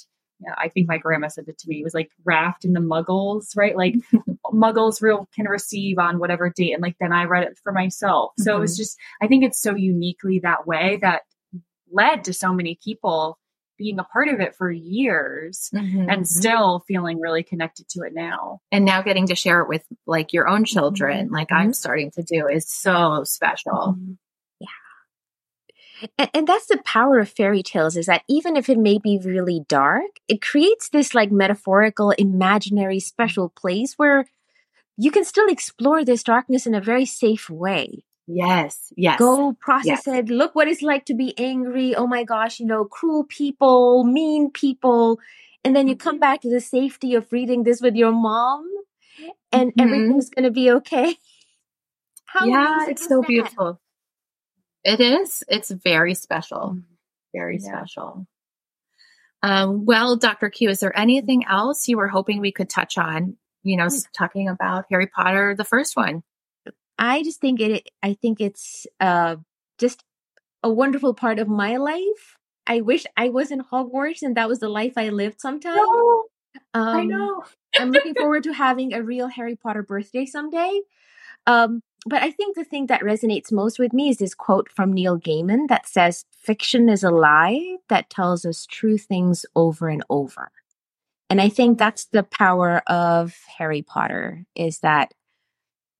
I 0.57 0.69
think 0.69 0.87
my 0.87 0.97
grandma 0.97 1.27
said 1.27 1.47
it 1.47 1.57
to 1.59 1.69
me. 1.69 1.79
It 1.79 1.83
was 1.83 1.93
like 1.93 2.11
Raft 2.23 2.65
in 2.65 2.73
the 2.73 2.79
Muggles, 2.79 3.55
right? 3.55 3.75
Like 3.75 3.95
Muggles 4.53 5.01
real 5.01 5.27
can 5.35 5.47
receive 5.47 5.99
on 5.99 6.19
whatever 6.19 6.49
date, 6.49 6.73
and 6.73 6.81
like 6.81 6.95
then 6.99 7.13
I 7.13 7.25
read 7.25 7.43
it 7.43 7.59
for 7.63 7.71
myself. 7.71 8.33
So 8.37 8.51
mm-hmm. 8.51 8.57
it 8.57 8.61
was 8.61 8.73
mm-hmm. 8.73 8.81
just 8.81 8.97
I 9.21 9.27
think 9.27 9.43
it's 9.43 9.61
so 9.61 9.75
uniquely 9.75 10.39
that 10.39 10.67
way 10.67 10.99
that 11.01 11.21
led 11.91 12.23
to 12.25 12.33
so 12.33 12.53
many 12.53 12.79
people 12.83 13.39
being 13.79 13.97
a 13.97 14.03
part 14.03 14.27
of 14.27 14.41
it 14.41 14.53
for 14.55 14.69
years 14.69 15.71
mm-hmm. 15.73 16.09
and 16.09 16.27
still 16.27 16.83
feeling 16.87 17.19
really 17.19 17.41
connected 17.41 17.87
to 17.89 18.01
it 18.01 18.13
now. 18.13 18.59
And 18.71 18.85
now 18.85 19.01
getting 19.01 19.27
to 19.27 19.35
share 19.35 19.61
it 19.61 19.69
with 19.69 19.83
like 20.05 20.33
your 20.33 20.47
own 20.47 20.65
children, 20.65 21.27
mm-hmm. 21.27 21.33
like 21.33 21.51
I'm 21.51 21.67
mm-hmm. 21.67 21.71
starting 21.71 22.11
to 22.11 22.21
do, 22.21 22.47
is 22.47 22.69
so 22.69 23.23
special. 23.23 23.95
Mm-hmm. 23.97 24.11
Yeah. 24.59 26.09
And, 26.17 26.29
and 26.33 26.47
that's 26.47 26.67
the 26.67 26.81
power 26.83 27.19
of 27.19 27.29
fairy 27.29 27.63
tales 27.63 27.95
is 27.95 28.07
that 28.07 28.23
even 28.27 28.57
if 28.57 28.69
it 28.69 28.77
may 28.77 28.99
be 28.99 29.17
really 29.23 29.61
dark, 29.69 30.11
it 30.27 30.41
creates 30.41 30.89
this 30.89 31.15
like 31.15 31.31
metaphorical, 31.31 32.11
imaginary, 32.11 32.99
special 32.99 33.49
place 33.49 33.93
where 33.95 34.25
you 34.99 35.11
can 35.11 35.23
still 35.23 35.47
explore 35.47 36.03
this 36.03 36.23
darkness 36.23 36.67
in 36.67 36.75
a 36.75 36.81
very 36.81 37.05
safe 37.05 37.49
way. 37.49 38.03
Yes, 38.27 38.91
yes. 38.97 39.17
Go 39.17 39.53
process 39.53 40.03
yes. 40.05 40.07
it. 40.07 40.29
Look 40.29 40.53
what 40.55 40.67
it's 40.67 40.81
like 40.81 41.05
to 41.05 41.13
be 41.13 41.33
angry. 41.39 41.95
Oh 41.95 42.05
my 42.05 42.25
gosh, 42.25 42.59
you 42.59 42.65
know, 42.65 42.83
cruel 42.83 43.23
people, 43.23 44.03
mean 44.03 44.51
people. 44.51 45.19
And 45.63 45.73
then 45.73 45.87
you 45.87 45.95
come 45.95 46.15
mm-hmm. 46.15 46.19
back 46.19 46.41
to 46.41 46.49
the 46.49 46.59
safety 46.59 47.15
of 47.15 47.31
reading 47.31 47.63
this 47.63 47.79
with 47.81 47.95
your 47.95 48.11
mom 48.11 48.67
and 49.53 49.71
mm-hmm. 49.71 49.79
everything's 49.79 50.29
going 50.29 50.43
to 50.43 50.51
be 50.51 50.69
okay. 50.69 51.15
How 52.25 52.45
yeah, 52.45 52.89
it's 52.89 53.07
so 53.07 53.21
that? 53.21 53.27
beautiful. 53.27 53.79
It 54.83 54.99
is. 54.99 55.43
It's 55.47 55.71
very 55.71 56.13
special. 56.13 56.75
Mm-hmm. 56.75 56.79
Very 57.33 57.57
yeah. 57.61 57.69
special. 57.69 58.27
Um, 59.41 59.85
well, 59.85 60.17
Dr. 60.17 60.49
Q, 60.49 60.69
is 60.69 60.81
there 60.81 60.97
anything 60.97 61.45
else 61.45 61.87
you 61.87 61.95
were 61.95 62.09
hoping 62.09 62.41
we 62.41 62.51
could 62.51 62.69
touch 62.69 62.97
on? 62.97 63.37
You 63.63 63.77
know, 63.77 63.89
talking 64.17 64.47
about 64.47 64.85
Harry 64.89 65.07
Potter, 65.07 65.55
the 65.55 65.65
first 65.65 65.95
one. 65.95 66.23
I 66.97 67.23
just 67.23 67.39
think 67.39 67.59
it, 67.61 67.89
I 68.03 68.13
think 68.13 68.41
it's 68.41 68.85
uh, 68.99 69.37
just 69.77 70.03
a 70.63 70.69
wonderful 70.69 71.13
part 71.13 71.39
of 71.39 71.47
my 71.47 71.77
life. 71.77 72.37
I 72.67 72.81
wish 72.81 73.05
I 73.17 73.29
was 73.29 73.51
in 73.51 73.61
Hogwarts 73.63 74.21
and 74.21 74.37
that 74.37 74.47
was 74.47 74.59
the 74.59 74.69
life 74.69 74.93
I 74.97 75.09
lived 75.09 75.41
sometime. 75.41 75.75
No, 75.75 76.25
um, 76.73 76.87
I 76.87 77.03
know. 77.05 77.43
I'm 77.77 77.91
looking 77.91 78.13
forward 78.15 78.43
to 78.43 78.53
having 78.53 78.93
a 78.93 79.01
real 79.01 79.27
Harry 79.27 79.55
Potter 79.55 79.81
birthday 79.81 80.25
someday. 80.25 80.81
Um, 81.47 81.81
but 82.05 82.21
I 82.21 82.31
think 82.31 82.55
the 82.55 82.63
thing 82.63 82.87
that 82.87 83.01
resonates 83.01 83.51
most 83.51 83.79
with 83.79 83.93
me 83.93 84.09
is 84.09 84.17
this 84.17 84.33
quote 84.33 84.69
from 84.71 84.93
Neil 84.93 85.19
Gaiman 85.19 85.67
that 85.67 85.87
says, 85.87 86.25
Fiction 86.31 86.89
is 86.89 87.03
a 87.03 87.09
lie 87.09 87.77
that 87.89 88.09
tells 88.09 88.45
us 88.45 88.65
true 88.65 88.97
things 88.97 89.45
over 89.55 89.89
and 89.89 90.03
over. 90.09 90.51
And 91.29 91.39
I 91.39 91.49
think 91.49 91.77
that's 91.77 92.05
the 92.05 92.23
power 92.23 92.81
of 92.87 93.35
Harry 93.57 93.81
Potter 93.83 94.45
is 94.55 94.79
that 94.79 95.13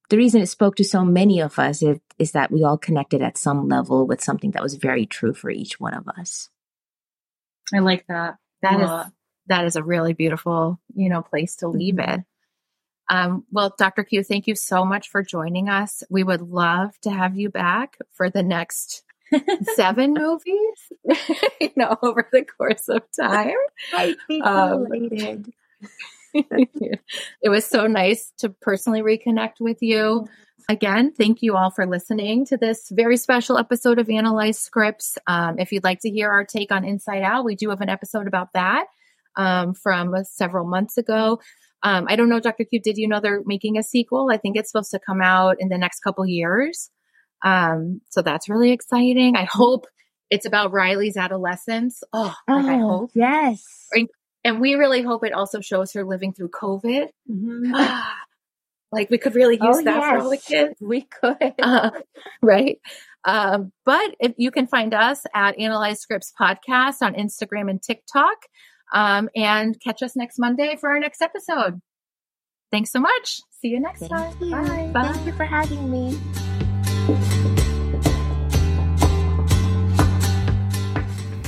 the 0.10 0.18
reason 0.18 0.42
it 0.42 0.48
spoke 0.48 0.76
to 0.78 0.84
so 0.84 1.06
many 1.06 1.40
of 1.40 1.60
us 1.60 1.84
is, 1.84 2.00
is 2.18 2.32
that 2.32 2.52
we 2.52 2.64
all 2.64 2.78
connected 2.78 3.22
at 3.22 3.38
some 3.38 3.68
level 3.68 4.08
with 4.08 4.24
something 4.24 4.52
that 4.52 4.64
was 4.64 4.74
very 4.76 5.06
true 5.06 5.34
for 5.34 5.52
each 5.52 5.80
one 5.80 5.94
of 5.94 6.08
us. 6.08 6.50
I 7.74 7.80
like 7.80 8.06
that. 8.08 8.38
That 8.64 8.82
is 8.82 9.12
that 9.48 9.66
is 9.66 9.76
a 9.76 9.84
really 9.84 10.14
beautiful, 10.14 10.80
you 10.96 11.10
know, 11.10 11.22
place 11.22 11.58
to 11.58 11.68
leave 11.68 11.96
mm-hmm. 11.96 12.20
it. 12.20 12.26
Um, 13.10 13.46
well, 13.52 13.74
Dr. 13.78 14.04
Q, 14.04 14.24
thank 14.24 14.46
you 14.46 14.56
so 14.56 14.86
much 14.86 15.10
for 15.10 15.24
joining 15.24 15.68
us. 15.68 16.04
We 16.10 16.24
would 16.24 16.42
love 16.42 16.92
to 17.02 17.10
have 17.10 17.36
you 17.36 17.50
back 17.50 17.98
for 18.14 18.30
the 18.30 18.44
next 18.44 19.04
seven 19.76 20.14
movies, 20.14 20.92
you 21.62 21.72
know, 21.76 21.98
over 22.02 22.28
the 22.32 22.46
course 22.46 22.88
of 22.90 23.04
time. 23.20 23.56
Um, 24.42 24.88
it 26.34 27.50
was 27.50 27.66
so 27.66 27.88
nice 27.88 28.32
to 28.40 28.50
personally 28.50 29.02
reconnect 29.02 29.60
with 29.60 29.78
you. 29.82 30.28
Again, 30.70 31.12
thank 31.12 31.42
you 31.42 31.56
all 31.56 31.72
for 31.72 31.88
listening 31.88 32.46
to 32.48 32.58
this 32.58 32.90
very 32.92 33.18
special 33.18 33.58
episode 33.58 33.98
of 33.98 34.10
Analyze 34.10 34.60
Scripts. 34.60 35.18
Um, 35.26 35.58
if 35.58 35.72
you'd 35.72 35.84
like 35.84 36.02
to 36.02 36.12
hear 36.12 36.30
our 36.30 36.46
take 36.46 36.72
on 36.72 36.86
Inside 36.86 37.24
Out, 37.24 37.46
we 37.46 37.56
do 37.56 37.70
have 37.70 37.82
an 37.82 37.90
episode 37.90 38.28
about 38.28 38.54
that 38.54 38.86
um, 39.36 39.74
from 39.74 40.14
several 40.26 40.68
months 40.68 40.98
ago. 40.98 41.40
Um, 41.82 42.06
I 42.08 42.16
don't 42.16 42.30
know, 42.30 42.40
Dr. 42.40 42.66
Q, 42.66 42.82
did 42.82 42.98
you 42.98 43.08
know 43.08 43.20
they're 43.20 43.42
making 43.46 43.78
a 43.78 43.84
sequel? 43.84 44.30
I 44.32 44.38
think 44.38 44.58
it's 44.58 44.70
supposed 44.70 44.92
to 44.92 45.00
come 45.00 45.22
out 45.22 45.56
in 45.60 45.70
the 45.70 45.78
next 45.78 46.02
couple 46.02 46.26
years. 46.28 46.92
Um, 47.44 48.02
so 48.10 48.22
that's 48.22 48.50
really 48.50 48.72
exciting. 48.72 49.36
I 49.36 49.48
hope 49.50 49.88
it's 50.30 50.46
about 50.46 50.72
Riley's 50.72 51.18
adolescence. 51.18 52.04
Oh, 52.14 52.36
like 52.48 52.66
I 52.66 52.82
oh, 52.82 52.88
hope. 52.88 53.12
Yes. 53.14 53.64
And 54.44 54.62
we 54.62 54.76
really 54.76 55.02
hope 55.02 55.26
it 55.26 55.34
also 55.34 55.60
shows 55.60 55.94
her 55.94 56.06
living 56.06 56.34
through 56.34 56.50
COVID. 56.50 57.08
Mm-hmm. 57.30 57.74
like 58.92 59.10
we 59.10 59.18
could 59.18 59.36
really 59.36 59.56
use 59.56 59.78
oh, 59.78 59.84
that 59.84 59.98
yes. 59.98 60.10
for 60.10 60.18
all 60.18 60.30
the 60.30 60.38
kids. 60.38 60.76
We 60.82 61.02
could. 61.02 61.54
Uh, 61.62 61.92
right. 62.42 62.80
Um, 63.26 63.74
but 63.86 64.16
if 64.20 64.34
you 64.38 64.50
can 64.50 64.68
find 64.68 64.94
us 64.94 65.26
at 65.36 65.60
Analyze 65.60 66.00
Scripts 66.00 66.32
Podcast 66.40 67.02
on 67.02 67.16
Instagram 67.16 67.70
and 67.70 67.82
TikTok. 67.82 68.38
Um, 68.92 69.30
and 69.36 69.80
catch 69.80 70.02
us 70.02 70.16
next 70.16 70.40
Monday 70.40 70.76
for 70.76 70.90
our 70.90 71.00
next 71.00 71.22
episode. 71.22 71.80
Thanks 72.72 72.92
so 72.92 73.00
much. 73.00 73.42
See 73.62 73.70
you 73.70 73.80
next 73.80 74.00
Thank 74.00 74.12
time. 74.12 74.36
You. 74.42 74.52
Bye. 74.52 74.92
Bye. 74.94 75.14
Thank 75.14 75.28
you 75.28 75.34
for 75.34 75.46
having 75.46 75.92
me. 75.92 76.18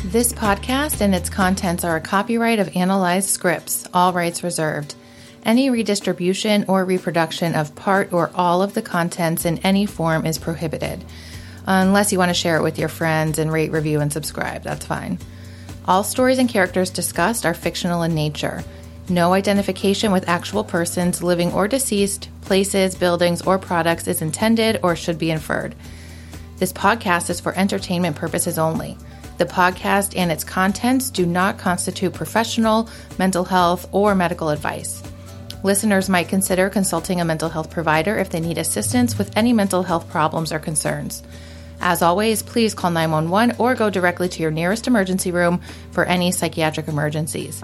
This 0.06 0.34
podcast 0.34 1.02
and 1.02 1.16
its 1.16 1.30
contents 1.30 1.84
are 1.84 1.96
a 1.96 2.02
copyright 2.02 2.60
of 2.60 2.76
Analyze 2.76 3.30
Scripts, 3.30 3.88
all 3.94 4.12
rights 4.12 4.44
reserved. 4.44 4.96
Any 5.44 5.70
redistribution 5.70 6.66
or 6.68 6.84
reproduction 6.84 7.56
of 7.56 7.76
part 7.76 8.12
or 8.12 8.32
all 8.36 8.62
of 8.62 8.74
the 8.74 8.82
contents 8.82 9.46
in 9.46 9.60
any 9.60 9.86
form 9.86 10.26
is 10.26 10.38
prohibited. 10.38 11.04
Unless 11.66 12.12
you 12.12 12.18
want 12.18 12.30
to 12.30 12.34
share 12.34 12.58
it 12.58 12.64
with 12.64 12.80
your 12.80 12.90
friends 12.90 13.40
and 13.40 13.52
rate, 13.52 13.72
review, 13.72 14.02
and 14.02 14.12
subscribe, 14.12 14.64
that's 14.64 14.86
fine. 14.86 15.20
All 15.86 16.04
stories 16.04 16.40
and 16.40 16.50
characters 16.50 16.90
discussed 16.90 17.46
are 17.46 17.54
fictional 17.54 18.04
in 18.04 18.14
nature. 18.14 18.64
No 19.10 19.34
identification 19.34 20.12
with 20.12 20.30
actual 20.30 20.64
persons, 20.64 21.24
living 21.24 21.52
or 21.54 21.68
deceased, 21.68 22.30
places, 22.42 22.96
buildings, 22.96 23.42
or 23.42 23.58
products 23.60 24.08
is 24.08 24.22
intended 24.22 24.80
or 24.84 24.96
should 24.96 25.18
be 25.18 25.32
inferred. 25.32 25.76
This 26.58 26.72
podcast 26.72 27.30
is 27.30 27.40
for 27.40 27.58
entertainment 27.58 28.16
purposes 28.16 28.60
only. 28.60 28.98
The 29.38 29.46
podcast 29.46 30.16
and 30.16 30.32
its 30.32 30.44
contents 30.44 31.10
do 31.10 31.26
not 31.26 31.58
constitute 31.58 32.14
professional, 32.14 32.88
mental 33.18 33.44
health, 33.44 33.90
or 33.92 34.14
medical 34.14 34.50
advice. 34.50 35.02
Listeners 35.64 36.10
might 36.10 36.28
consider 36.28 36.70
consulting 36.70 37.22
a 37.22 37.26
mental 37.26 37.50
health 37.50 37.70
provider 37.72 38.18
if 38.18 38.30
they 38.30 38.40
need 38.40 38.58
assistance 38.58 39.18
with 39.18 39.36
any 39.36 39.54
mental 39.54 39.84
health 39.84 40.10
problems 40.10 40.52
or 40.52 40.60
concerns. 40.60 41.24
As 41.80 42.04
always, 42.04 42.44
please 42.44 42.76
call 42.76 42.92
911 42.92 43.56
or 43.58 43.74
go 43.74 43.90
directly 43.90 44.30
to 44.30 44.42
your 44.42 44.52
nearest 44.52 44.86
emergency 44.86 45.32
room 45.32 45.62
for 45.92 46.06
any 46.06 46.32
psychiatric 46.32 46.88
emergencies. 46.88 47.64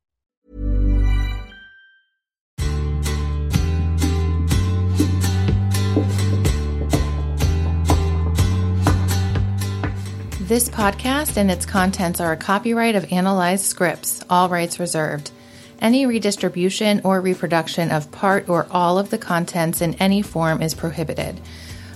This 10.51 10.67
podcast 10.67 11.37
and 11.37 11.49
its 11.49 11.65
contents 11.65 12.19
are 12.19 12.33
a 12.33 12.35
copyright 12.35 12.97
of 12.97 13.09
Analyze 13.13 13.65
Scripts, 13.65 14.21
all 14.29 14.49
rights 14.49 14.81
reserved. 14.81 15.31
Any 15.79 16.05
redistribution 16.05 16.99
or 17.05 17.21
reproduction 17.21 17.89
of 17.89 18.11
part 18.11 18.49
or 18.49 18.67
all 18.69 18.99
of 18.99 19.09
the 19.11 19.17
contents 19.17 19.79
in 19.79 19.93
any 19.93 20.21
form 20.21 20.61
is 20.61 20.73
prohibited. 20.73 21.39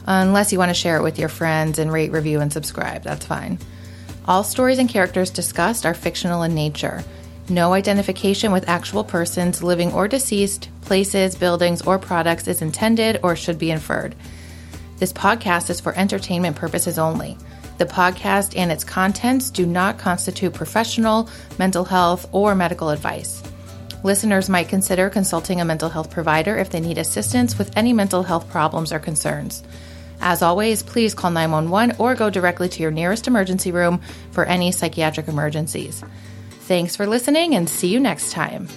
Unless 0.05 0.53
you 0.53 0.57
want 0.57 0.69
to 0.69 0.73
share 0.73 0.95
it 0.95 1.03
with 1.03 1.19
your 1.19 1.27
friends 1.27 1.79
and 1.79 1.91
rate, 1.91 2.13
review, 2.13 2.39
and 2.39 2.53
subscribe, 2.53 3.03
that's 3.03 3.25
fine. 3.25 3.59
All 4.25 4.45
stories 4.45 4.79
and 4.79 4.87
characters 4.87 5.31
discussed 5.31 5.85
are 5.85 5.93
fictional 5.93 6.43
in 6.43 6.55
nature. 6.55 7.03
No 7.49 7.73
identification 7.73 8.53
with 8.53 8.69
actual 8.69 9.03
persons, 9.03 9.63
living 9.63 9.91
or 9.91 10.07
deceased, 10.07 10.69
places, 10.83 11.35
buildings, 11.35 11.81
or 11.81 11.99
products 11.99 12.47
is 12.47 12.61
intended 12.61 13.19
or 13.21 13.35
should 13.35 13.59
be 13.59 13.71
inferred. 13.71 14.15
This 14.97 15.11
podcast 15.11 15.69
is 15.69 15.81
for 15.81 15.93
entertainment 15.97 16.55
purposes 16.55 16.97
only. 16.97 17.37
The 17.77 17.85
podcast 17.85 18.57
and 18.57 18.71
its 18.71 18.83
contents 18.83 19.49
do 19.49 19.65
not 19.65 19.97
constitute 19.97 20.53
professional, 20.53 21.29
mental 21.59 21.83
health, 21.83 22.27
or 22.31 22.55
medical 22.55 22.89
advice. 22.89 23.43
Listeners 24.03 24.49
might 24.49 24.69
consider 24.69 25.09
consulting 25.09 25.59
a 25.59 25.65
mental 25.65 25.89
health 25.89 26.11
provider 26.11 26.57
if 26.57 26.69
they 26.69 26.79
need 26.79 26.97
assistance 26.97 27.57
with 27.57 27.75
any 27.75 27.91
mental 27.91 28.23
health 28.23 28.49
problems 28.49 28.93
or 28.93 28.99
concerns. 28.99 29.63
As 30.21 30.41
always, 30.41 30.83
please 30.83 31.13
call 31.13 31.31
911 31.31 31.97
or 31.99 32.15
go 32.15 32.29
directly 32.29 32.69
to 32.69 32.81
your 32.81 32.91
nearest 32.91 33.27
emergency 33.27 33.71
room 33.71 33.99
for 34.31 34.45
any 34.45 34.71
psychiatric 34.71 35.27
emergencies. 35.27 36.03
Thanks 36.61 36.95
for 36.95 37.05
listening 37.05 37.55
and 37.55 37.69
see 37.69 37.87
you 37.87 37.99
next 37.99 38.31
time. 38.31 38.67